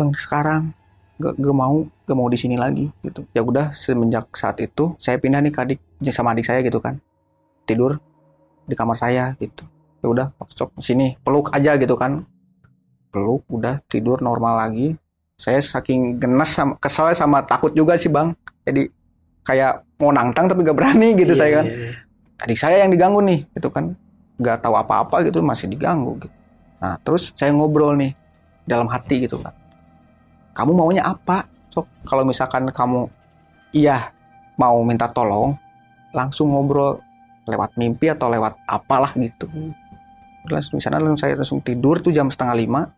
Bang 0.00 0.16
sekarang 0.16 0.72
gak, 1.20 1.36
gak 1.36 1.54
mau 1.54 1.84
gak 2.08 2.16
mau 2.16 2.28
di 2.32 2.38
sini 2.40 2.56
lagi 2.56 2.88
gitu. 3.04 3.28
Ya 3.36 3.44
udah 3.44 3.76
semenjak 3.76 4.32
saat 4.34 4.58
itu 4.64 4.96
saya 4.96 5.20
pindah 5.20 5.44
nih 5.44 5.52
ke 5.52 5.60
adik 5.60 5.78
sama 6.10 6.32
adik 6.32 6.48
saya 6.48 6.64
gitu 6.64 6.80
kan. 6.80 6.98
Tidur 7.68 8.00
di 8.64 8.74
kamar 8.74 8.96
saya 8.96 9.36
gitu. 9.36 9.68
Ya 10.00 10.06
udah 10.08 10.26
sok 10.48 10.80
sini. 10.80 11.20
Peluk 11.20 11.52
aja 11.52 11.76
gitu 11.76 11.94
kan. 12.00 12.24
Peluk 13.12 13.44
udah 13.52 13.84
tidur 13.86 14.24
normal 14.24 14.58
lagi 14.64 14.96
saya 15.38 15.62
saking 15.62 16.18
genes 16.18 16.50
sama 16.50 16.74
kesel 16.82 17.14
sama 17.14 17.46
takut 17.46 17.70
juga 17.70 17.94
sih 17.94 18.10
bang. 18.10 18.34
Jadi 18.66 18.90
kayak 19.46 19.86
mau 20.02 20.10
nantang 20.10 20.50
tapi 20.50 20.66
gak 20.66 20.76
berani 20.76 21.14
gitu 21.14 21.32
Iya, 21.32 21.40
saya 21.40 21.52
kan. 21.62 21.66
iya, 21.66 21.76
iya. 21.78 21.92
adik 22.38 22.58
saya 22.58 22.76
yang 22.82 22.90
diganggu 22.90 23.22
nih 23.22 23.46
gitu 23.54 23.70
kan. 23.70 23.94
Nggak 24.38 24.62
tahu 24.66 24.74
apa-apa 24.74 25.22
gitu 25.26 25.38
masih 25.40 25.70
diganggu 25.70 26.18
gitu. 26.18 26.34
Nah 26.82 26.98
terus 27.06 27.30
saya 27.38 27.54
ngobrol 27.54 27.94
nih 27.94 28.12
dalam 28.66 28.90
hati 28.90 29.24
gitu 29.24 29.38
kan 29.40 29.54
kamu 30.58 30.74
maunya 30.74 31.06
apa? 31.06 31.46
Sok 31.70 31.86
kalau 32.02 32.26
misalkan 32.26 32.66
kamu 32.74 33.06
iya 33.70 34.10
mau 34.58 34.82
minta 34.82 35.06
tolong 35.06 35.54
langsung 36.10 36.50
ngobrol. 36.50 36.98
Lewat 37.48 37.80
mimpi 37.80 38.12
atau 38.12 38.28
lewat 38.28 38.60
apalah 38.68 39.14
gitu. 39.16 39.48
Langsung 40.52 40.82
misalnya 40.82 41.00
langsung 41.00 41.16
saya 41.24 41.32
langsung 41.32 41.64
tidur 41.64 41.96
tuh 42.02 42.12
jam 42.12 42.28
setengah 42.28 42.52
lima 42.58 42.92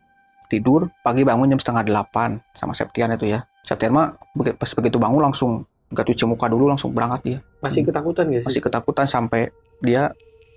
tidur 0.50 0.90
pagi 1.06 1.22
bangun 1.22 1.54
jam 1.54 1.60
setengah 1.62 1.86
delapan 1.86 2.42
sama 2.58 2.74
Septian 2.74 3.14
itu 3.14 3.30
ya. 3.30 3.46
Septian 3.62 3.94
mah 3.94 4.18
pas 4.58 4.70
begitu 4.74 4.98
bangun 4.98 5.22
langsung 5.22 5.62
gak 5.94 6.06
cuci 6.10 6.26
muka 6.26 6.50
dulu 6.50 6.66
langsung 6.66 6.90
berangkat 6.90 7.20
dia. 7.22 7.38
Masih 7.62 7.86
ketakutan 7.86 8.26
gak 8.26 8.42
sih? 8.42 8.46
masih 8.50 8.62
ketakutan 8.66 9.06
sampai 9.06 9.54
dia 9.78 10.10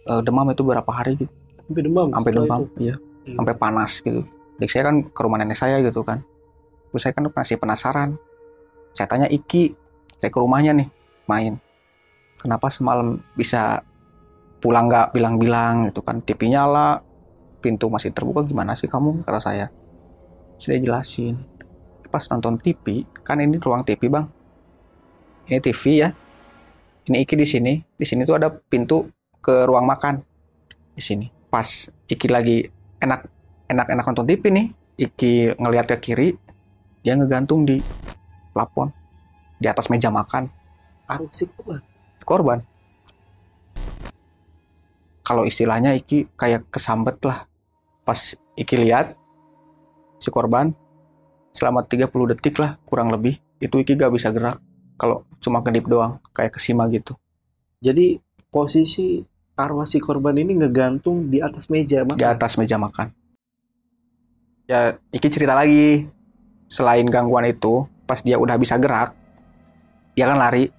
eh, 0.10 0.22
demam 0.26 0.50
itu 0.50 0.66
berapa 0.66 0.90
hari 0.90 1.22
gitu. 1.22 1.32
Sampai 1.70 1.82
demam. 1.86 2.08
sampai 2.10 2.32
demam 2.34 2.62
itu. 2.66 2.90
iya. 2.90 2.96
Hmm. 3.24 3.38
sampai 3.40 3.54
panas 3.56 3.92
gitu. 4.02 4.22
Adik 4.60 4.70
saya 4.74 4.84
kan 4.90 4.96
ke 5.06 5.20
rumah 5.22 5.38
nenek 5.38 5.56
saya 5.56 5.78
gitu 5.86 6.02
kan. 6.02 6.26
Terus 6.92 7.02
saya 7.06 7.14
kan 7.14 7.30
masih 7.30 7.56
penasaran. 7.62 8.10
Saya 8.98 9.08
tanya 9.08 9.30
Iki 9.30 9.78
saya 10.18 10.30
ke 10.34 10.40
rumahnya 10.42 10.74
nih 10.74 10.88
main. 11.30 11.54
Kenapa 12.42 12.68
semalam 12.74 13.22
bisa 13.38 13.86
pulang 14.60 14.90
nggak 14.90 15.16
bilang-bilang 15.16 15.88
gitu 15.88 16.02
kan? 16.04 16.20
TV 16.20 16.52
nyala 16.52 17.00
pintu 17.64 17.88
masih 17.88 18.12
terbuka 18.12 18.44
gimana 18.44 18.76
sih 18.76 18.92
kamu? 18.92 19.24
kata 19.24 19.40
saya 19.40 19.72
sudah 20.58 20.78
jelasin. 20.80 21.40
Pas 22.10 22.24
nonton 22.30 22.62
TV 22.62 23.08
kan 23.26 23.42
ini 23.42 23.58
ruang 23.58 23.82
TV 23.82 24.10
bang. 24.10 24.30
Ini 25.50 25.60
TV 25.60 26.06
ya. 26.06 26.10
Ini 27.10 27.26
Iki 27.26 27.34
di 27.36 27.48
sini. 27.48 27.74
Di 27.98 28.06
sini 28.06 28.24
tuh 28.24 28.38
ada 28.38 28.48
pintu 28.48 29.10
ke 29.44 29.66
ruang 29.66 29.84
makan. 29.84 30.22
Di 30.94 31.02
sini. 31.02 31.28
Pas 31.50 31.90
Iki 32.08 32.28
lagi 32.30 32.64
enak 33.02 33.28
enak 33.68 33.88
enak 33.90 34.06
nonton 34.08 34.30
TV 34.30 34.44
nih 34.54 34.68
Iki 34.94 35.58
ngelihat 35.58 35.90
ke 35.90 35.98
kiri 36.00 36.38
dia 37.02 37.18
ngegantung 37.18 37.66
di 37.66 37.82
plafon. 38.54 38.94
Di 39.58 39.68
atas 39.68 39.90
meja 39.90 40.14
makan. 40.14 40.48
Arwah 41.10 41.34
si 41.34 41.50
korban. 41.50 41.82
korban. 42.24 42.60
Kalau 45.26 45.44
istilahnya 45.44 45.98
Iki 45.98 46.32
kayak 46.38 46.70
kesambet 46.72 47.20
lah. 47.26 47.50
Pas 48.06 48.38
Iki 48.56 48.76
lihat 48.80 49.18
si 50.24 50.32
korban 50.32 50.72
selama 51.52 51.84
30 51.84 52.08
detik 52.32 52.56
lah 52.56 52.80
kurang 52.88 53.12
lebih 53.12 53.44
itu 53.60 53.76
Iki 53.76 54.00
gak 54.00 54.16
bisa 54.16 54.32
gerak 54.32 54.64
kalau 54.96 55.28
cuma 55.44 55.60
kedip 55.60 55.84
doang 55.86 56.24
kayak 56.32 56.56
kesima 56.56 56.88
gitu 56.88 57.20
Jadi 57.84 58.16
posisi 58.48 59.20
arwah 59.54 59.84
si 59.86 60.00
korban 60.00 60.40
ini 60.40 60.56
ngegantung 60.56 61.28
di 61.28 61.44
atas 61.44 61.68
meja 61.68 62.08
di 62.08 62.16
makan. 62.16 62.32
atas 62.32 62.56
meja 62.56 62.80
makan. 62.80 63.12
Ya, 64.66 64.96
Iki 65.12 65.28
cerita 65.28 65.52
lagi. 65.52 66.08
Selain 66.72 67.06
gangguan 67.06 67.46
itu, 67.46 67.86
pas 68.08 68.24
dia 68.24 68.40
udah 68.40 68.56
bisa 68.58 68.80
gerak, 68.82 69.14
dia 70.18 70.26
kan 70.26 70.40
lari. 70.40 70.72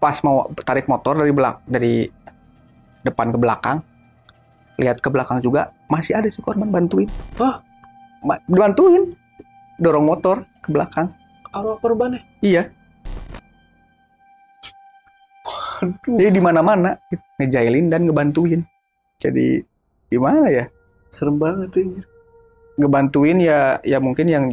Pas 0.00 0.16
mau 0.26 0.50
tarik 0.64 0.90
motor 0.90 1.20
dari 1.20 1.30
belak 1.30 1.62
dari 1.68 2.08
depan 3.06 3.30
ke 3.30 3.38
belakang, 3.38 3.78
lihat 4.80 4.98
ke 4.98 5.06
belakang 5.12 5.38
juga 5.38 5.70
masih 5.86 6.18
ada 6.18 6.26
si 6.32 6.42
korban 6.42 6.72
bantuin. 6.72 7.06
Hah? 7.38 7.62
Bantuin 8.48 9.14
dorong 9.78 10.06
motor 10.06 10.42
ke 10.60 10.68
belakang. 10.70 11.14
Arwah 11.50 11.78
korbannya. 11.78 12.20
Iya. 12.42 12.68
Aduh. 15.78 16.16
Jadi 16.18 16.30
di 16.34 16.42
mana-mana 16.42 16.98
ngejailin 17.38 17.88
dan 17.88 18.04
ngebantuin. 18.04 18.60
Jadi 19.18 19.62
gimana 20.08 20.50
ya? 20.50 20.64
Serem 21.08 21.38
banget 21.38 21.72
ini. 21.78 22.00
ngebantuin 22.78 23.42
ya 23.42 23.82
ya 23.82 23.98
mungkin 23.98 24.30
yang 24.30 24.44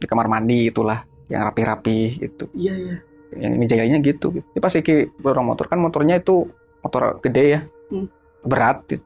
di 0.00 0.06
kamar 0.08 0.32
mandi 0.32 0.72
itulah 0.72 1.04
yang 1.28 1.44
rapi-rapi 1.44 2.16
gitu 2.16 2.48
Iya 2.56 2.72
iya. 2.72 2.96
yang 3.36 3.60
ini 3.60 3.68
jahilnya 3.68 4.00
gitu 4.00 4.32
ya, 4.32 4.60
pas 4.64 4.72
Iki 4.72 5.20
dorong 5.20 5.52
motor 5.52 5.68
kan 5.68 5.76
motornya 5.76 6.16
itu 6.16 6.48
motor 6.80 7.20
gede 7.20 7.44
ya 7.44 7.60
Hmm. 7.92 8.08
berat 8.40 8.88
gitu. 8.88 9.04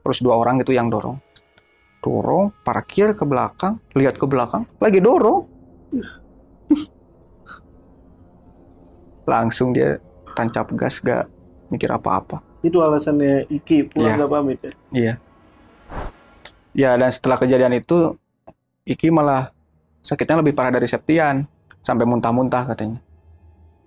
terus 0.00 0.24
dua 0.24 0.40
orang 0.40 0.64
gitu 0.64 0.72
yang 0.72 0.88
dorong 0.88 1.20
dorong 2.04 2.52
parkir 2.60 3.16
ke 3.16 3.24
belakang 3.24 3.80
lihat 3.96 4.20
ke 4.20 4.28
belakang 4.28 4.68
lagi 4.76 5.00
dorong 5.00 5.48
langsung 9.24 9.72
dia 9.72 9.96
tancap 10.36 10.68
gas 10.76 11.00
gak 11.00 11.24
mikir 11.72 11.88
apa-apa 11.88 12.44
Itu 12.60 12.80
alasannya 12.80 13.44
Iki 13.48 13.92
pulang 13.92 14.16
Iya. 14.16 14.20
gak 14.24 14.32
pamit 14.32 14.58
ya. 14.60 14.72
Iya. 14.92 15.14
Ya 16.72 16.90
dan 16.96 17.12
setelah 17.12 17.36
kejadian 17.36 17.76
itu 17.76 18.16
Iki 18.84 19.08
malah 19.08 19.52
sakitnya 20.00 20.40
lebih 20.40 20.52
parah 20.52 20.72
dari 20.72 20.84
Septian 20.84 21.44
sampai 21.80 22.04
muntah-muntah 22.04 22.68
katanya. 22.68 23.00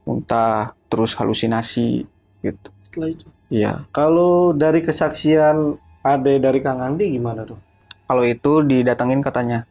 Muntah 0.06 0.77
terus 0.89 1.13
halusinasi 1.17 2.06
gitu. 2.41 2.69
Setelah 2.89 3.10
itu. 3.13 3.25
Iya. 3.49 3.86
Kalau 3.89 4.53
dari 4.53 4.82
kesaksian 4.82 5.77
Ade 6.01 6.38
dari 6.38 6.62
Kang 6.62 6.82
Andi 6.82 7.13
gimana 7.13 7.45
tuh? 7.45 7.58
Kalau 8.08 8.24
itu 8.24 8.63
didatengin 8.63 9.20
katanya. 9.20 9.67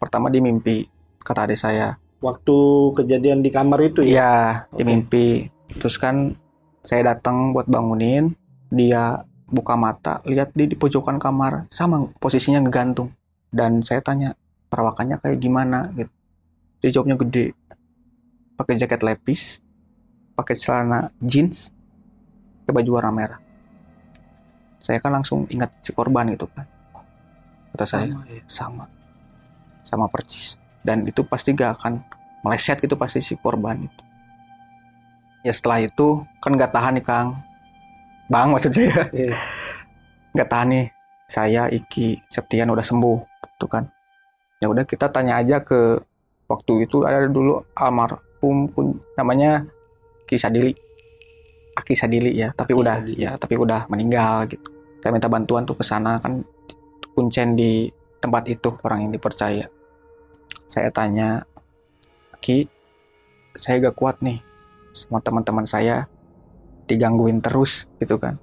Pertama 0.00 0.32
di 0.32 0.40
mimpi 0.40 0.88
kata 1.20 1.48
adik 1.48 1.60
saya. 1.60 2.00
Waktu 2.24 2.56
kejadian 2.96 3.44
di 3.44 3.52
kamar 3.52 3.80
itu 3.84 4.00
ya? 4.04 4.08
Iya, 4.08 4.34
di 4.72 4.82
Oke. 4.84 4.88
mimpi. 4.88 5.26
Terus 5.76 6.00
kan 6.00 6.32
saya 6.80 7.12
datang 7.12 7.52
buat 7.52 7.68
bangunin, 7.68 8.32
dia 8.72 9.24
buka 9.48 9.76
mata, 9.76 10.20
lihat 10.24 10.56
di, 10.56 10.72
di 10.72 10.76
pojokan 10.76 11.20
kamar, 11.20 11.68
sama 11.68 12.08
posisinya 12.16 12.64
ngegantung. 12.64 13.12
Dan 13.52 13.84
saya 13.84 14.00
tanya, 14.00 14.32
perawakannya 14.72 15.20
kayak 15.20 15.38
gimana 15.40 15.92
gitu. 15.96 16.12
Dia 16.80 16.90
jawabnya 17.00 17.16
gede. 17.20 17.52
Pakai 18.56 18.80
jaket 18.80 19.00
lepis, 19.04 19.60
pakai 20.32 20.56
celana 20.56 21.12
jeans, 21.20 21.72
pakai 22.64 22.72
baju 22.80 22.90
warna 22.96 23.12
merah. 23.12 23.40
Saya 24.84 25.00
kan 25.00 25.16
langsung 25.16 25.48
ingat 25.48 25.72
si 25.80 25.92
korban 25.96 26.28
gitu 26.32 26.48
kan. 26.52 26.68
Kata 27.74 27.84
saya, 27.90 28.14
Sama 28.14 28.22
ya. 28.30 28.42
sama. 28.46 28.84
Sama 29.82 30.06
percis 30.06 30.54
dan 30.84 31.02
itu 31.08 31.24
pasti 31.26 31.50
gak 31.56 31.80
akan 31.80 31.98
meleset 32.44 32.78
gitu 32.78 32.94
pasti 32.94 33.18
si 33.18 33.34
korban 33.34 33.82
itu. 33.88 34.02
Ya 35.42 35.52
setelah 35.52 35.80
itu 35.80 36.22
kan 36.38 36.54
nggak 36.54 36.72
tahan 36.72 37.00
nih 37.00 37.04
kang. 37.04 37.28
Bang 38.30 38.52
maksud 38.54 38.70
saya. 38.72 39.08
Iya. 39.12 39.34
nggak 40.32 40.48
tahan 40.48 40.68
nih. 40.70 40.86
Saya 41.24 41.66
Iki 41.66 42.20
Septian 42.28 42.68
udah 42.68 42.84
sembuh 42.84 43.18
tuh 43.56 43.68
kan. 43.68 43.84
Ya 44.60 44.68
udah 44.68 44.84
kita 44.84 45.08
tanya 45.08 45.40
aja 45.40 45.60
ke 45.60 45.98
waktu 46.48 46.84
itu 46.84 47.00
ada 47.08 47.24
dulu 47.26 47.64
almarhum 47.74 48.68
pun 48.70 48.92
namanya 49.16 49.64
Ki 50.28 50.36
Sadili. 50.36 50.72
Aki 51.74 51.92
Sadili 51.96 52.38
ya 52.38 52.52
tapi 52.54 52.76
Aki 52.76 52.80
udah 52.80 52.96
Sadili. 53.00 53.16
ya 53.24 53.30
tapi 53.40 53.54
udah 53.56 53.80
meninggal 53.88 54.46
gitu. 54.52 54.68
Saya 55.00 55.12
minta 55.12 55.28
bantuan 55.28 55.64
tuh 55.64 55.76
ke 55.76 55.84
sana 55.84 56.16
kan 56.20 56.40
kuncen 57.14 57.54
di 57.56 57.88
tempat 58.18 58.50
itu 58.50 58.74
orang 58.82 59.08
yang 59.08 59.12
dipercaya. 59.14 59.70
Saya 60.66 60.90
tanya 60.90 61.46
Ki 62.42 62.68
saya 63.54 63.80
gak 63.88 63.96
kuat 63.96 64.20
nih. 64.20 64.42
Sama 64.94 65.22
teman-teman 65.22 65.66
saya 65.66 66.06
digangguin 66.90 67.40
terus 67.40 67.88
gitu 68.02 68.20
kan. 68.20 68.36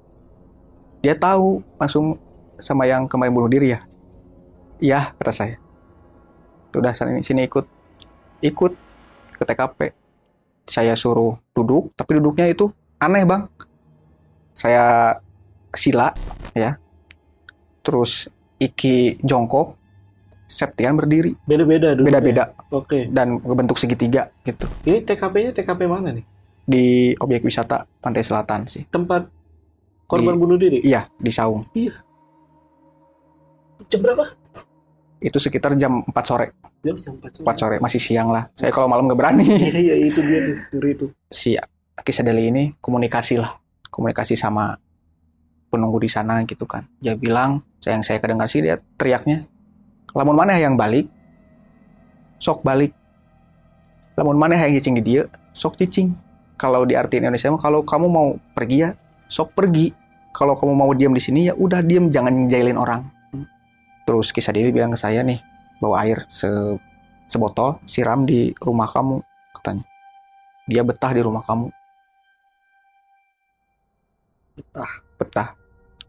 Dia 1.06 1.14
tahu 1.14 1.62
langsung 1.78 2.18
sama 2.58 2.90
yang 2.90 3.06
kemarin 3.06 3.36
bunuh 3.36 3.52
diri 3.52 3.76
ya? 3.76 3.80
Iya 4.82 5.02
kata 5.20 5.32
saya. 5.36 5.56
Udah 6.74 6.96
sini 6.96 7.22
sini 7.22 7.46
ikut. 7.46 7.68
Ikut? 8.42 8.74
ke 9.42 9.44
TKP 9.50 9.80
saya 10.70 10.94
suruh 10.94 11.34
duduk 11.58 11.90
tapi 11.98 12.22
duduknya 12.22 12.46
itu 12.46 12.70
aneh 13.02 13.26
bang. 13.26 13.50
Saya 14.54 15.18
sila 15.74 16.14
ya. 16.54 16.78
Terus 17.82 18.30
Iki 18.62 19.18
jongkok 19.20 19.74
Septian 20.46 20.94
berdiri 20.94 21.34
Beda-beda 21.42 21.96
dulu. 21.96 22.06
beda-beda 22.06 22.44
Oke. 22.70 23.08
dan 23.08 23.40
bentuk 23.40 23.76
segitiga 23.76 24.30
gitu 24.42 24.68
Ini 24.84 25.02
TKP-nya 25.02 25.52
TKP 25.52 25.82
mana 25.86 26.14
nih? 26.14 26.26
di 26.62 26.86
objek 27.18 27.42
wisata 27.42 27.90
pantai 27.98 28.22
selatan 28.22 28.64
sih 28.64 28.86
Tempat 28.86 29.26
korban 30.06 30.38
bunuh 30.38 30.56
diri. 30.56 30.78
iya 30.82 31.10
di 31.14 31.32
Saung 31.32 31.66
Jam 33.90 34.00
berapa? 34.00 34.26
itu 35.18 35.38
sekitar 35.38 35.74
jam 35.76 36.02
4 36.02 36.14
sore 36.22 36.48
Jam 36.82 36.98
sampai 36.98 37.30
4 37.30 37.46
sore 37.56 37.76
masih 37.78 37.98
siang 37.98 38.30
lah 38.30 38.50
saya 38.52 38.70
kalau 38.70 38.86
malam 38.86 39.06
nggak 39.06 39.18
berani 39.18 39.46
Iya, 39.70 39.70
iya 39.74 39.96
itu 40.04 40.20
dia 40.20 40.40
tuh, 40.70 40.82
itu. 40.84 41.06
si 41.28 41.54
Kisadeli 41.96 42.50
ini 42.50 42.64
komunikasi 42.78 43.38
lah 43.38 43.58
komunikasi 43.88 44.34
sama 44.34 44.78
penunggu 45.72 46.04
di 46.04 46.12
sana 46.12 46.44
gitu 46.44 46.68
kan. 46.68 46.84
Dia 47.00 47.16
bilang 47.16 47.64
saya 47.80 47.96
yang 47.96 48.04
saya 48.04 48.20
kedengar 48.20 48.52
sih 48.52 48.60
dia 48.60 48.76
teriaknya 49.00 49.48
lamun 50.12 50.36
mana 50.36 50.60
yang 50.60 50.76
balik 50.76 51.08
sok 52.44 52.66
balik. 52.68 52.92
Lamun 54.20 54.36
mana 54.36 54.60
yang 54.60 54.76
cicing 54.76 55.00
di 55.00 55.04
dia 55.16 55.24
sok 55.56 55.80
cicing. 55.80 56.12
Kalau 56.60 56.84
di 56.86 56.94
arti 56.94 57.18
Indonesia 57.18 57.50
mah 57.50 57.62
kalau 57.62 57.82
kamu 57.82 58.08
mau 58.12 58.28
pergi 58.52 58.78
ya 58.84 58.90
sok 59.32 59.56
pergi. 59.56 59.96
Kalau 60.36 60.56
kamu 60.56 60.74
mau 60.76 60.92
diam 60.96 61.12
di 61.16 61.24
sini 61.24 61.48
ya 61.48 61.54
udah 61.56 61.80
diam 61.86 62.12
jangan 62.12 62.52
jailin 62.52 62.76
orang. 62.76 63.08
Terus 64.04 64.34
kisah 64.36 64.52
Dewi 64.52 64.76
bilang 64.76 64.92
ke 64.92 65.00
saya 65.00 65.24
nih 65.24 65.40
bawa 65.80 66.04
air 66.04 66.24
se 66.28 66.50
sebotol 67.28 67.80
siram 67.88 68.28
di 68.28 68.52
rumah 68.60 68.90
kamu 68.92 69.24
katanya. 69.56 69.86
Dia 70.68 70.84
betah 70.84 71.12
di 71.16 71.22
rumah 71.24 71.44
kamu. 71.48 71.68
Betah. 74.52 74.92
betah 75.22 75.61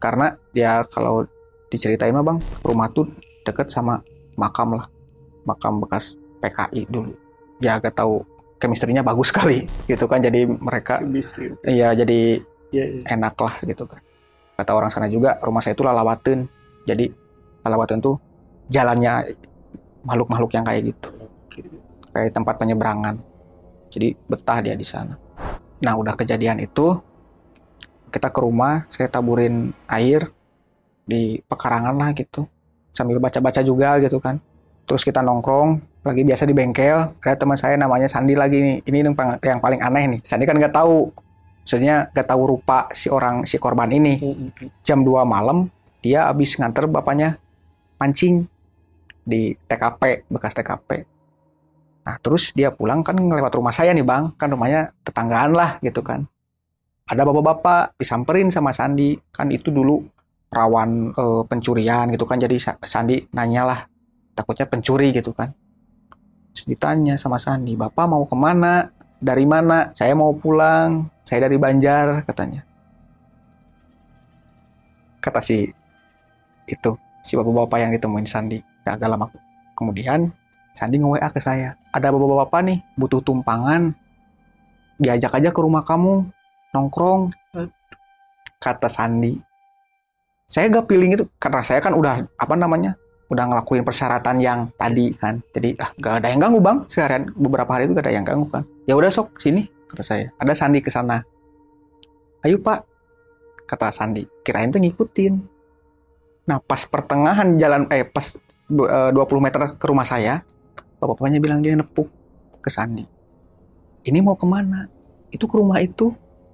karena 0.03 0.35
ya 0.51 0.83
kalau 0.91 1.23
diceritain 1.71 2.11
mah 2.11 2.27
bang 2.27 2.37
rumah 2.59 2.91
tuh 2.91 3.07
deket 3.47 3.71
sama 3.71 4.03
makam 4.35 4.75
lah. 4.75 4.91
Makam 5.47 5.79
bekas 5.79 6.19
PKI 6.43 6.91
dulu. 6.91 7.15
Ya 7.63 7.79
agak 7.79 7.95
tahu 7.95 8.27
chemistry-nya 8.59 8.99
bagus 8.99 9.29
sekali 9.31 9.63
gitu 9.87 10.03
kan. 10.11 10.19
Jadi 10.19 10.43
mereka 10.43 10.99
iya 11.63 11.95
jadi 11.95 12.43
Iya, 12.73 12.85
iya. 12.89 13.01
enak 13.13 13.37
lah 13.37 13.61
gitu 13.61 13.85
kan. 13.85 14.01
Kata 14.57 14.73
orang 14.73 14.89
sana 14.89 15.05
juga 15.05 15.37
rumah 15.45 15.61
saya 15.61 15.77
itu 15.77 15.85
lalawaten 15.85 16.49
jadi 16.89 17.05
lalawaten 17.61 18.01
tuh 18.01 18.17
jalannya 18.73 19.37
makhluk-makhluk 20.01 20.51
yang 20.57 20.65
kayak 20.65 20.89
gitu. 20.89 21.09
Kayak 22.09 22.33
tempat 22.33 22.57
penyeberangan. 22.57 23.21
Jadi 23.93 24.17
betah 24.25 24.57
dia 24.65 24.73
di 24.73 24.81
sana. 24.81 25.13
Nah 25.85 25.93
udah 25.93 26.17
kejadian 26.17 26.65
itu 26.65 26.97
kita 28.13 28.29
ke 28.29 28.39
rumah 28.45 28.85
saya 28.93 29.09
taburin 29.09 29.73
air 29.89 30.29
di 31.09 31.41
pekarangan 31.49 31.97
lah 31.97 32.13
gitu. 32.13 32.45
Sambil 32.93 33.17
baca-baca 33.17 33.65
juga 33.65 33.97
gitu 33.97 34.21
kan. 34.21 34.37
Terus 34.85 35.01
kita 35.01 35.25
nongkrong 35.25 35.81
lagi 36.05 36.21
biasa 36.21 36.45
di 36.45 36.53
bengkel. 36.53 37.17
Ada 37.17 37.41
teman 37.41 37.57
saya 37.57 37.73
namanya 37.73 38.05
Sandi 38.05 38.37
lagi 38.37 38.61
nih. 38.61 38.77
Ini 38.85 38.97
yang 39.09 39.15
yang 39.41 39.59
paling 39.59 39.81
aneh 39.81 40.03
nih. 40.13 40.19
Sandi 40.21 40.45
kan 40.45 40.61
nggak 40.61 40.77
tahu. 40.77 41.09
Maksudnya 41.65 42.13
nggak 42.13 42.27
tahu 42.29 42.41
rupa 42.45 42.91
si 42.93 43.09
orang 43.09 43.49
si 43.49 43.57
korban 43.57 43.89
ini. 43.89 44.21
Jam 44.85 45.01
2 45.01 45.25
malam 45.25 45.73
dia 46.05 46.29
habis 46.29 46.53
nganter 46.59 46.85
bapaknya 46.85 47.39
mancing 47.97 48.45
di 49.23 49.55
TKP 49.71 50.27
bekas 50.27 50.51
TKP 50.51 51.07
nah 52.03 52.19
terus 52.19 52.51
dia 52.51 52.67
pulang 52.67 52.99
kan 52.99 53.15
lewat 53.15 53.55
rumah 53.55 53.71
saya 53.71 53.95
nih 53.95 54.03
bang. 54.03 54.35
Kan 54.35 54.51
rumahnya 54.51 54.91
tetanggaan 55.07 55.55
lah 55.55 55.79
gitu 55.79 56.03
kan 56.03 56.27
ada 57.03 57.21
bapak-bapak 57.27 57.99
disamperin 57.99 58.47
sama 58.47 58.71
Sandi. 58.71 59.15
Kan 59.31 59.51
itu 59.51 59.69
dulu 59.69 60.03
rawan 60.53 61.11
eh, 61.11 61.43
pencurian 61.47 62.07
gitu 62.13 62.23
kan. 62.23 62.39
Jadi 62.39 62.55
Sa- 62.59 62.79
Sandi 62.83 63.19
nanya 63.35 63.63
lah. 63.67 63.79
Takutnya 64.33 64.65
pencuri 64.65 65.11
gitu 65.13 65.35
kan. 65.35 65.51
Terus 66.53 66.65
ditanya 66.69 67.17
sama 67.19 67.37
Sandi 67.41 67.75
bapak 67.75 68.05
mau 68.07 68.23
ke 68.23 68.35
mana? 68.37 68.87
Dari 69.23 69.45
mana? 69.47 69.91
Saya 69.95 70.15
mau 70.15 70.31
pulang. 70.35 71.09
Saya 71.23 71.47
dari 71.47 71.57
Banjar 71.59 72.23
katanya. 72.27 72.63
Kata 75.23 75.39
si 75.39 75.71
itu 76.67 76.91
si 77.23 77.35
bapak-bapak 77.35 77.77
yang 77.79 77.91
ditemuin 77.95 78.27
Sandi. 78.27 78.59
Gak 78.83 78.99
agak 78.99 79.09
lama 79.15 79.25
kemudian 79.73 80.31
Sandi 80.75 80.99
nge-WA 80.99 81.29
ke 81.29 81.39
saya 81.39 81.77
ada 81.93 82.09
bapak-bapak 82.09 82.61
nih 82.65 82.79
butuh 82.97 83.21
tumpangan. 83.21 83.93
Diajak 84.97 85.35
aja 85.35 85.49
ke 85.49 85.59
rumah 85.61 85.81
kamu 85.85 86.25
nongkrong 86.73 87.29
kata 88.57 88.89
Sandi. 88.89 89.37
Saya 90.49 90.67
gak 90.69 90.89
feeling 90.89 91.15
itu 91.15 91.23
karena 91.39 91.63
saya 91.63 91.79
kan 91.79 91.95
udah 91.95 92.25
apa 92.35 92.55
namanya 92.57 92.97
udah 93.31 93.49
ngelakuin 93.49 93.85
persyaratan 93.85 94.41
yang 94.41 94.59
tadi 94.75 95.13
kan. 95.15 95.39
Jadi 95.53 95.77
ah 95.79 95.93
gak 95.95 96.21
ada 96.21 96.27
yang 96.33 96.41
ganggu 96.41 96.59
bang. 96.59 96.77
Seharian 96.89 97.31
beberapa 97.37 97.69
hari 97.77 97.87
itu 97.87 97.93
gak 97.95 98.05
ada 98.09 98.13
yang 98.13 98.25
ganggu 98.25 98.49
kan. 98.49 98.63
Ya 98.89 98.97
udah 98.97 99.13
sok 99.13 99.39
sini 99.39 99.69
kata 99.87 100.03
saya. 100.03 100.25
Ada 100.41 100.53
Sandi 100.57 100.81
ke 100.83 100.89
sana. 100.89 101.23
Ayo 102.43 102.59
pak 102.59 102.83
kata 103.69 103.93
Sandi. 103.93 104.27
Kirain 104.43 104.73
tuh 104.73 104.81
ngikutin. 104.81 105.33
Nah 106.49 106.59
pas 106.59 106.83
pertengahan 106.83 107.55
jalan 107.55 107.87
eh 107.87 108.03
pas 108.03 108.35
du- 108.67 108.89
eh, 108.89 109.11
20 109.15 109.39
meter 109.39 109.61
ke 109.79 109.85
rumah 109.87 110.03
saya 110.03 110.43
bapak-bapaknya 110.99 111.39
bilang 111.43 111.59
dia 111.63 111.75
nepuk 111.75 112.07
ke 112.59 112.69
Sandi. 112.71 113.03
Ini 114.03 114.19
mau 114.19 114.35
ke 114.35 114.43
mana? 114.43 114.87
Itu 115.31 115.47
ke 115.47 115.55
rumah 115.55 115.79
itu 115.79 116.11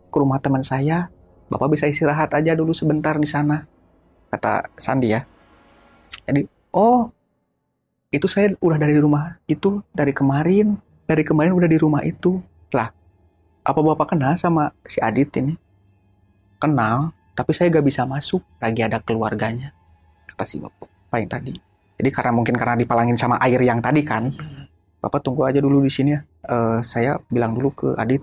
ke 0.10 0.18
rumah 0.18 0.42
teman 0.42 0.66
saya 0.66 1.08
bapak 1.50 1.74
bisa 1.74 1.86
istirahat 1.90 2.30
aja 2.34 2.54
dulu 2.54 2.72
sebentar 2.72 3.18
di 3.18 3.26
sana 3.26 3.66
kata 4.30 4.70
Sandi 4.78 5.10
ya. 5.10 5.26
Jadi 6.30 6.46
oh 6.74 7.10
itu 8.14 8.26
saya 8.30 8.54
udah 8.62 8.78
dari 8.78 8.98
rumah 8.98 9.38
itu 9.50 9.82
dari 9.94 10.14
kemarin 10.14 10.78
dari 11.10 11.26
kemarin 11.26 11.58
udah 11.58 11.70
di 11.70 11.78
rumah 11.82 12.02
itu. 12.06 12.38
Lah 12.74 12.94
apa 13.66 13.80
bapak 13.82 14.14
kenal 14.14 14.38
sama 14.38 14.70
si 14.86 15.02
Adit 15.02 15.34
ini? 15.42 15.58
Kenal 16.62 17.14
tapi 17.34 17.56
saya 17.56 17.72
gak 17.72 17.88
bisa 17.88 18.04
masuk 18.04 18.44
lagi 18.60 18.84
ada 18.84 19.00
keluarganya 19.00 19.72
kata 20.30 20.46
si 20.46 20.62
bapak 20.62 20.90
paling 21.10 21.30
tadi. 21.30 21.54
Jadi 22.00 22.10
karena 22.14 22.32
mungkin 22.32 22.56
karena 22.56 22.80
dipalangin 22.80 23.18
sama 23.18 23.42
air 23.42 23.60
yang 23.60 23.82
tadi 23.82 24.06
kan 24.06 24.30
bapak 25.02 25.26
tunggu 25.26 25.50
aja 25.50 25.58
dulu 25.60 25.82
di 25.82 25.92
sini 25.92 26.14
ya. 26.14 26.22
Eh, 26.46 26.80
saya 26.86 27.18
bilang 27.28 27.58
dulu 27.58 27.74
ke 27.74 27.88
Adit 27.98 28.22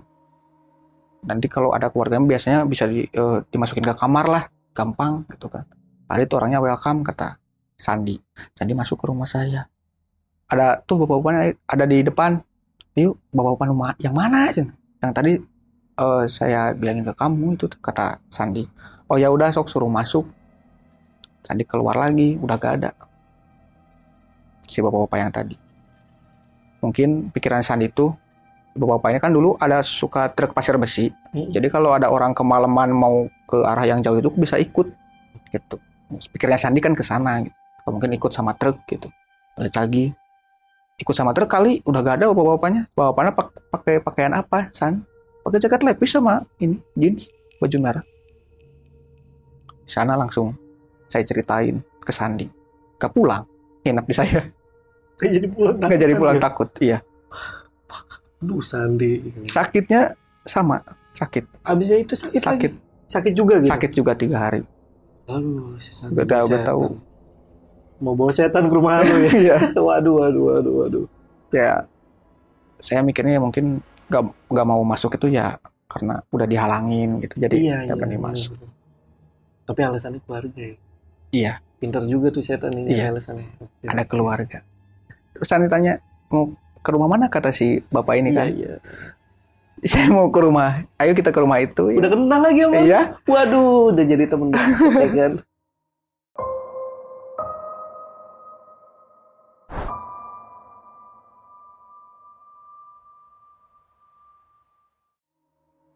nanti 1.27 1.51
kalau 1.51 1.75
ada 1.75 1.91
keluarganya 1.91 2.23
biasanya 2.23 2.59
bisa 2.63 2.87
di- 2.87 3.11
eh, 3.11 3.37
dimasukin 3.51 3.83
ke 3.83 3.93
kamar 3.93 4.25
lah 4.31 4.43
gampang 4.71 5.27
gitu 5.35 5.51
kan. 5.51 5.67
Adit 6.07 6.31
tuh 6.31 6.39
orangnya 6.39 6.63
welcome 6.63 7.03
kata 7.03 7.35
Sandi. 7.75 8.15
Sandi 8.55 8.71
masuk 8.71 8.95
ke 8.95 9.05
rumah 9.11 9.27
saya. 9.27 9.67
Ada 10.47 10.79
tuh 10.87 11.03
bapak-bapaknya 11.03 11.59
ada 11.67 11.83
di 11.83 11.99
depan. 12.01 12.39
Yuk 12.95 13.19
bapak-bapak 13.35 13.67
rumah 13.67 13.91
yang 13.99 14.15
mana 14.15 14.49
yang 15.03 15.11
tadi 15.11 15.35
eh, 15.99 16.23
saya 16.31 16.71
bilangin 16.71 17.03
ke 17.03 17.13
kamu 17.13 17.59
itu 17.59 17.67
kata 17.83 18.23
Sandi. 18.31 18.63
Oh 19.11 19.19
ya 19.19 19.27
udah 19.27 19.51
sok 19.51 19.67
suruh 19.67 19.91
masuk. 19.91 20.23
Sandi 21.43 21.63
keluar 21.63 21.95
lagi 21.95 22.35
udah 22.39 22.55
gak 22.59 22.73
ada. 22.79 22.91
Si 24.67 24.79
bapak-bapak 24.83 25.17
yang 25.19 25.31
tadi. 25.31 25.55
Mungkin 26.83 27.31
pikiran 27.31 27.63
Sandi 27.63 27.87
itu 27.87 28.11
bapak-bapaknya 28.77 29.19
kan 29.19 29.33
dulu 29.33 29.57
ada 29.57 29.81
suka 29.81 30.29
truk 30.31 30.53
pasir 30.53 30.77
besi. 30.77 31.09
Mm. 31.33 31.49
jadi 31.51 31.67
kalau 31.67 31.91
ada 31.91 32.07
orang 32.07 32.31
kemalaman 32.31 32.93
mau 32.93 33.25
ke 33.45 33.57
arah 33.61 33.83
yang 33.83 33.99
jauh 33.99 34.17
itu 34.17 34.29
bisa 34.31 34.55
ikut 34.55 34.87
gitu. 35.49 35.75
Pikirnya 36.31 36.55
Sandi 36.55 36.79
kan 36.79 36.95
ke 36.95 37.03
sana 37.03 37.41
gitu. 37.43 37.51
Atau 37.83 37.91
mungkin 37.97 38.15
ikut 38.15 38.31
sama 38.31 38.55
truk 38.55 38.79
gitu. 38.87 39.09
Balik 39.57 39.75
lagi. 39.75 40.05
Ikut 40.97 41.13
sama 41.13 41.33
truk 41.35 41.49
kali 41.49 41.81
udah 41.83 41.99
gak 42.01 42.15
ada 42.21 42.25
bapak-bapaknya. 42.31 42.87
Bapak-bapaknya 42.93 43.33
pak- 43.35 43.53
pakai 43.69 43.95
pakaian 44.01 44.33
apa 44.33 44.69
San? 44.71 45.03
Pakai 45.43 45.59
jaket 45.59 45.81
lepis 45.83 46.11
sama 46.15 46.43
ini 46.59 46.79
jeans 46.95 47.27
baju 47.59 47.77
merah. 47.79 48.03
Di 49.83 49.91
sana 49.91 50.13
langsung 50.19 50.51
saya 51.07 51.23
ceritain 51.23 51.79
ke 52.03 52.11
Sandi. 52.11 52.47
Gak 52.99 53.13
pulang 53.13 53.43
nginep 53.83 54.05
di 54.05 54.15
saya. 54.15 54.41
Nggak 55.17 55.31
jadi 55.33 55.47
pulang. 55.49 55.75
nggak 55.81 55.97
jadi 55.99 56.13
pulang 56.13 56.37
Ya. 56.37 56.43
takut 56.45 56.69
iya 56.77 56.97
Aduh 58.37 58.61
Sandi. 58.61 59.21
sakitnya 59.45 60.13
sama 60.43 60.79
sakit 61.11 61.43
Abisnya 61.63 61.97
itu 61.97 62.13
sakit, 62.13 62.39
sakit 62.39 62.71
lagi. 62.73 62.85
Sakit 63.07 63.33
juga 63.33 63.53
gitu. 63.57 63.67
sakit 63.67 63.91
juga 63.91 64.11
tiga 64.13 64.37
hari 64.39 64.61
Aduh, 65.27 65.75
si 65.77 65.91
Sandi 65.91 66.15
Gak 66.15 66.27
tahu, 66.29 66.45
gak 66.47 66.63
tahu. 66.63 66.81
Mau 67.99 68.13
bawa 68.13 68.31
setan 68.31 68.69
ke 68.69 68.73
rumah 68.73 69.01
lu 69.03 69.25
ya. 69.25 69.31
Iya. 69.43 69.57
waduh, 69.75 70.13
waduh, 70.21 70.43
waduh, 70.53 70.73
waduh. 70.85 71.05
ya 71.49 71.83
saya 72.77 73.01
mikirnya 73.01 73.41
mungkin 73.41 73.81
gak, 74.07 74.23
gak 74.47 74.67
mau 74.67 74.79
masuk 74.83 75.17
itu 75.17 75.33
ya 75.33 75.57
karena 75.87 76.21
udah 76.29 76.45
dihalangin 76.45 77.19
gitu 77.19 77.41
jadi 77.41 77.55
Iya, 77.57 77.75
gak 77.83 77.87
iya. 77.87 77.95
berani 77.97 78.15
iya. 78.15 78.23
masuk 78.23 78.55
Tapi 79.67 79.79
alasannya 79.83 80.19
keluarga 80.23 80.61
ya. 80.61 80.75
Iya. 81.27 81.53
Pinter 81.77 82.01
juga 82.05 82.31
tuh 82.31 82.39
setan 82.41 82.71
ini 82.71 82.93
Iya. 82.93 83.11
alasannya. 83.11 83.47
ada 83.83 84.03
keluarga 84.03 84.61
terus 85.33 85.47
Sandi 85.47 85.67
tanya 85.67 85.97
mau 86.29 86.49
ke 86.87 86.95
rumah 86.95 87.11
mana 87.11 87.27
kata 87.27 87.51
si 87.51 87.83
bapak 87.91 88.15
ini 88.17 88.31
Iya, 88.31 88.37
kan 88.39 88.47
iya. 88.49 88.73
saya 89.91 90.07
mau 90.09 90.31
ke 90.31 90.39
rumah 90.39 90.87
ayo 90.97 91.11
kita 91.11 91.29
ke 91.29 91.39
rumah 91.43 91.59
itu 91.59 91.83
Udah 91.91 92.09
kenal 92.09 92.39
lagi 92.41 92.63
sama 92.63 92.79
iya 92.79 93.01
Waduh, 93.27 93.91
udah 93.91 94.03
jadi 94.07 94.23
temen 94.25 94.55
ya 94.55 95.09
kan? 95.11 95.33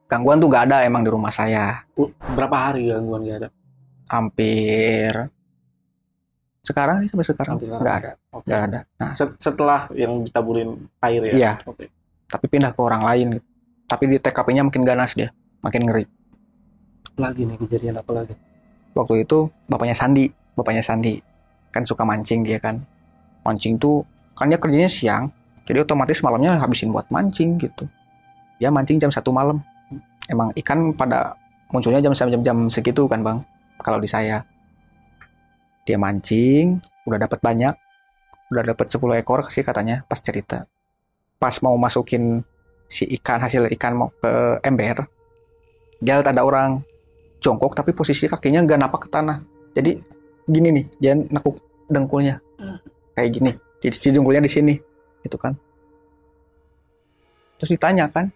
gangguan 0.09 0.43
tuh 0.43 0.49
gak 0.51 0.67
ada 0.69 0.83
emang 0.83 1.01
di 1.05 1.11
rumah 1.11 1.31
saya 1.31 1.87
Berapa 2.35 2.71
hari 2.71 2.91
gangguan 2.91 3.23
gak 3.23 3.37
ada? 3.45 3.49
hampir 4.11 5.31
sekarang 6.61 7.09
sampai 7.09 7.25
sekarang. 7.25 7.55
Nggak 7.57 7.95
ada. 8.05 8.11
Nggak 8.45 8.61
ada. 8.69 8.79
Nah. 9.01 9.11
Set- 9.17 9.37
Setelah 9.41 9.89
yang 9.97 10.21
ditaburin 10.21 10.77
air 11.01 11.21
ya? 11.29 11.33
Iya. 11.33 11.53
Oke. 11.65 11.89
tapi 12.31 12.47
pindah 12.47 12.71
ke 12.71 12.79
orang 12.79 13.03
lain. 13.03 13.27
Gitu. 13.35 13.47
tapi 13.91 14.07
di 14.07 14.15
TKP-nya 14.23 14.63
makin 14.63 14.87
ganas 14.87 15.11
dia. 15.11 15.35
Makin 15.59 15.83
ngeri. 15.83 16.07
Lagi 17.19 17.43
nih 17.43 17.59
kejadian 17.59 17.99
apa 17.99 18.11
lagi? 18.15 18.33
waktu 18.95 19.27
itu 19.27 19.51
bapaknya 19.67 19.91
Sandi. 19.91 20.31
Bapaknya 20.55 20.79
Sandi. 20.79 21.19
Kan 21.75 21.83
suka 21.83 22.07
mancing 22.07 22.47
dia 22.47 22.55
kan. 22.55 22.79
Mancing 23.43 23.75
tuh 23.75 24.07
kan 24.31 24.47
dia 24.47 24.55
kerjanya 24.55 24.87
siang. 24.87 25.27
Jadi 25.67 25.83
otomatis 25.83 26.23
malamnya 26.23 26.55
habisin 26.55 26.95
buat 26.95 27.03
mancing 27.11 27.59
gitu. 27.59 27.83
Dia 28.63 28.71
mancing 28.71 28.95
jam 28.95 29.11
satu 29.11 29.35
malam. 29.35 29.59
Emang 30.31 30.55
ikan 30.55 30.95
pada 30.95 31.35
munculnya 31.75 31.99
jam 31.99 32.15
jam 32.15 32.39
jam 32.39 32.57
segitu 32.71 33.11
kan 33.11 33.19
bang? 33.19 33.43
Kalau 33.83 33.99
di 33.99 34.07
saya 34.07 34.39
dia 35.85 35.97
mancing 35.97 36.77
udah 37.05 37.17
dapat 37.17 37.39
banyak 37.41 37.73
udah 38.51 38.63
dapat 38.75 38.87
10 38.91 39.23
ekor 39.23 39.47
sih 39.47 39.63
katanya 39.63 40.03
pas 40.05 40.19
cerita. 40.19 40.67
Pas 41.39 41.55
mau 41.63 41.73
masukin 41.79 42.43
si 42.91 43.07
ikan 43.17 43.39
hasil 43.39 43.71
ikan 43.79 43.95
mau 43.95 44.11
ke 44.19 44.59
ember 44.67 45.07
dia 46.03 46.19
lihat 46.19 46.27
ada 46.35 46.43
orang 46.43 46.83
jongkok 47.39 47.77
tapi 47.77 47.95
posisi 47.95 48.27
kakinya 48.27 48.61
nggak 48.67 48.79
napak 48.79 49.07
ke 49.07 49.09
tanah. 49.09 49.39
Jadi 49.71 49.97
gini 50.51 50.69
nih 50.75 50.85
dia 50.99 51.13
nekuk 51.15 51.57
dengkulnya. 51.87 52.43
Kayak 53.15 53.29
gini 53.31 53.51
di, 53.79 53.87
di 53.87 54.09
dengkulnya 54.11 54.43
di 54.43 54.51
sini 54.51 54.73
gitu 55.23 55.39
kan. 55.39 55.55
Terus 57.57 57.71
ditanya 57.77 58.11
kan 58.11 58.29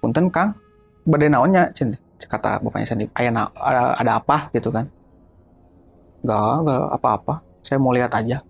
punten 0.00 0.32
kang? 0.32 0.56
Badai 1.02 1.28
naonnya? 1.28 1.74
Kata 2.22 2.62
bapaknya 2.62 2.86
Sandi 2.86 3.10
ayah 3.18 3.34
na- 3.34 3.52
ada 3.98 4.22
apa? 4.22 4.48
Gitu 4.54 4.70
kan 4.70 4.86
nggak 6.22 6.54
nggak 6.64 6.82
apa-apa. 6.96 7.34
Saya 7.62 7.78
mau 7.78 7.94
lihat 7.94 8.10
aja. 8.14 8.42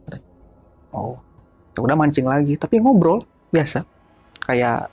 Oh 0.93 1.17
ya 1.73 1.81
udah 1.81 1.97
mancing 1.97 2.29
lagi. 2.29 2.55
Tapi 2.61 2.81
ngobrol 2.81 3.25
biasa. 3.49 3.85
Kayak 4.43 4.93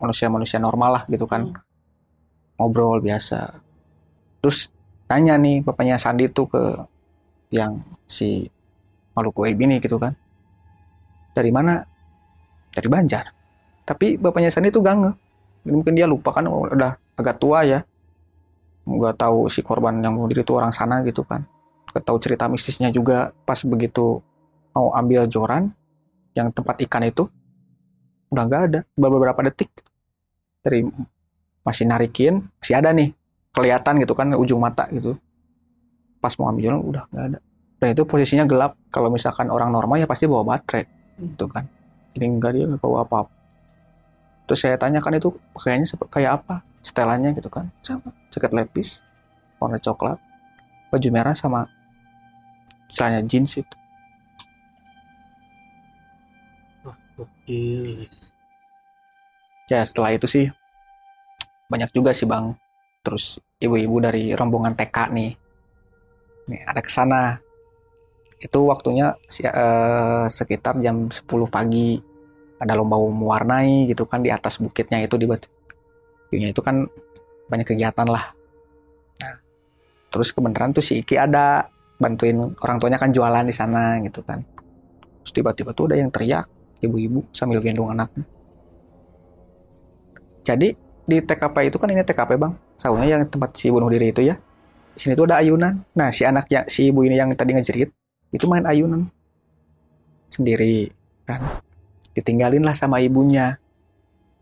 manusia-manusia 0.00 0.58
normal 0.60 0.90
lah 1.00 1.02
gitu 1.08 1.28
kan. 1.28 1.52
Ngobrol 2.56 3.04
biasa. 3.04 3.60
Terus 4.40 4.72
nanya 5.08 5.36
nih 5.36 5.64
bapaknya 5.64 5.96
Sandi 6.00 6.28
tuh 6.28 6.48
ke 6.48 6.62
yang 7.52 7.80
si 8.04 8.48
Maluku 9.16 9.48
Ebi 9.48 9.68
nih 9.68 9.78
gitu 9.84 10.00
kan. 10.00 10.16
Dari 11.36 11.50
mana? 11.52 11.84
Dari 12.72 12.88
Banjar. 12.88 13.26
Tapi 13.84 14.20
bapaknya 14.20 14.52
Sandi 14.52 14.68
tuh 14.68 14.84
gak 14.84 14.96
Jadi 15.64 15.74
mungkin 15.74 15.94
dia 15.96 16.06
lupa 16.06 16.32
kan 16.32 16.46
udah 16.48 16.96
agak 17.18 17.36
tua 17.40 17.66
ya. 17.66 17.80
Nggak 18.88 19.20
tahu 19.20 19.52
si 19.52 19.60
korban 19.60 20.00
yang 20.00 20.16
bunuh 20.16 20.32
diri 20.32 20.40
itu 20.40 20.56
orang 20.56 20.72
sana 20.72 21.04
gitu 21.04 21.20
kan 21.20 21.44
tahu 21.92 22.18
cerita 22.20 22.44
mistisnya 22.46 22.92
juga 22.92 23.32
pas 23.48 23.58
begitu 23.64 24.20
mau 24.76 24.92
ambil 24.94 25.26
joran 25.26 25.72
yang 26.36 26.52
tempat 26.54 26.78
ikan 26.86 27.02
itu 27.06 27.26
udah 28.30 28.42
nggak 28.44 28.62
ada. 28.70 28.80
Beberapa 28.94 29.40
detik 29.46 29.72
dari 30.62 30.84
masih 31.64 31.84
narikin 31.88 32.44
masih 32.60 32.74
ada 32.78 32.92
nih 32.92 33.12
kelihatan 33.52 34.00
gitu 34.04 34.12
kan 34.12 34.30
ujung 34.36 34.60
mata 34.60 34.86
gitu. 34.92 35.16
Pas 36.20 36.34
mau 36.36 36.50
ambil 36.52 36.70
joran 36.70 36.80
udah 36.84 37.04
nggak 37.10 37.24
ada. 37.34 37.38
Dan 37.78 37.88
itu 37.94 38.02
posisinya 38.04 38.44
gelap. 38.44 38.74
Kalau 38.90 39.08
misalkan 39.08 39.48
orang 39.48 39.70
normal 39.70 40.02
ya 40.02 40.06
pasti 40.10 40.26
bawa 40.26 40.56
baterai 40.56 40.84
gitu 41.18 41.46
kan. 41.46 41.66
Ini 42.18 42.26
enggak 42.26 42.50
dia 42.54 42.64
nggak 42.66 42.82
bawa 42.82 43.06
apa-apa. 43.06 43.32
Terus 44.48 44.60
saya 44.64 44.80
tanyakan 44.80 45.20
itu 45.20 45.28
sep- 45.84 46.08
kayak 46.08 46.42
apa 46.42 46.64
setelannya 46.80 47.36
gitu 47.36 47.52
kan. 47.52 47.70
Sama 47.84 48.10
jaket 48.32 48.52
lepis 48.54 48.98
warna 49.58 49.78
coklat 49.82 50.18
baju 50.88 51.08
merah 51.12 51.36
sama 51.36 51.68
celana 52.88 53.20
jeans 53.24 53.60
itu. 53.60 53.76
Gokil. 57.18 58.06
ya 59.68 59.84
setelah 59.84 60.14
itu 60.14 60.24
sih 60.24 60.46
banyak 61.68 61.90
juga 61.92 62.16
sih 62.16 62.24
bang. 62.24 62.56
Terus 63.04 63.36
ibu-ibu 63.60 64.00
dari 64.00 64.32
rombongan 64.32 64.74
TK 64.74 64.96
nih. 65.12 65.30
Nih 66.48 66.60
ada 66.64 66.80
ke 66.80 66.90
sana. 66.90 67.36
Itu 68.40 68.70
waktunya 68.70 69.18
eh, 69.28 70.24
sekitar 70.30 70.80
jam 70.80 71.12
10 71.12 71.28
pagi. 71.52 72.00
Ada 72.58 72.74
lomba 72.74 72.98
mewarnai 72.98 73.86
gitu 73.86 74.02
kan 74.08 74.18
di 74.24 74.34
atas 74.34 74.58
bukitnya 74.58 74.98
itu 74.98 75.14
di 75.14 75.30
batu 75.30 75.46
View-nya 76.28 76.50
itu 76.52 76.60
kan 76.60 76.84
banyak 77.48 77.66
kegiatan 77.70 78.08
lah. 78.08 78.34
Nah 79.22 79.34
terus 80.12 80.34
kebenaran 80.34 80.74
tuh 80.74 80.84
si 80.84 81.00
Iki 81.00 81.16
ada 81.16 81.70
bantuin 81.98 82.54
orang 82.62 82.78
tuanya 82.78 82.98
kan 82.98 83.10
jualan 83.10 83.44
di 83.44 83.54
sana 83.54 83.98
gitu 84.06 84.22
kan 84.22 84.42
terus 85.22 85.32
tiba-tiba 85.34 85.74
tuh 85.74 85.90
ada 85.92 86.00
yang 86.00 86.10
teriak 86.14 86.46
ibu-ibu 86.78 87.26
sambil 87.34 87.58
gendong 87.58 87.90
anaknya 87.90 88.24
jadi 90.48 90.72
di 91.08 91.16
TKP 91.24 91.72
itu 91.72 91.76
kan 91.80 91.88
ini 91.88 92.04
TKP 92.04 92.36
bang, 92.36 92.52
sawahnya 92.76 93.20
yang 93.20 93.22
tempat 93.28 93.52
si 93.56 93.68
bunuh 93.68 93.88
diri 93.92 94.12
itu 94.12 94.24
ya. 94.24 94.40
Di 94.92 94.98
sini 95.00 95.12
tuh 95.12 95.28
ada 95.28 95.44
ayunan. 95.44 95.84
Nah 95.92 96.08
si 96.08 96.24
anak 96.24 96.48
yang 96.48 96.64
si 96.68 96.88
ibu 96.88 97.04
ini 97.04 97.16
yang 97.16 97.28
tadi 97.36 97.52
ngejerit 97.52 97.92
itu 98.32 98.44
main 98.44 98.64
ayunan 98.64 99.08
sendiri 100.32 100.92
kan. 101.28 101.40
Ditinggalin 102.16 102.60
lah 102.60 102.72
sama 102.72 103.00
ibunya 103.04 103.60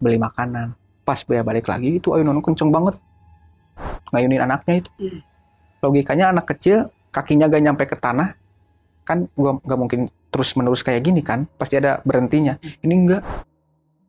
beli 0.03 0.19
makanan. 0.19 0.79
Pas 1.03 1.23
dia 1.23 1.42
balik 1.47 1.71
lagi 1.71 2.03
itu 2.03 2.14
ayunan 2.14 2.42
kenceng 2.42 2.71
banget 2.71 2.99
ngayunin 4.11 4.42
anaknya 4.42 4.83
itu. 4.83 4.90
Logikanya 5.83 6.35
anak 6.35 6.51
kecil 6.51 6.90
kakinya 7.16 7.48
gak 7.48 7.64
nyampe 7.64 7.88
ke 7.88 7.96
tanah 7.96 8.37
kan 9.07 9.24
gua 9.33 9.57
nggak 9.62 9.79
mungkin 9.81 10.00
terus 10.29 10.52
menerus 10.52 10.85
kayak 10.85 11.00
gini 11.00 11.24
kan? 11.24 11.48
Pasti 11.57 11.81
ada 11.81 12.05
berhentinya. 12.05 12.61
Ini 12.61 12.92
enggak 12.92 13.22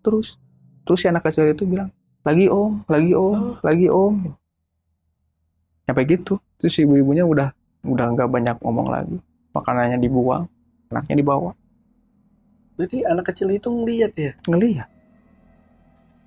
terus 0.04 0.36
terus 0.84 1.04
si 1.04 1.08
anak 1.08 1.24
kecil 1.24 1.48
itu 1.48 1.64
bilang 1.64 1.92
lagi 2.28 2.52
om 2.52 2.84
lagi 2.92 3.16
om 3.16 3.56
lagi 3.64 3.88
om. 3.88 4.36
Sampai 5.88 6.04
gitu. 6.04 6.36
Terus 6.60 6.76
ibu-ibunya 6.84 7.24
udah 7.24 7.56
udah 7.88 8.06
nggak 8.12 8.28
banyak 8.28 8.56
ngomong 8.60 8.88
lagi. 8.92 9.18
Makanannya 9.56 9.98
dibuang 10.04 10.44
anaknya 10.92 11.16
dibawa. 11.20 11.52
Berarti 12.78 13.02
anak 13.04 13.26
kecil 13.34 13.50
itu 13.56 13.68
ngeliat 13.72 14.14
ya? 14.14 14.32
ngeliat. 14.46 14.90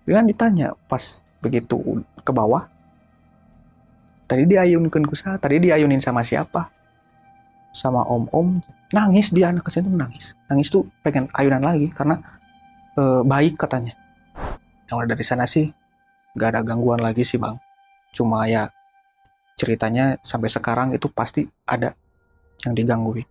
Dia 0.05 0.15
kan 0.19 0.27
ditanya 0.27 0.75
pas 0.91 1.23
begitu 1.41 2.03
ke 2.21 2.33
bawah 2.35 2.67
tadi 4.31 4.47
diayunkan 4.47 5.03
sana 5.11 5.43
tadi 5.43 5.59
diayunin 5.59 5.99
sama 5.99 6.23
siapa? 6.23 6.71
Sama 7.75 8.07
om-om. 8.07 8.63
Nangis 8.95 9.35
dia 9.35 9.51
anak 9.51 9.67
kecil 9.67 9.83
itu 9.83 9.91
nangis. 9.91 10.39
Nangis 10.47 10.71
tuh 10.71 10.87
pengen 11.03 11.27
ayunan 11.35 11.59
lagi 11.59 11.91
karena 11.91 12.23
eh, 12.95 13.23
baik 13.27 13.59
katanya. 13.59 13.99
Yang 14.87 15.11
dari 15.11 15.25
sana 15.27 15.45
sih 15.51 15.67
nggak 16.39 16.49
ada 16.55 16.61
gangguan 16.63 17.03
lagi 17.03 17.27
sih 17.27 17.43
bang. 17.43 17.59
Cuma 18.15 18.47
ya 18.47 18.71
ceritanya 19.59 20.15
sampai 20.23 20.47
sekarang 20.47 20.95
itu 20.95 21.11
pasti 21.11 21.43
ada 21.67 21.99
yang 22.63 22.79
digangguin. 22.79 23.27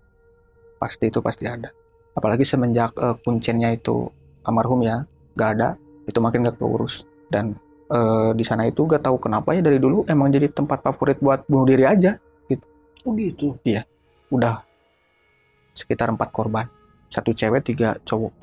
Pasti 0.80 1.08
itu 1.08 1.24
pasti 1.24 1.48
ada. 1.48 1.72
Apalagi 2.12 2.44
semenjak 2.44 2.92
eh, 3.00 3.16
kuncennya 3.24 3.72
itu 3.72 4.12
almarhum 4.44 4.84
ya 4.84 5.08
nggak 5.36 5.50
ada 5.56 5.80
itu 6.08 6.20
makin 6.20 6.44
gak 6.44 6.60
keurus. 6.60 7.08
Dan 7.32 7.56
eh, 7.90 8.32
di 8.32 8.44
sana 8.44 8.64
itu 8.64 8.84
gak 8.84 9.02
tahu 9.02 9.18
kenapa 9.18 9.52
ya 9.52 9.62
dari 9.62 9.78
dulu 9.78 10.06
emang 10.06 10.30
jadi 10.30 10.48
tempat 10.48 10.82
favorit 10.82 11.18
buat 11.18 11.46
bunuh 11.46 11.66
diri 11.66 11.84
aja 11.84 12.18
Oh 13.08 13.16
gitu. 13.16 13.56
udah 14.30 14.60
sekitar 15.72 16.12
empat 16.12 16.30
korban 16.30 16.68
satu 17.08 17.32
cewek 17.32 17.64
tiga 17.64 17.96
cowok 18.04 18.36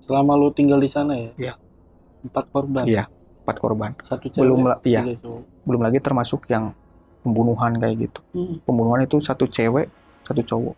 Selama 0.00 0.32
lu 0.32 0.48
tinggal 0.48 0.78
di 0.78 0.86
sana 0.86 1.12
ya? 1.12 1.30
Iya. 1.36 1.54
Empat 2.22 2.46
korban. 2.48 2.82
Iya. 2.82 3.04
empat 3.42 3.56
korban 3.58 3.90
Satu 4.00 4.26
cewek. 4.26 4.42
belum 4.42 4.60
la- 4.64 4.80
iya 4.82 5.02
belum 5.62 5.78
lagi 5.78 5.98
termasuk 6.00 6.48
yang 6.48 6.72
pembunuhan 7.20 7.76
kayak 7.76 8.08
gitu 8.08 8.20
Hmm. 8.32 8.58
pembunuhan 8.64 9.02
itu 9.02 9.20
satu 9.20 9.44
cewek 9.44 9.86
satu 10.22 10.40
cowok 10.40 10.74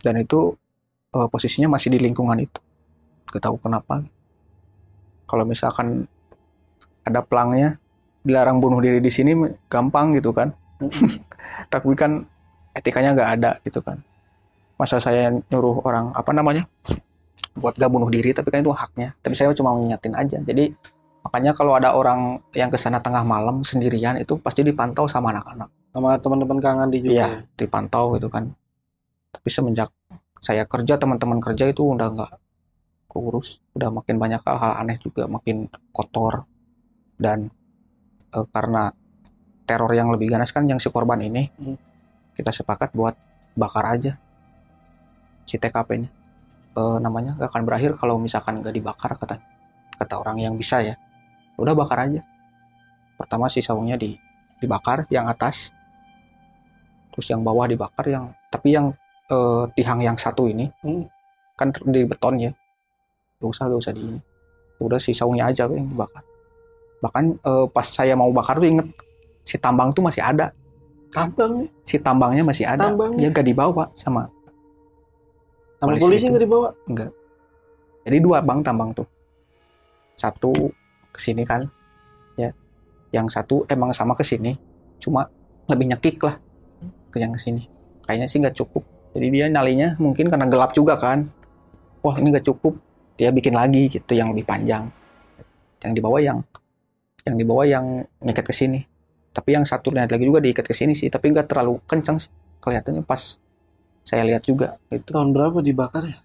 dan 0.00 0.16
itu 0.16 0.56
eh, 1.12 1.28
posisinya 1.28 1.70
masih 1.70 1.92
di 1.92 2.00
lingkungan 2.00 2.40
itu 2.40 2.58
gak 3.28 3.42
tahu 3.42 3.60
kenapa 3.60 4.02
kalau 5.24 5.44
misalkan 5.44 6.08
ada 7.02 7.20
pelangnya 7.22 7.78
dilarang 8.22 8.62
bunuh 8.62 8.78
diri 8.78 9.02
di 9.02 9.10
sini 9.10 9.34
gampang 9.66 10.14
gitu 10.16 10.30
kan. 10.30 10.54
Tapi 11.72 11.94
kan 11.98 12.22
etikanya 12.72 13.14
nggak 13.14 13.30
ada 13.38 13.50
gitu 13.66 13.82
kan. 13.82 14.00
Masa 14.78 14.98
saya 14.98 15.30
nyuruh 15.30 15.84
orang 15.84 16.10
apa 16.16 16.30
namanya 16.34 16.66
buat 17.52 17.76
gak 17.76 17.92
bunuh 17.92 18.08
diri 18.08 18.32
tapi 18.32 18.48
kan 18.48 18.64
itu 18.64 18.72
haknya. 18.72 19.12
Tapi 19.20 19.34
saya 19.36 19.52
cuma 19.52 19.76
ngingetin 19.76 20.16
aja. 20.16 20.38
Jadi 20.40 20.72
makanya 21.22 21.52
kalau 21.52 21.76
ada 21.76 21.92
orang 21.92 22.40
yang 22.56 22.72
ke 22.72 22.80
sana 22.80 22.98
tengah 22.98 23.22
malam 23.22 23.62
sendirian 23.62 24.16
itu 24.18 24.40
pasti 24.40 24.64
dipantau 24.64 25.04
sama 25.06 25.30
anak-anak. 25.36 25.68
Sama 25.92 26.16
teman-teman 26.18 26.58
Kang 26.64 26.80
Andi 26.80 27.04
juga. 27.04 27.12
Iya, 27.12 27.28
ya? 27.28 27.28
dipantau 27.60 28.16
gitu 28.16 28.32
kan. 28.32 28.48
Tapi 29.32 29.48
semenjak 29.52 29.92
saya 30.40 30.64
kerja, 30.64 30.96
teman-teman 30.96 31.38
kerja 31.38 31.68
itu 31.68 31.84
udah 31.84 32.08
nggak 32.08 32.32
keurus, 33.12 33.60
udah 33.76 33.92
makin 33.92 34.16
banyak 34.16 34.40
hal-hal 34.40 34.72
aneh 34.80 34.96
juga, 34.96 35.28
makin 35.28 35.68
kotor 35.92 36.48
dan 37.22 37.48
eh, 38.34 38.46
karena 38.50 38.90
teror 39.62 39.92
yang 39.94 40.10
lebih 40.10 40.34
ganas 40.34 40.50
kan 40.50 40.66
yang 40.66 40.82
si 40.82 40.90
korban 40.90 41.22
ini, 41.22 41.46
Hmm. 41.54 41.78
kita 42.34 42.50
sepakat 42.50 42.90
buat 42.92 43.14
bakar 43.54 43.94
aja 43.94 44.18
si 45.46 45.54
TKP-nya. 45.56 46.10
Eh, 46.72 46.98
namanya 46.98 47.38
nggak 47.38 47.48
akan 47.52 47.62
berakhir 47.62 47.94
kalau 48.00 48.18
misalkan 48.18 48.58
nggak 48.58 48.74
dibakar 48.74 49.14
kata 49.14 49.38
kata 49.96 50.14
orang 50.18 50.42
yang 50.42 50.54
bisa 50.58 50.82
ya. 50.82 50.98
Udah 51.60 51.76
bakar 51.78 52.10
aja. 52.10 52.20
Pertama 53.14 53.46
si 53.46 53.62
saungnya 53.62 53.94
di 53.94 54.18
dibakar 54.58 55.06
yang 55.10 55.26
atas 55.26 55.70
terus 57.12 57.28
yang 57.28 57.44
bawah 57.44 57.68
dibakar 57.68 58.08
yang 58.08 58.32
tapi 58.48 58.72
yang 58.72 58.94
eh, 59.28 59.64
tiang 59.76 60.00
yang 60.00 60.16
satu 60.16 60.48
ini 60.48 60.70
Hmm. 60.80 61.04
kan 61.58 61.68
di 61.84 62.08
beton 62.08 62.40
ya 62.40 62.50
gak 63.42 63.50
usah 63.52 63.68
gak 63.68 63.80
usah 63.84 63.92
di 63.92 64.00
ini 64.00 64.20
udah 64.80 64.96
si 64.96 65.12
saungnya 65.12 65.50
aja 65.52 65.68
yang 65.68 65.92
dibakar 65.92 66.24
bahkan 67.02 67.34
eh, 67.34 67.66
pas 67.66 67.82
saya 67.82 68.14
mau 68.14 68.30
bakar 68.30 68.62
tuh 68.62 68.70
inget 68.70 68.86
si 69.42 69.58
tambang 69.58 69.90
tuh 69.90 70.06
masih 70.06 70.22
ada. 70.22 70.54
Tambang 71.12 71.66
si 71.82 71.98
tambangnya 71.98 72.46
masih 72.46 72.64
ada. 72.64 72.88
Tambangnya? 72.88 73.28
dia 73.28 73.34
gak 73.34 73.44
dibawa 73.44 73.84
sama 73.98 74.30
Sama 75.82 75.98
Polisi 75.98 76.02
polisi 76.06 76.24
nggak 76.30 76.42
dibawa. 76.46 76.68
jadi 78.06 78.18
dua 78.22 78.38
bang 78.38 78.62
tambang 78.62 78.94
tuh. 78.94 79.04
Satu 80.14 80.54
ke 81.10 81.18
sini 81.18 81.42
kan 81.42 81.66
ya. 82.38 82.54
Yang 83.10 83.34
satu 83.34 83.66
emang 83.66 83.90
sama 83.90 84.14
ke 84.14 84.22
sini 84.22 84.54
cuma 85.02 85.26
lebih 85.66 85.90
nyekik 85.90 86.22
lah 86.22 86.38
ke 87.10 87.18
yang 87.18 87.34
ke 87.34 87.42
sini. 87.42 87.66
Kayaknya 88.06 88.26
sih 88.30 88.38
nggak 88.38 88.56
cukup. 88.62 88.86
Jadi 89.12 89.26
dia 89.28 89.50
nyalinya 89.50 89.98
mungkin 89.98 90.30
karena 90.30 90.46
gelap 90.46 90.70
juga 90.70 90.94
kan. 90.94 91.26
Wah. 92.06 92.14
Ini 92.14 92.30
nggak 92.30 92.46
cukup 92.46 92.78
dia 93.18 93.34
bikin 93.34 93.58
lagi 93.58 93.90
gitu 93.90 94.14
yang 94.14 94.30
lebih 94.30 94.46
panjang. 94.46 94.86
Yang 95.82 95.92
dibawa 95.98 96.18
yang 96.22 96.38
yang 97.22 97.36
dibawa 97.38 97.62
yang 97.66 97.86
ngikat 98.22 98.46
ke 98.46 98.54
sini. 98.54 98.80
Tapi 99.32 99.56
yang 99.56 99.64
satu 99.64 99.88
lihat 99.94 100.12
lagi 100.12 100.28
juga 100.28 100.44
diikat 100.44 100.66
ke 100.68 100.74
sini 100.76 100.92
sih 100.92 101.08
tapi 101.08 101.32
nggak 101.32 101.48
terlalu 101.48 101.80
kencang 101.88 102.20
sih. 102.20 102.30
Kelihatannya 102.62 103.02
pas 103.02 103.40
saya 104.02 104.26
lihat 104.26 104.42
juga 104.42 104.78
itu 104.90 105.08
Tahun 105.14 105.30
berapa 105.30 105.62
dibakar 105.62 106.10
ya? 106.10 106.18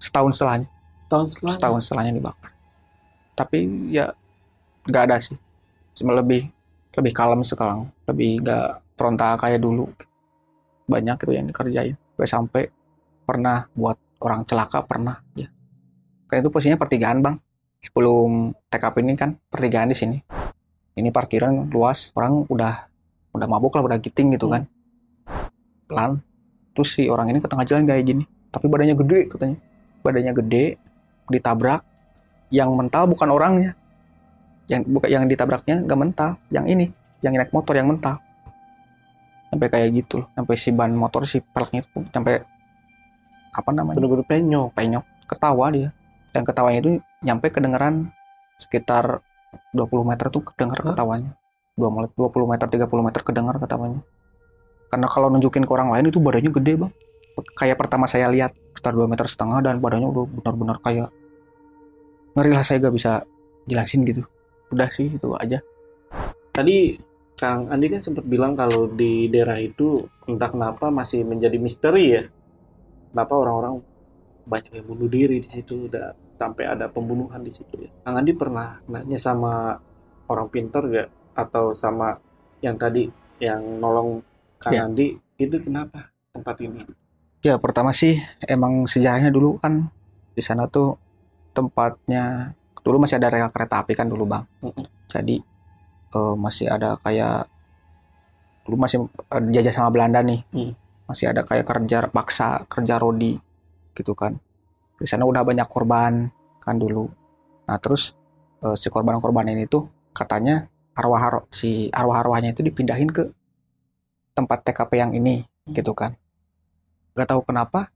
setahun 0.00 0.38
setelahnya. 0.38 0.68
Tahun 1.08 1.26
setelah. 1.28 1.52
setahun 1.54 1.80
setelahnya 1.86 2.12
dibakar. 2.18 2.50
Tapi 3.38 3.58
ya 3.92 4.10
nggak 4.88 5.02
ada 5.08 5.16
sih. 5.22 5.36
Cuma 5.94 6.16
lebih 6.16 6.50
lebih 6.98 7.12
kalem 7.14 7.46
sekarang. 7.46 7.88
Lebih 8.08 8.42
nggak 8.42 8.68
frontal 8.98 9.38
kayak 9.38 9.60
dulu. 9.62 9.86
Banyak 10.88 11.16
itu 11.28 11.32
yang 11.36 11.46
dikerjain. 11.46 11.94
Sampai 12.26 12.72
pernah 13.22 13.70
buat 13.76 14.00
orang 14.18 14.42
celaka 14.48 14.82
pernah 14.82 15.22
ya. 15.38 15.46
Kayak 16.26 16.48
itu 16.48 16.50
posisinya 16.50 16.80
pertigaan 16.80 17.22
bang. 17.22 17.36
Sebelum 17.78 18.50
TKP 18.66 19.06
ini 19.06 19.14
kan 19.14 19.38
pertigaan 19.46 19.94
di 19.94 19.94
sini 19.94 20.18
ini 20.98 21.14
parkiran 21.14 21.70
luas 21.70 22.10
orang 22.18 22.42
udah 22.50 22.90
udah 23.32 23.46
mabuk 23.46 23.78
lah 23.78 23.86
udah 23.86 23.98
giting 24.02 24.34
gitu 24.34 24.50
kan. 24.50 24.66
Pelan. 25.86 26.18
Terus 26.74 26.88
si 26.94 27.06
orang 27.06 27.30
ini 27.30 27.38
ke 27.38 27.46
tengah 27.46 27.64
jalan 27.64 27.86
kayak 27.86 28.04
gini. 28.04 28.24
Tapi 28.50 28.66
badannya 28.66 28.96
gede 28.98 29.20
katanya. 29.30 29.58
Badannya 30.02 30.32
gede 30.34 30.64
ditabrak. 31.30 31.80
Yang 32.50 32.70
mental 32.74 33.02
bukan 33.06 33.28
orangnya. 33.30 33.70
Yang 34.66 34.90
bukan 34.90 35.08
yang 35.08 35.24
ditabraknya 35.30 35.76
nggak 35.86 35.98
mental. 35.98 36.30
Yang 36.50 36.66
ini 36.74 36.86
yang 37.22 37.34
naik 37.38 37.54
motor 37.54 37.78
yang 37.78 37.88
mental. 37.88 38.18
Sampai 39.48 39.68
kayak 39.70 39.88
gitu 39.94 40.24
loh. 40.24 40.28
Sampai 40.34 40.54
si 40.58 40.70
ban 40.74 40.92
motor 40.92 41.24
si 41.24 41.40
peleknya 41.40 41.86
itu 41.86 42.04
sampai 42.10 42.42
apa 43.54 43.70
namanya? 43.72 43.96
Bener-bener 43.96 44.26
penyok. 44.26 44.68
penyok. 44.74 45.04
Ketawa 45.30 45.66
dia. 45.72 45.88
Dan 46.34 46.44
ketawanya 46.44 46.78
itu 46.84 46.90
nyampe 47.24 47.48
kedengeran 47.48 48.12
sekitar 48.60 49.24
20 49.72 50.08
meter 50.08 50.26
tuh 50.28 50.42
kedengar 50.44 50.78
Hah? 50.82 50.94
ketawanya. 50.94 51.32
2 51.78 51.94
menit 51.94 52.10
20 52.18 52.50
meter 52.50 52.66
30 52.66 53.06
meter 53.06 53.20
kedengar 53.22 53.54
ketawanya. 53.56 54.00
Karena 54.88 55.06
kalau 55.06 55.28
nunjukin 55.30 55.62
ke 55.62 55.72
orang 55.72 55.92
lain 55.94 56.10
itu 56.10 56.18
badannya 56.18 56.50
gede 56.50 56.72
bang. 56.84 56.92
Kayak 57.54 57.78
pertama 57.78 58.10
saya 58.10 58.26
lihat 58.32 58.50
sekitar 58.74 58.98
2 58.98 59.06
meter 59.06 59.26
setengah 59.30 59.62
dan 59.62 59.78
badannya 59.78 60.10
udah 60.10 60.24
benar-benar 60.26 60.76
kayak 60.82 61.08
ngeri 62.34 62.50
lah 62.54 62.64
saya 62.66 62.82
gak 62.82 62.94
bisa 62.94 63.22
jelasin 63.70 64.02
gitu. 64.06 64.26
Udah 64.74 64.90
sih 64.90 65.12
itu 65.12 65.34
aja. 65.38 65.62
Tadi 66.50 66.98
Kang 67.38 67.70
Andi 67.70 67.86
kan 67.86 68.02
sempat 68.02 68.26
bilang 68.26 68.58
kalau 68.58 68.90
di 68.90 69.30
daerah 69.30 69.62
itu 69.62 69.94
entah 70.26 70.50
kenapa 70.50 70.90
masih 70.90 71.22
menjadi 71.22 71.54
misteri 71.62 72.04
ya. 72.18 72.22
Kenapa 73.14 73.38
orang-orang 73.38 73.78
banyak 74.48 74.72
yang 74.74 74.86
bunuh 74.90 75.06
diri 75.06 75.38
di 75.38 75.48
situ 75.48 75.86
udah 75.86 76.16
sampai 76.38 76.64
ada 76.70 76.86
pembunuhan 76.86 77.42
di 77.42 77.50
situ 77.50 77.74
ya. 77.82 77.90
Kang 78.06 78.16
Andi 78.16 78.32
pernah 78.32 78.78
nanya 78.86 79.18
sama 79.18 79.74
orang 80.30 80.48
pintar 80.48 80.86
gak 80.86 81.08
atau 81.34 81.74
sama 81.74 82.14
yang 82.62 82.78
tadi 82.78 83.10
yang 83.42 83.60
nolong 83.82 84.22
Kang 84.62 84.74
Ya. 84.74 84.86
Andi 84.86 85.18
itu 85.38 85.56
kenapa 85.62 86.10
tempat 86.34 86.58
ini? 86.62 86.78
Ya 87.42 87.54
pertama 87.58 87.94
sih 87.94 88.18
emang 88.46 88.86
sejarahnya 88.90 89.30
dulu 89.30 89.58
kan 89.62 89.90
di 90.34 90.42
sana 90.42 90.66
tuh 90.66 90.98
tempatnya 91.54 92.54
dulu 92.82 93.02
masih 93.02 93.18
ada 93.18 93.30
rel 93.30 93.50
kereta 93.50 93.82
api 93.82 93.94
kan 93.94 94.10
dulu 94.10 94.26
bang. 94.26 94.42
Mm-mm. 94.62 94.86
Jadi 95.10 95.36
eh, 96.14 96.34
masih 96.34 96.66
ada 96.66 96.98
kayak 96.98 97.46
dulu 98.66 98.76
masih 98.82 99.06
eh, 99.06 99.42
dijajah 99.50 99.74
sama 99.74 99.90
Belanda 99.94 100.22
nih. 100.22 100.42
Hmm. 100.50 100.74
Masih 101.06 101.30
ada 101.30 101.46
kayak 101.46 101.64
kerja 101.64 102.10
paksa 102.10 102.66
kerja 102.66 102.98
rodi 102.98 103.38
gitu 103.94 104.18
kan. 104.18 104.42
Di 104.98 105.06
sana 105.06 105.24
udah 105.24 105.46
banyak 105.46 105.68
korban 105.70 106.28
kan 106.58 106.76
dulu. 106.76 107.06
Nah 107.70 107.78
terus 107.78 108.12
eh, 108.62 108.76
si 108.76 108.90
korban-korban 108.90 109.46
ini 109.48 109.64
tuh 109.70 109.86
katanya 110.10 110.66
arwah 110.98 111.46
si 111.54 111.86
arwah-arwahnya 111.94 112.52
itu 112.58 112.66
dipindahin 112.66 113.08
ke 113.14 113.30
tempat 114.34 114.66
TKP 114.66 114.92
yang 114.98 115.12
ini 115.14 115.46
gitu 115.70 115.94
kan. 115.94 116.18
Nggak 117.14 117.28
tahu 117.30 117.40
kenapa 117.46 117.94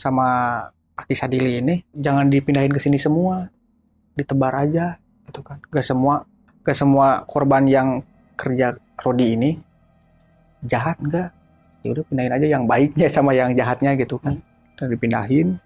sama 0.00 0.28
Aki 0.98 1.14
Sadili 1.14 1.60
ini 1.60 1.84
jangan 1.94 2.26
dipindahin 2.26 2.72
ke 2.72 2.80
sini 2.80 2.96
semua 2.96 3.52
ditebar 4.18 4.56
aja 4.56 4.96
gitu 5.28 5.44
kan. 5.44 5.60
Gak 5.70 5.86
semua 5.86 6.26
gak 6.66 6.74
semua 6.74 7.22
korban 7.28 7.68
yang 7.68 8.02
kerja 8.34 8.74
Rodi 8.98 9.38
ini 9.38 9.50
jahat 10.66 10.98
enggak 10.98 11.30
ya 11.86 11.94
udah 11.94 12.04
pindahin 12.10 12.34
aja 12.34 12.46
yang 12.50 12.64
baiknya 12.66 13.06
sama 13.06 13.30
yang 13.30 13.54
jahatnya 13.54 13.94
gitu 13.94 14.18
kan. 14.18 14.42
Dan 14.74 14.90
dipindahin 14.90 15.62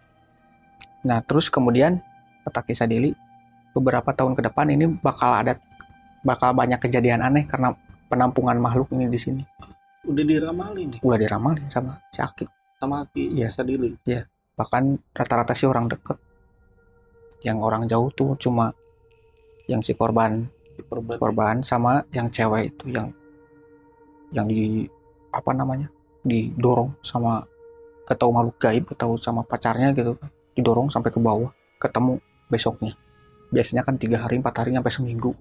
nah 1.03 1.19
terus 1.23 1.51
kemudian 1.51 1.99
kata 2.47 2.63
Aki 2.63 2.75
Sadili 2.75 3.11
beberapa 3.75 4.13
tahun 4.13 4.37
ke 4.39 4.43
depan 4.51 4.67
ini 4.71 4.87
bakal 5.01 5.33
ada 5.33 5.59
bakal 6.23 6.55
banyak 6.55 6.79
kejadian 6.79 7.23
aneh 7.25 7.45
karena 7.49 7.75
penampungan 8.07 8.61
makhluk 8.61 8.93
ini 8.93 9.09
di 9.09 9.19
sini. 9.19 9.43
Udah 10.07 10.25
diramalin 10.27 10.93
nih. 10.93 10.99
Udah 11.01 11.19
diramalin 11.19 11.67
sama 11.73 11.97
si 12.13 12.21
Aki. 12.21 12.45
Sama 12.79 13.07
Ki 13.11 13.33
Iya. 13.33 13.49
Sadili. 13.51 13.97
bahkan 14.53 15.01
rata-rata 15.17 15.57
sih 15.57 15.65
orang 15.65 15.89
deket. 15.89 16.21
Yang 17.41 17.59
orang 17.65 17.83
jauh 17.89 18.13
tuh 18.13 18.37
cuma 18.37 18.77
yang 19.67 19.81
si 19.81 19.97
korban. 19.97 20.45
Di 20.77 20.85
Perban. 20.85 21.17
korban 21.17 21.57
sama 21.65 22.05
yang 22.13 22.29
cewek 22.29 22.73
itu 22.77 22.93
yang 22.93 23.13
yang 24.33 24.49
di 24.49 24.89
apa 25.33 25.53
namanya 25.53 25.89
didorong 26.25 26.97
sama 27.05 27.45
ketau 28.09 28.33
makhluk 28.33 28.57
gaib 28.57 28.85
atau 28.93 29.17
sama 29.21 29.45
pacarnya 29.45 29.93
gitu 29.93 30.17
kan 30.17 30.33
didorong 30.57 30.93
sampai 30.93 31.13
ke 31.13 31.19
bawah 31.21 31.53
ketemu 31.81 32.21
besoknya. 32.53 32.95
Biasanya 33.53 33.85
kan 33.85 33.97
tiga 33.97 34.21
hari 34.21 34.41
empat 34.41 34.65
hari 34.65 34.77
sampai 34.77 34.93
seminggu. 34.93 35.33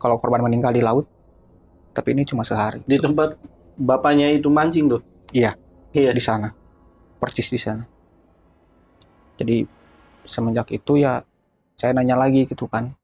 Kalau 0.00 0.16
korban 0.16 0.40
meninggal 0.44 0.72
di 0.72 0.80
laut 0.80 1.08
tapi 1.90 2.14
ini 2.14 2.22
cuma 2.22 2.46
sehari. 2.46 2.80
Di 2.86 2.96
tempat 2.96 3.34
bapaknya 3.74 4.30
itu 4.30 4.48
mancing 4.48 4.86
tuh. 4.86 5.02
Iya. 5.34 5.58
Iya. 5.90 6.14
di 6.14 6.22
sana. 6.22 6.54
Persis 7.18 7.50
di 7.50 7.58
sana. 7.58 7.82
Jadi 9.34 9.66
semenjak 10.22 10.70
itu 10.70 11.02
ya 11.02 11.24
saya 11.74 11.90
nanya 11.96 12.14
lagi 12.14 12.46
gitu 12.46 12.70
kan. 12.70 12.94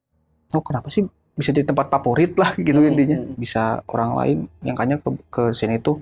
Oh 0.55 0.63
kenapa 0.63 0.87
sih 0.87 1.03
bisa 1.35 1.51
di 1.51 1.61
tempat 1.67 1.91
favorit 1.91 2.33
lah 2.39 2.55
gitu 2.67 2.79
Hmm, 2.79 2.89
intinya. 2.93 3.17
Bisa 3.35 3.83
orang 3.91 4.11
lain 4.15 4.37
yang 4.63 4.75
kayaknya 4.79 4.97
ke, 5.03 5.09
ke 5.27 5.43
sini 5.51 5.83
tuh 5.83 5.99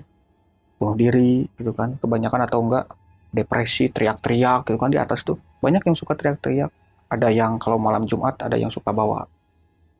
bunuh 0.78 0.94
diri 0.94 1.50
gitu 1.58 1.74
kan. 1.74 1.98
Kebanyakan 1.98 2.40
atau 2.46 2.62
enggak 2.62 2.86
depresi 3.34 3.90
teriak-teriak 3.90 4.70
gitu 4.70 4.78
kan 4.78 4.88
di 4.94 4.96
atas 4.96 5.26
tuh 5.26 5.36
banyak 5.62 5.82
yang 5.84 5.96
suka 5.96 6.12
teriak-teriak 6.14 6.70
ada 7.06 7.28
yang 7.30 7.56
kalau 7.60 7.78
malam 7.78 8.04
Jumat 8.04 8.36
ada 8.42 8.58
yang 8.58 8.70
suka 8.72 8.90
bawa 8.90 9.26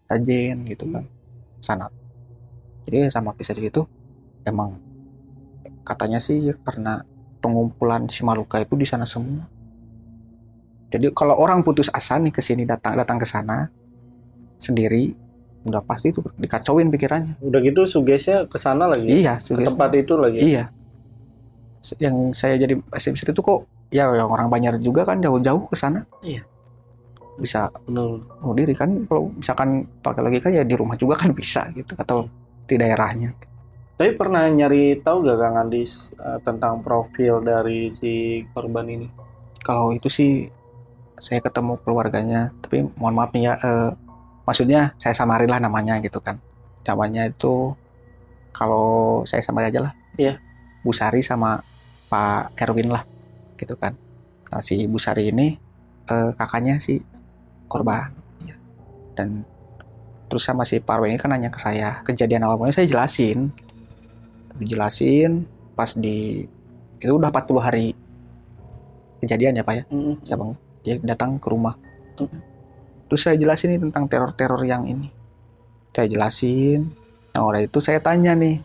sajen 0.06 0.66
gitu 0.66 0.86
kan 0.90 1.04
sanat 1.62 1.92
jadi 2.86 3.10
sama 3.10 3.34
kisah 3.34 3.58
itu 3.58 3.82
emang 4.46 4.78
katanya 5.82 6.18
sih 6.22 6.38
ya 6.50 6.54
karena 6.62 7.02
pengumpulan 7.42 8.10
si 8.10 8.26
Maluka 8.26 8.58
itu 8.58 8.74
di 8.74 8.86
sana 8.86 9.06
semua 9.06 9.46
Jadi 10.86 11.10
kalau 11.12 11.34
orang 11.34 11.66
putus 11.66 11.90
asa 11.90 12.14
nih 12.16 12.30
ke 12.30 12.38
sini 12.38 12.62
datang 12.62 12.94
datang 12.94 13.18
ke 13.18 13.26
sana 13.26 13.68
sendiri, 14.56 15.12
udah 15.66 15.82
pasti 15.82 16.14
itu 16.14 16.22
dikacauin 16.38 16.88
pikirannya. 16.94 17.36
Udah 17.42 17.60
gitu 17.60 17.84
sugesnya 17.90 18.46
ke 18.46 18.56
sana 18.56 18.86
lagi. 18.86 19.10
Iya, 19.10 19.42
Ke 19.42 19.66
tempat 19.66 19.90
itu 19.98 20.14
lagi. 20.14 20.38
Iya. 20.38 20.70
Yang 21.98 22.16
saya 22.38 22.54
jadi 22.54 22.78
pesimis 22.78 23.22
itu 23.22 23.42
kok 23.42 23.66
ya 23.90 24.10
yang 24.14 24.30
orang 24.30 24.50
Banjar 24.50 24.78
juga 24.82 25.06
kan 25.06 25.22
jauh-jauh 25.22 25.70
ke 25.70 25.76
sana. 25.78 26.02
Iya. 26.22 26.42
Bisa 27.36 27.68
bunuh 27.84 28.24
diri 28.56 28.72
kan 28.72 29.04
kalau 29.04 29.28
misalkan 29.36 29.84
pakai 30.00 30.24
logika 30.24 30.48
ya 30.48 30.64
di 30.64 30.72
rumah 30.72 30.96
juga 30.96 31.20
kan 31.20 31.36
bisa 31.36 31.68
gitu 31.76 31.92
atau 31.98 32.26
di 32.66 32.74
daerahnya. 32.80 33.36
Tapi 33.96 34.12
pernah 34.12 34.44
nyari 34.44 35.00
tahu 35.00 35.24
gak 35.24 35.40
Kang 35.40 35.56
Andis 35.56 36.12
eh, 36.20 36.38
tentang 36.44 36.84
profil 36.84 37.40
dari 37.40 37.88
si 37.96 38.44
korban 38.52 38.84
ini? 38.92 39.08
Kalau 39.64 39.88
itu 39.88 40.12
sih 40.12 40.52
saya 41.16 41.40
ketemu 41.40 41.80
keluarganya, 41.80 42.52
tapi 42.60 42.84
mohon 43.00 43.16
maaf 43.16 43.32
nih 43.32 43.48
ya, 43.48 43.54
eh, 43.56 43.90
maksudnya 44.44 44.92
saya 45.00 45.16
samarin 45.16 45.48
lah 45.48 45.64
namanya 45.64 45.96
gitu 46.04 46.20
kan. 46.20 46.36
Namanya 46.84 47.32
itu 47.32 47.72
kalau 48.52 49.24
saya 49.24 49.40
samarin 49.40 49.72
aja 49.72 49.80
lah. 49.80 49.92
Iya. 50.20 50.36
Bu 50.84 50.92
Sari 50.92 51.24
sama 51.24 51.64
Pak 52.12 52.52
Erwin 52.60 52.92
lah, 52.92 53.02
gitu 53.58 53.74
kan. 53.76 53.96
Nah, 54.52 54.62
si 54.62 54.86
Bu 54.86 55.00
Sari 55.00 55.32
ini 55.32 55.56
eh, 56.08 56.30
kakaknya 56.36 56.78
si 56.78 57.02
korban. 57.66 58.12
Iya. 58.44 58.56
Dan 59.18 59.42
terus 60.30 60.46
sama 60.46 60.66
si 60.66 60.82
Pak 60.82 60.98
Erwin 60.98 61.14
ini 61.14 61.20
kan 61.22 61.30
nanya 61.30 61.50
ke 61.50 61.58
saya 61.62 62.02
kejadian 62.02 62.46
awalnya 62.46 62.74
saya 62.74 62.90
jelasin, 62.90 63.54
dijelasin 64.58 65.46
pas 65.76 65.92
di 65.94 66.48
itu 66.96 67.12
udah 67.12 67.28
40 67.28 67.60
hari 67.60 67.92
kejadian 69.20 69.60
ya 69.60 69.64
Pak 69.64 69.74
ya 69.76 69.84
ya 70.24 70.34
bang 70.34 70.52
dia 70.80 70.94
datang 71.04 71.36
ke 71.36 71.46
rumah 71.52 71.76
terus 73.06 73.20
saya 73.22 73.36
jelasin 73.36 73.76
nih 73.76 73.80
tentang 73.86 74.08
teror-teror 74.08 74.62
yang 74.64 74.88
ini 74.88 75.12
saya 75.92 76.08
jelasin 76.08 76.90
nah 77.36 77.44
orang 77.44 77.68
itu 77.68 77.78
saya 77.84 78.00
tanya 78.00 78.32
nih 78.32 78.64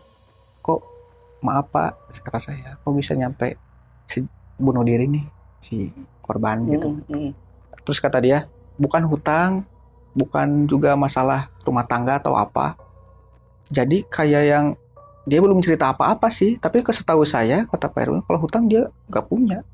kok 0.64 0.80
maaf 1.44 1.68
pak 1.68 1.98
kata 2.24 2.40
saya 2.40 2.78
kok 2.80 2.94
bisa 2.96 3.12
nyampe 3.12 3.58
si 4.08 4.24
bunuh 4.62 4.86
diri 4.86 5.10
nih 5.10 5.24
si 5.58 5.90
korban 6.22 6.62
gitu. 6.70 7.02
Mm-mm. 7.10 7.34
terus 7.82 7.98
kata 7.98 8.22
dia 8.22 8.46
bukan 8.78 9.02
hutang 9.10 9.66
bukan 10.14 10.68
juga 10.70 10.94
masalah 10.94 11.48
rumah 11.64 11.84
tangga 11.88 12.20
atau 12.20 12.36
apa. 12.36 12.76
Jadi 13.72 14.04
kayak 14.04 14.44
yang 14.44 14.66
dia 15.24 15.38
belum 15.40 15.64
cerita 15.64 15.90
apa-apa 15.90 16.28
sih 16.28 16.60
tapi 16.60 16.84
kesetahu 16.84 17.24
saya 17.24 17.64
kata 17.66 17.88
Pak 17.88 18.00
Erwin 18.04 18.22
kalau 18.22 18.38
hutang 18.44 18.68
dia 18.68 18.92
nggak 19.08 19.26
punya. 19.26 19.64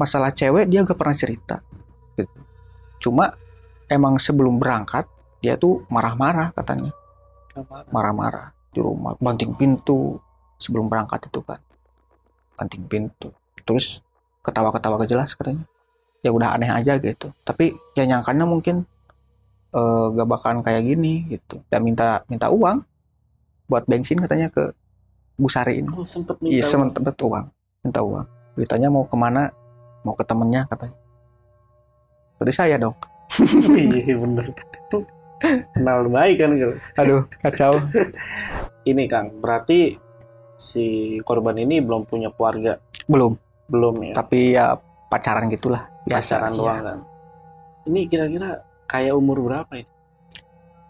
Masalah 0.00 0.32
cewek 0.32 0.64
dia 0.64 0.80
gak 0.80 0.96
pernah 0.96 1.12
cerita 1.12 1.60
gitu. 2.16 2.40
cuma 3.04 3.36
emang 3.84 4.16
sebelum 4.16 4.56
berangkat 4.56 5.04
dia 5.44 5.60
tuh 5.60 5.84
marah-marah 5.92 6.56
katanya. 6.56 6.92
Marah-marah 7.92 8.56
di 8.72 8.80
rumah 8.80 9.12
banting 9.20 9.52
pintu 9.52 10.16
sebelum 10.56 10.88
berangkat 10.88 11.28
itu 11.28 11.44
kan 11.44 11.60
banting 12.60 12.84
pintu. 12.84 13.32
Terus 13.64 14.04
ketawa-ketawa 14.44 15.00
gak 15.00 15.10
jelas 15.10 15.32
katanya. 15.32 15.64
Ya 16.20 16.28
udah 16.36 16.52
aneh 16.52 16.68
aja 16.68 17.00
gitu. 17.00 17.32
Tapi 17.48 17.72
ya 17.96 18.04
nyangkanya 18.04 18.44
mungkin 18.44 18.84
eh, 19.72 20.06
gak 20.12 20.28
bakalan 20.28 20.60
kayak 20.60 20.84
gini 20.84 21.24
gitu. 21.32 21.64
Dan 21.72 21.88
minta 21.88 22.20
minta 22.28 22.52
uang 22.52 22.84
buat 23.64 23.88
bensin 23.88 24.20
katanya 24.20 24.52
ke 24.52 24.76
Bu 25.40 25.48
Sari 25.48 25.80
ini 25.80 25.88
Oh, 25.88 26.04
sempet 26.04 26.36
minta 26.44 26.52
iya 26.52 26.60
uang. 26.68 26.92
sempet 26.92 27.16
uang. 27.16 27.44
Minta 27.80 28.00
uang. 28.04 28.26
Beritanya 28.52 28.92
mau 28.92 29.08
ke 29.08 29.16
mana? 29.16 29.48
Mau 30.04 30.12
ke 30.12 30.20
temennya 30.28 30.68
katanya. 30.68 30.96
Berarti 32.36 32.52
saya 32.52 32.76
dong. 32.76 32.92
Iya 33.80 34.20
bener. 34.20 34.52
Kenal 35.72 36.04
baik 36.12 36.36
kan 36.36 36.50
aduh 37.00 37.24
kacau. 37.40 37.80
Ini 38.90 39.08
Kang, 39.08 39.40
berarti 39.40 39.96
si 40.60 41.16
korban 41.24 41.56
ini 41.56 41.80
belum 41.80 42.04
punya 42.04 42.28
keluarga, 42.36 42.76
belum 43.08 43.32
belum 43.72 43.94
ya? 44.12 44.14
tapi 44.14 44.52
ya 44.52 44.76
pacaran 45.08 45.48
gitulah 45.48 45.88
biasa 46.04 46.36
Pacaran 46.36 46.52
iya. 46.52 46.58
doang 46.60 46.80
kan. 46.84 46.98
Ini 47.88 48.00
kira-kira 48.06 48.48
kayak 48.84 49.14
umur 49.16 49.40
berapa 49.40 49.72
ini? 49.74 49.88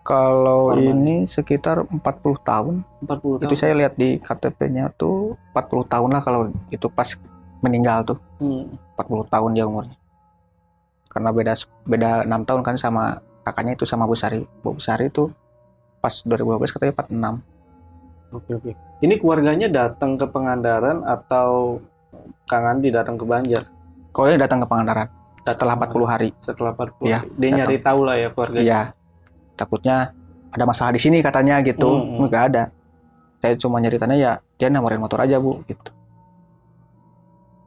Kalau 0.00 0.74
Korban. 0.74 0.90
ini 0.90 1.16
sekitar 1.28 1.86
40 1.86 2.02
tahun. 2.42 2.74
40 3.04 3.44
tahun. 3.44 3.46
Itu 3.46 3.54
saya 3.54 3.76
lihat 3.76 3.94
di 3.94 4.16
KTP-nya 4.18 4.90
tuh 4.96 5.36
40 5.54 5.86
tahun 5.86 6.10
lah 6.10 6.22
kalau 6.24 6.40
itu 6.72 6.86
pas 6.90 7.14
meninggal 7.60 8.02
tuh. 8.02 8.18
Hmm. 8.40 8.74
40 8.96 9.28
tahun 9.28 9.50
dia 9.54 9.64
umurnya. 9.68 9.96
Karena 11.12 11.30
beda 11.30 11.54
beda 11.84 12.10
6 12.26 12.48
tahun 12.48 12.60
kan 12.64 12.76
sama 12.80 13.20
kakaknya 13.44 13.76
itu 13.76 13.84
sama 13.84 14.08
Bu 14.08 14.16
Sari. 14.16 14.40
Bu 14.64 14.80
Sari 14.80 15.12
itu 15.12 15.28
pas 16.00 16.24
2012 16.24 16.74
katanya 16.74 16.92
46. 17.36 17.49
Oke 18.30 18.50
oke. 18.54 18.70
Ini 19.02 19.14
keluarganya 19.18 19.66
datang 19.66 20.14
ke 20.14 20.26
Pangandaran 20.26 21.02
atau 21.02 21.80
Kang 22.46 22.66
Andi 22.66 22.90
datang 22.90 23.14
ke 23.14 23.22
Banjar 23.22 23.66
Kalau 24.10 24.26
dia 24.26 24.38
datang 24.38 24.62
ke 24.62 24.66
Pangandaran 24.66 25.06
setelah 25.40 25.74
40 25.74 26.04
hari. 26.06 26.30
setelah 26.42 26.70
40 26.76 27.06
Iya, 27.06 27.18
hari. 27.22 27.30
Dia 27.38 27.48
nyari 27.58 27.78
tahu 27.80 28.00
lah 28.06 28.16
ya 28.18 28.28
keluarganya. 28.30 28.62
Iya. 28.62 28.80
Takutnya 29.56 29.96
ada 30.50 30.64
masalah 30.66 30.92
di 30.94 31.00
sini 31.02 31.18
katanya 31.22 31.58
gitu. 31.62 31.90
Hmm, 31.90 32.06
hmm. 32.06 32.22
Enggak 32.26 32.42
ada. 32.54 32.62
Saya 33.40 33.54
cuma 33.56 33.80
nyeritannya 33.80 34.18
ya 34.20 34.32
dia 34.60 34.68
nawarin 34.68 35.00
motor 35.00 35.22
aja, 35.24 35.40
Bu, 35.40 35.64
gitu. 35.64 35.90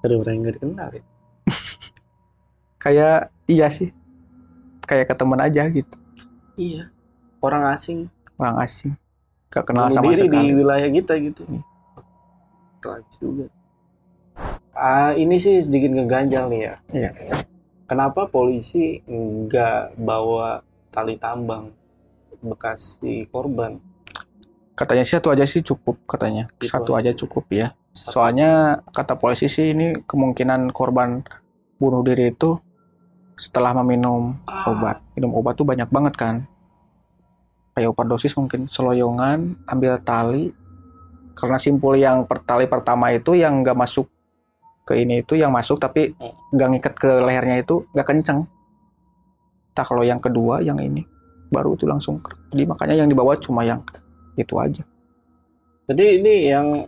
Ada 0.03 0.13
orang 0.15 0.33
yang 0.37 0.53
dikenal 0.53 0.89
ya. 0.93 1.03
Kayak 2.83 3.17
iya 3.47 3.67
sih. 3.71 3.89
Kayak 4.83 5.11
ke 5.11 5.15
temen 5.17 5.39
aja 5.39 5.63
gitu. 5.67 5.95
Iya. 6.55 6.91
Orang 7.39 7.67
asing 7.67 8.07
orang 8.37 8.63
asing 8.63 8.93
gak 9.53 9.63
kenal 9.63 9.85
sama 9.87 10.09
diri 10.09 10.25
sekali 10.25 10.49
di 10.49 10.53
wilayah 10.55 10.89
kita 10.89 11.13
gitu. 11.21 11.41
Iya. 11.45 11.61
Tragis 12.79 13.15
juga. 13.17 13.45
Ah, 14.73 15.13
ini 15.13 15.37
sih 15.37 15.61
sedikit 15.61 15.93
ngeganjal 15.93 16.49
nih 16.49 16.61
ya. 16.63 16.75
Iya. 16.91 17.11
Kenapa 17.85 18.25
polisi 18.25 18.97
nggak 19.05 19.95
bawa 19.95 20.59
tali 20.89 21.15
tambang 21.15 21.69
bekas 22.39 22.97
si 22.97 23.23
korban? 23.25 23.77
katanya 24.73 25.05
sih 25.05 25.13
satu 25.13 25.29
aja 25.29 25.45
sih 25.45 25.61
cukup 25.61 26.01
katanya 26.03 26.49
Gitu 26.57 26.65
satu 26.67 26.97
aja. 26.97 27.13
aja 27.13 27.21
cukup 27.21 27.45
ya 27.47 27.77
Satu- 27.93 28.17
soalnya 28.17 28.49
kata 28.89 29.13
polisi 29.13 29.45
sih 29.45 29.69
ini 29.69 29.93
kemungkinan 30.01 30.73
korban 30.73 31.21
bunuh 31.77 32.01
diri 32.01 32.33
itu 32.33 32.57
setelah 33.35 33.77
meminum 33.77 34.33
Ah, 34.43 34.65
obat 34.67 34.97
minum 35.13 35.29
obat 35.31 35.53
tuh 35.53 35.63
banyak 35.63 35.85
banget 35.87 36.17
kan 36.17 36.49
kayak 37.73 37.89
overdosis 37.89 38.37
mungkin 38.37 38.69
seloyongan 38.69 39.57
ambil 39.65 39.97
tali 40.01 40.53
karena 41.33 41.57
simpul 41.57 41.97
yang 41.97 42.29
per 42.29 42.41
tali 42.45 42.69
pertama 42.69 43.09
itu 43.09 43.33
yang 43.33 43.65
nggak 43.65 43.73
masuk 43.75 44.05
ke 44.83 44.99
ini 44.99 45.25
itu 45.25 45.33
yang 45.33 45.49
masuk 45.49 45.81
tapi 45.81 46.13
nggak 46.53 46.67
ngikat 46.77 46.93
ke 46.93 47.09
lehernya 47.23 47.65
itu 47.65 47.81
nggak 47.91 48.07
kenceng 48.07 48.45
tak 49.73 49.89
kalau 49.89 50.05
yang 50.05 50.21
kedua 50.21 50.61
yang 50.61 50.77
ini 50.77 51.01
baru 51.49 51.73
itu 51.73 51.89
langsung 51.89 52.21
jadi 52.53 52.69
makanya 52.69 52.95
yang 53.01 53.09
dibawa 53.09 53.33
cuma 53.37 53.65
yang 53.65 53.81
itu 54.37 54.53
aja 54.57 54.81
Jadi 55.83 56.23
ini 56.23 56.47
yang 56.47 56.87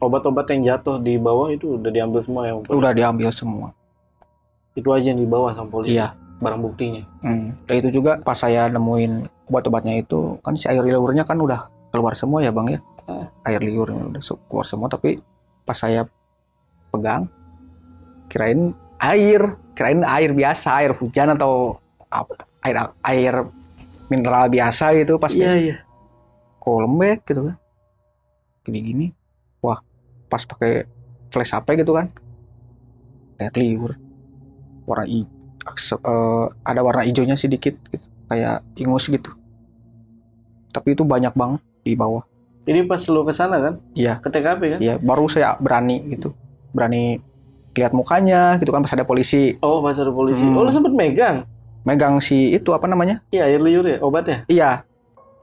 obat-obat 0.00 0.50
yang 0.50 0.74
jatuh 0.74 0.98
di 0.98 1.14
bawah 1.14 1.52
itu 1.54 1.78
udah 1.78 1.90
diambil 1.92 2.20
semua 2.26 2.42
ya? 2.48 2.52
udah 2.58 2.92
diambil 2.92 3.30
semua 3.30 3.70
Itu 4.74 4.90
aja 4.90 5.14
yang 5.14 5.20
dibawa 5.20 5.54
sama 5.54 5.68
polisi. 5.70 5.94
iya 5.94 6.14
Barang 6.40 6.64
buktinya. 6.64 7.04
Hmm. 7.20 7.52
Dan 7.68 7.74
itu 7.84 8.00
juga 8.00 8.16
pas 8.16 8.34
saya 8.34 8.66
nemuin 8.72 9.28
obat-obatnya 9.50 9.98
itu 9.98 10.38
kan 10.46 10.54
si 10.54 10.70
air 10.70 10.80
liurnya 10.86 11.26
kan 11.26 11.36
udah 11.42 11.66
keluar 11.90 12.14
semua 12.14 12.38
ya 12.40 12.54
bang 12.54 12.78
ya? 12.78 12.80
Ah. 13.10 13.26
air 13.50 13.58
liurnya 13.58 14.06
udah 14.06 14.22
keluar 14.46 14.62
semua 14.62 14.86
tapi 14.86 15.18
pas 15.66 15.74
saya 15.74 16.06
pegang 16.94 17.26
kirain 18.30 18.70
air 19.02 19.58
kirain 19.74 20.06
air 20.06 20.30
biasa 20.30 20.68
air 20.78 20.94
hujan 20.94 21.34
atau 21.34 21.82
apa 22.06 22.46
air 22.62 22.76
air 23.02 23.34
mineral 24.10 24.46
biasa 24.46 24.94
gitu 24.98 25.18
pas 25.18 25.34
Iya 25.34 25.54
iya. 25.58 25.76
kok 26.60 26.78
lembek 26.82 27.24
gitu 27.30 27.46
kan. 27.46 27.56
Gini-gini. 28.66 29.14
Wah 29.62 29.80
pas 30.26 30.42
pakai 30.42 30.84
flash 31.30 31.54
HP 31.54 31.80
gitu 31.80 31.94
kan. 31.94 32.10
Air 33.38 33.54
liur. 33.54 33.94
Warna 34.84 35.06
i 35.06 35.22
eh, 35.22 36.46
ada 36.66 36.80
warna 36.82 37.06
hijaunya 37.06 37.38
sedikit 37.38 37.78
gitu. 37.94 38.06
Kayak 38.26 38.66
ingus 38.78 39.06
gitu 39.06 39.39
tapi 40.70 40.92
itu 40.92 41.02
banyak 41.02 41.32
banget 41.32 41.58
di 41.80 41.94
bawah 41.94 42.22
Ini 42.62 42.84
pas 42.84 43.00
lu 43.02 43.24
ke 43.24 43.32
sana 43.32 43.56
kan? 43.58 43.74
Iya. 43.92 44.20
Ke 44.20 44.28
TKP 44.28 44.60
kan? 44.68 44.78
ya 44.78 44.94
baru 44.96 45.26
saya 45.26 45.56
berani 45.56 46.06
gitu 46.08 46.30
berani 46.70 47.18
lihat 47.72 47.90
mukanya 47.90 48.54
gitu 48.56 48.68
kan 48.68 48.80
pas 48.80 48.92
ada 48.92 49.02
polisi 49.02 49.56
Oh, 49.58 49.80
pas 49.80 49.94
ada 49.94 50.10
polisi. 50.10 50.40
Hmm. 50.40 50.54
Oh, 50.54 50.62
lu 50.62 50.70
sempet 50.70 50.90
megang? 50.90 51.42
megang 51.80 52.18
si 52.18 52.52
itu 52.52 52.70
apa 52.70 52.84
namanya 52.84 53.24
Iya, 53.28 53.46
air 53.46 53.58
liur 53.58 53.82
ya, 53.82 53.98
obatnya. 54.00 54.44
iya 54.46 54.84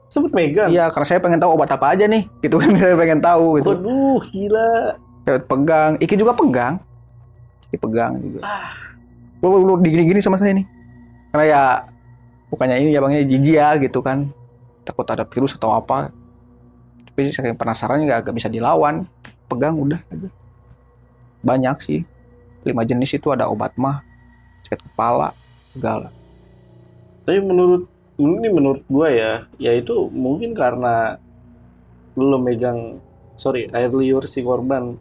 Sempet 0.06 0.30
megang? 0.30 0.68
iya 0.68 0.86
karena 0.86 1.04
saya 1.04 1.18
pengen 1.18 1.36
tahu 1.36 1.52
obat 1.52 1.68
apa 1.68 1.92
aja 1.92 2.06
nih 2.06 2.30
gitu 2.40 2.56
kan 2.56 2.70
saya 2.78 2.94
pengen 2.94 3.18
tahu 3.18 3.58
gitu 3.58 3.68
Waduh, 3.68 4.22
gila. 4.24 4.70
Saya 5.22 5.38
pegang 5.42 5.92
Iki 5.98 6.14
juga 6.14 6.32
pegang 6.32 6.74
Iki 7.66 7.76
pegang 7.78 8.12
juga 8.16 8.40
Ah. 8.40 8.70
lu, 9.38 9.60
lu 9.60 9.74
digini-gini 9.76 10.18
sama 10.18 10.34
saya 10.34 10.54
nih 10.54 10.64
karena 11.28 11.44
ya 11.44 11.62
bukannya 12.48 12.76
ini 12.78 12.90
ya 12.90 12.98
bangnya 12.98 13.20
jijik 13.22 13.54
ya 13.54 13.68
gitu 13.76 14.00
kan 14.00 14.30
takut 14.88 15.04
ada 15.04 15.28
virus 15.28 15.52
atau 15.54 15.76
apa. 15.76 16.08
Tapi 17.12 17.36
saya 17.36 17.52
penasaran 17.52 18.00
nggak 18.08 18.24
agak 18.24 18.34
bisa 18.34 18.48
dilawan. 18.48 19.04
Pegang 19.48 19.76
udah. 19.76 20.00
Aja 20.08 20.28
banyak 21.42 21.76
sih. 21.82 22.00
Lima 22.66 22.82
jenis 22.82 23.16
itu 23.16 23.30
ada 23.30 23.46
obat 23.46 23.74
mah. 23.78 24.02
Sakit 24.66 24.82
kepala 24.90 25.32
segala. 25.72 26.10
Tapi 27.22 27.38
menurut 27.44 27.86
ini 28.18 28.48
menurut 28.50 28.82
gua 28.90 29.08
ya, 29.12 29.32
ya 29.62 29.72
itu 29.78 30.10
mungkin 30.10 30.52
karena 30.56 31.22
lu 32.18 32.34
megang 32.42 32.98
sorry 33.38 33.70
air 33.70 33.94
liur 33.94 34.26
si 34.26 34.42
korban, 34.42 34.98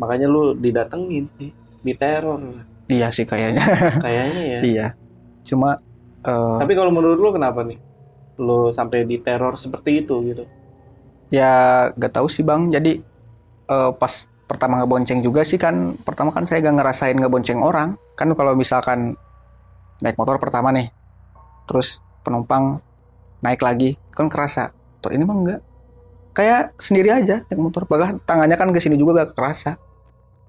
makanya 0.00 0.24
lu 0.24 0.56
didatengin 0.56 1.28
sih, 1.36 1.52
diteror. 1.84 2.64
Iya 2.88 3.12
sih 3.12 3.28
kayaknya. 3.28 3.64
Kayaknya 4.00 4.42
ya. 4.42 4.60
iya. 4.72 4.86
Cuma 5.44 5.76
eh, 6.24 6.58
Tapi 6.64 6.72
kalau 6.72 6.88
menurut 6.88 7.20
lu 7.20 7.30
kenapa 7.36 7.60
nih? 7.68 7.76
Lu 8.38 8.70
sampai 8.70 9.04
diteror 9.04 9.56
seperti 9.56 10.02
itu 10.02 10.14
gitu? 10.26 10.44
ya 11.28 11.52
gak 11.94 12.14
tahu 12.14 12.30
sih 12.30 12.46
bang 12.46 12.70
jadi 12.70 13.00
eh, 13.66 13.90
pas 13.96 14.12
pertama 14.46 14.78
ngebonceng 14.78 15.18
juga 15.18 15.42
sih 15.42 15.56
kan 15.56 15.96
pertama 15.98 16.30
kan 16.30 16.46
saya 16.46 16.62
gak 16.62 16.76
ngerasain 16.78 17.16
ngebonceng 17.16 17.58
orang 17.58 17.96
kan 18.14 18.30
kalau 18.32 18.54
misalkan 18.54 19.18
naik 19.98 20.14
motor 20.14 20.38
pertama 20.38 20.70
nih 20.70 20.92
terus 21.66 21.98
penumpang 22.22 22.78
naik 23.40 23.58
lagi 23.58 23.96
kan 24.12 24.28
kerasa 24.28 24.70
motor 24.70 25.10
ini 25.10 25.24
mah 25.24 25.36
enggak 25.36 25.60
kayak 26.32 26.62
sendiri 26.78 27.10
aja 27.10 27.42
naik 27.48 27.58
motor 27.58 27.82
bahkan 27.84 28.20
tangannya 28.22 28.54
kan 28.54 28.70
ke 28.70 28.78
sini 28.78 28.94
juga 28.94 29.24
gak 29.24 29.34
kerasa 29.34 29.74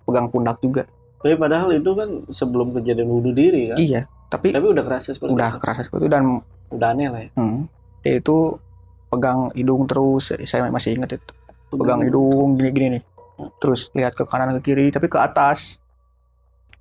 pegang 0.05 0.29
pundak 0.29 0.59
juga 0.61 0.85
Tapi 1.17 1.33
padahal 1.41 1.73
itu 1.73 1.89
kan 1.97 2.09
sebelum 2.29 2.69
kejadian 2.69 3.09
bunuh 3.09 3.33
diri 3.33 3.73
kan. 3.73 3.77
iya 3.81 4.05
tapi 4.29 4.53
Tapi 4.53 4.67
udah 4.69 4.83
kerasa 4.85 5.09
seperti 5.09 5.33
udah 5.33 5.49
itu. 5.49 5.57
kerasa 5.57 5.81
seperti 5.81 6.05
itu 6.05 6.11
dan 6.11 6.23
Udah 6.69 6.89
aneh 6.93 7.07
lah 7.09 7.21
ya. 7.25 7.29
hmm, 7.33 7.59
dia 8.05 8.21
itu 8.21 8.53
pegang 9.09 9.49
hidung 9.57 9.89
terus 9.89 10.29
saya 10.45 10.69
masih 10.69 10.93
ingat 10.93 11.17
itu 11.17 11.33
pegang 11.73 12.05
hidung 12.05 12.53
gini-gini 12.53 13.01
nih 13.01 13.03
terus 13.57 13.89
lihat 13.97 14.13
ke 14.13 14.23
kanan 14.29 14.53
ke 14.61 14.71
kiri 14.71 14.93
tapi 14.93 15.09
ke 15.09 15.17
atas 15.17 15.81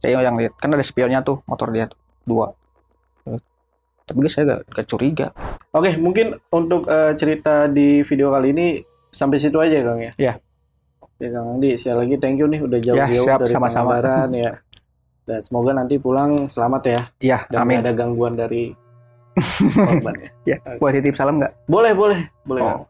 saya 0.05 0.21
yang 0.21 0.37
lihat 0.37 0.53
kan 0.61 0.69
ada 0.69 0.85
spionnya 0.85 1.25
tuh 1.25 1.41
motor 1.49 1.73
dia 1.73 1.89
tuh, 1.89 1.97
dua 2.29 2.53
tapi 4.05 4.21
guys 4.21 4.37
saya 4.37 4.61
gak, 4.61 4.61
gak 4.69 4.87
curiga 4.93 5.29
Oke, 5.75 5.99
mungkin 5.99 6.39
untuk 6.55 6.87
eh, 6.87 7.19
cerita 7.19 7.67
di 7.67 8.07
video 8.07 8.31
kali 8.31 8.55
ini 8.55 8.79
sampai 9.11 9.43
situ 9.43 9.59
aja 9.59 9.83
Kang 9.83 9.99
ya. 9.99 10.13
Iya. 10.15 10.35
Oke 11.03 11.27
Kang 11.35 11.59
Andi, 11.59 11.75
sekali 11.75 11.99
lagi 11.99 12.15
thank 12.23 12.39
you 12.39 12.47
nih 12.47 12.63
udah 12.63 12.79
Ya, 12.79 12.87
jauh-jauh 13.11 13.27
siap, 13.27 13.39
dari 13.43 13.51
sama-sama. 13.51 13.99
Ya. 14.31 14.63
Dan 15.27 15.41
semoga 15.43 15.75
nanti 15.75 15.99
pulang 15.99 16.47
selamat 16.53 16.83
ya 16.85 17.01
iya 17.17 17.39
dan 17.49 17.65
amin 17.65 17.81
ada 17.81 17.97
gangguan 17.97 18.37
dari 18.37 18.77
ya. 20.49 20.57
ya 20.57 20.79
buat 20.79 20.95
titip 20.95 21.19
salam 21.19 21.43
nggak 21.43 21.53
Boleh, 21.67 21.93
boleh, 21.93 22.21
boleh. 22.47 22.63
Oh. 22.63 22.87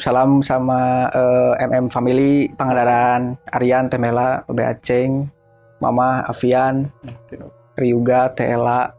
Salam 0.00 0.40
sama 0.40 1.12
eh, 1.12 1.66
MM 1.68 1.92
Family 1.92 2.48
Pangandaran 2.56 3.36
Aryan 3.52 3.92
Temela 3.92 4.42
Obe 4.48 4.64
Aceng 4.64 5.28
Mama 5.80 6.24
Avian. 6.28 6.88
Ryuga 7.76 8.32
Tela 8.32 8.92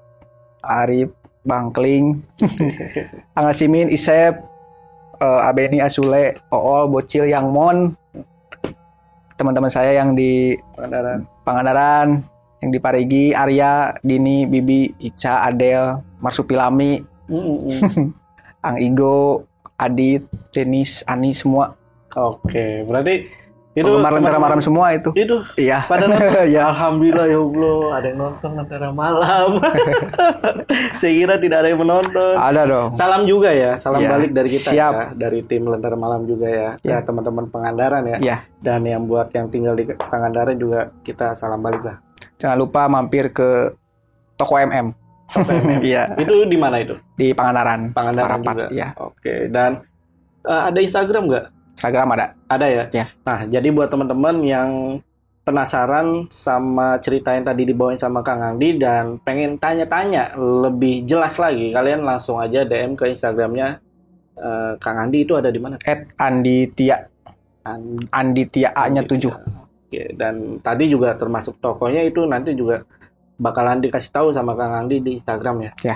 Arif 0.61 1.09
Bangkling 1.45 2.21
Angga 3.37 3.53
Simin 3.53 3.89
Isep 3.89 4.37
eh, 5.17 5.41
Abeni 5.41 5.81
Asule 5.81 6.37
Ool 6.53 6.89
Bocil 6.89 7.29
Yang 7.29 7.47
Mon 7.49 7.77
teman-teman 9.41 9.73
saya 9.73 9.97
yang 9.97 10.13
di 10.13 10.53
Pangandaran. 10.77 11.25
Pangandaran 11.41 12.07
yang 12.61 12.69
di 12.69 12.77
Parigi 12.77 13.25
Arya 13.31 13.71
Dini 13.99 14.45
Bibi 14.45 14.79
Ica 15.01 15.43
Adel 15.43 15.99
Marsupilami 16.17 17.01
Mm, 17.23 17.37
mm, 17.37 17.59
mm. 17.63 18.07
Ang 18.61 18.75
Igo 18.77 19.47
Adit 19.75 20.23
Denis 20.49 20.99
Ani 21.05 21.31
semua 21.31 21.79
Oke, 22.11 22.83
berarti 22.85 23.23
itu 23.71 23.87
teman-teman- 23.87 24.35
Malam 24.35 24.59
semua 24.59 24.91
itu 24.91 25.15
Itu 25.15 25.39
iya 25.55 25.87
pada 25.87 26.03
nonton. 26.11 26.43
ya 26.45 26.67
Alhamdulillah 26.67 27.23
ya 27.25 27.39
Allah, 27.39 27.79
ada 27.93 28.05
yang 28.05 28.19
nonton 28.19 28.49
Lentera 28.53 28.89
Malam. 28.91 29.49
Saya 30.99 31.13
kira 31.15 31.35
tidak 31.37 31.57
ada 31.57 31.67
yang 31.69 31.79
menonton. 31.79 32.35
ada 32.35 32.61
dong 32.65 32.89
Salam 32.93 33.23
juga 33.23 33.49
ya, 33.49 33.71
salam 33.75 33.99
Ya, 33.99 34.11
balik 34.11 34.31
dari 34.33 34.49
kita 34.49 34.69
siap. 34.69 34.91
ya, 34.91 35.05
dari 35.15 35.39
tim 35.41 35.63
Lentera 35.63 35.95
Malam 35.95 36.25
juga 36.25 36.47
ya, 36.47 36.69
Ya. 36.81 36.99
ya 36.99 37.01
teman-teman 37.01 37.47
Pangandaran 37.47 38.03
ya, 38.05 38.17
ya 38.19 38.37
dan 38.59 38.83
yang 38.83 39.07
buat 39.07 39.31
yang 39.31 39.47
tinggal 39.47 39.73
di 39.73 39.87
Pangandaran 39.87 40.55
juga 40.55 40.91
kita 41.01 41.31
salam 41.33 41.59
balik 41.59 41.79
lah. 41.81 41.97
Jangan 42.41 42.57
lupa 42.57 42.89
mampir 42.89 43.29
ke 43.29 43.69
toko 44.35 44.57
MM 44.57 44.97
Toko 45.29 45.47
MM. 45.47 45.79
iya 45.87 46.11
Itu 46.17 46.43
di 46.43 46.57
mana 46.57 46.81
itu? 46.81 46.97
di 47.15 47.31
Pangandaran 47.31 47.93
Pangandaran 47.93 48.41
Parapat 48.41 48.55
juga. 48.57 48.67
ya 48.73 48.87
Oke, 48.97 49.47
dan 49.47 49.79
eh, 50.43 50.61
ada 50.67 50.79
Instagram 50.81 51.23
nggak? 51.29 51.45
Instagram 51.77 52.07
ada 52.13 52.25
Ada 52.49 52.65
ya? 52.67 52.83
Ya. 52.91 53.05
Nah, 53.23 53.39
jadi 53.47 53.67
buat 53.71 53.87
teman-teman 53.87 54.35
yang 54.43 54.69
penasaran 55.41 56.29
sama 56.29 57.01
cerita 57.01 57.33
yang 57.33 57.41
tadi 57.41 57.65
dibawain 57.65 57.97
sama 57.97 58.21
Kang 58.21 58.43
Andi 58.43 58.77
dan 58.77 59.17
pengen 59.25 59.57
tanya-tanya 59.57 60.37
lebih 60.37 61.09
jelas 61.09 61.41
lagi, 61.41 61.73
kalian 61.73 62.05
langsung 62.05 62.37
aja 62.37 62.61
DM 62.61 62.93
ke 62.93 63.09
Instagramnya 63.09 63.81
eh, 64.37 64.73
Kang 64.77 64.97
Andi 64.99 65.25
itu 65.25 65.33
ada 65.33 65.49
di 65.49 65.57
mana? 65.57 65.81
at 65.81 66.05
Andi 66.19 66.69
Tia 66.75 67.01
Andi 67.65 68.05
Andi 68.11 68.43
Tia 68.45 68.69
A 68.73 68.85
nya 68.89 69.01
7 69.01 69.60
Oke, 69.91 70.15
dan 70.15 70.63
tadi 70.63 70.87
juga 70.87 71.19
termasuk 71.19 71.59
tokonya 71.59 72.07
itu 72.07 72.23
nanti 72.23 72.55
juga 72.55 72.87
bakalan 73.35 73.83
dikasih 73.83 74.15
tahu 74.15 74.31
sama 74.31 74.55
Kang 74.55 74.87
Andi 74.87 75.03
di 75.03 75.19
Instagram 75.19 75.67
ya. 75.67 75.71
Ya. 75.83 75.95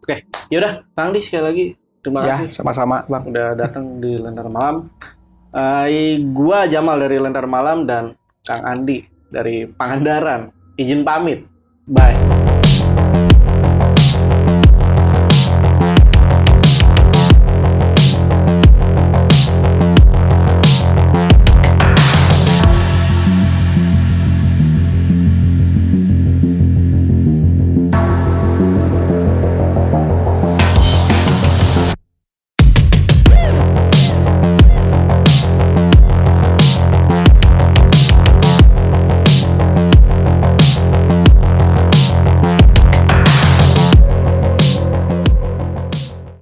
Oke, 0.00 0.24
yaudah 0.48 0.80
Kang 0.96 1.12
Andi 1.12 1.20
sekali 1.20 1.44
lagi 1.44 1.64
terima 2.00 2.24
ya 2.24 2.40
kasih 2.40 2.56
sama-sama 2.56 3.04
bang 3.04 3.28
udah 3.28 3.48
datang 3.52 4.00
di 4.00 4.16
Lentar 4.16 4.48
Malam. 4.48 4.88
Eh, 5.52 6.24
gua 6.32 6.64
Jamal 6.72 7.04
dari 7.04 7.20
Lentar 7.20 7.44
Malam 7.44 7.84
dan 7.84 8.16
Kang 8.48 8.64
Andi 8.64 9.04
dari 9.28 9.68
Pangandaran. 9.68 10.48
Izin 10.80 11.04
pamit. 11.04 11.44
Bye. 11.84 12.47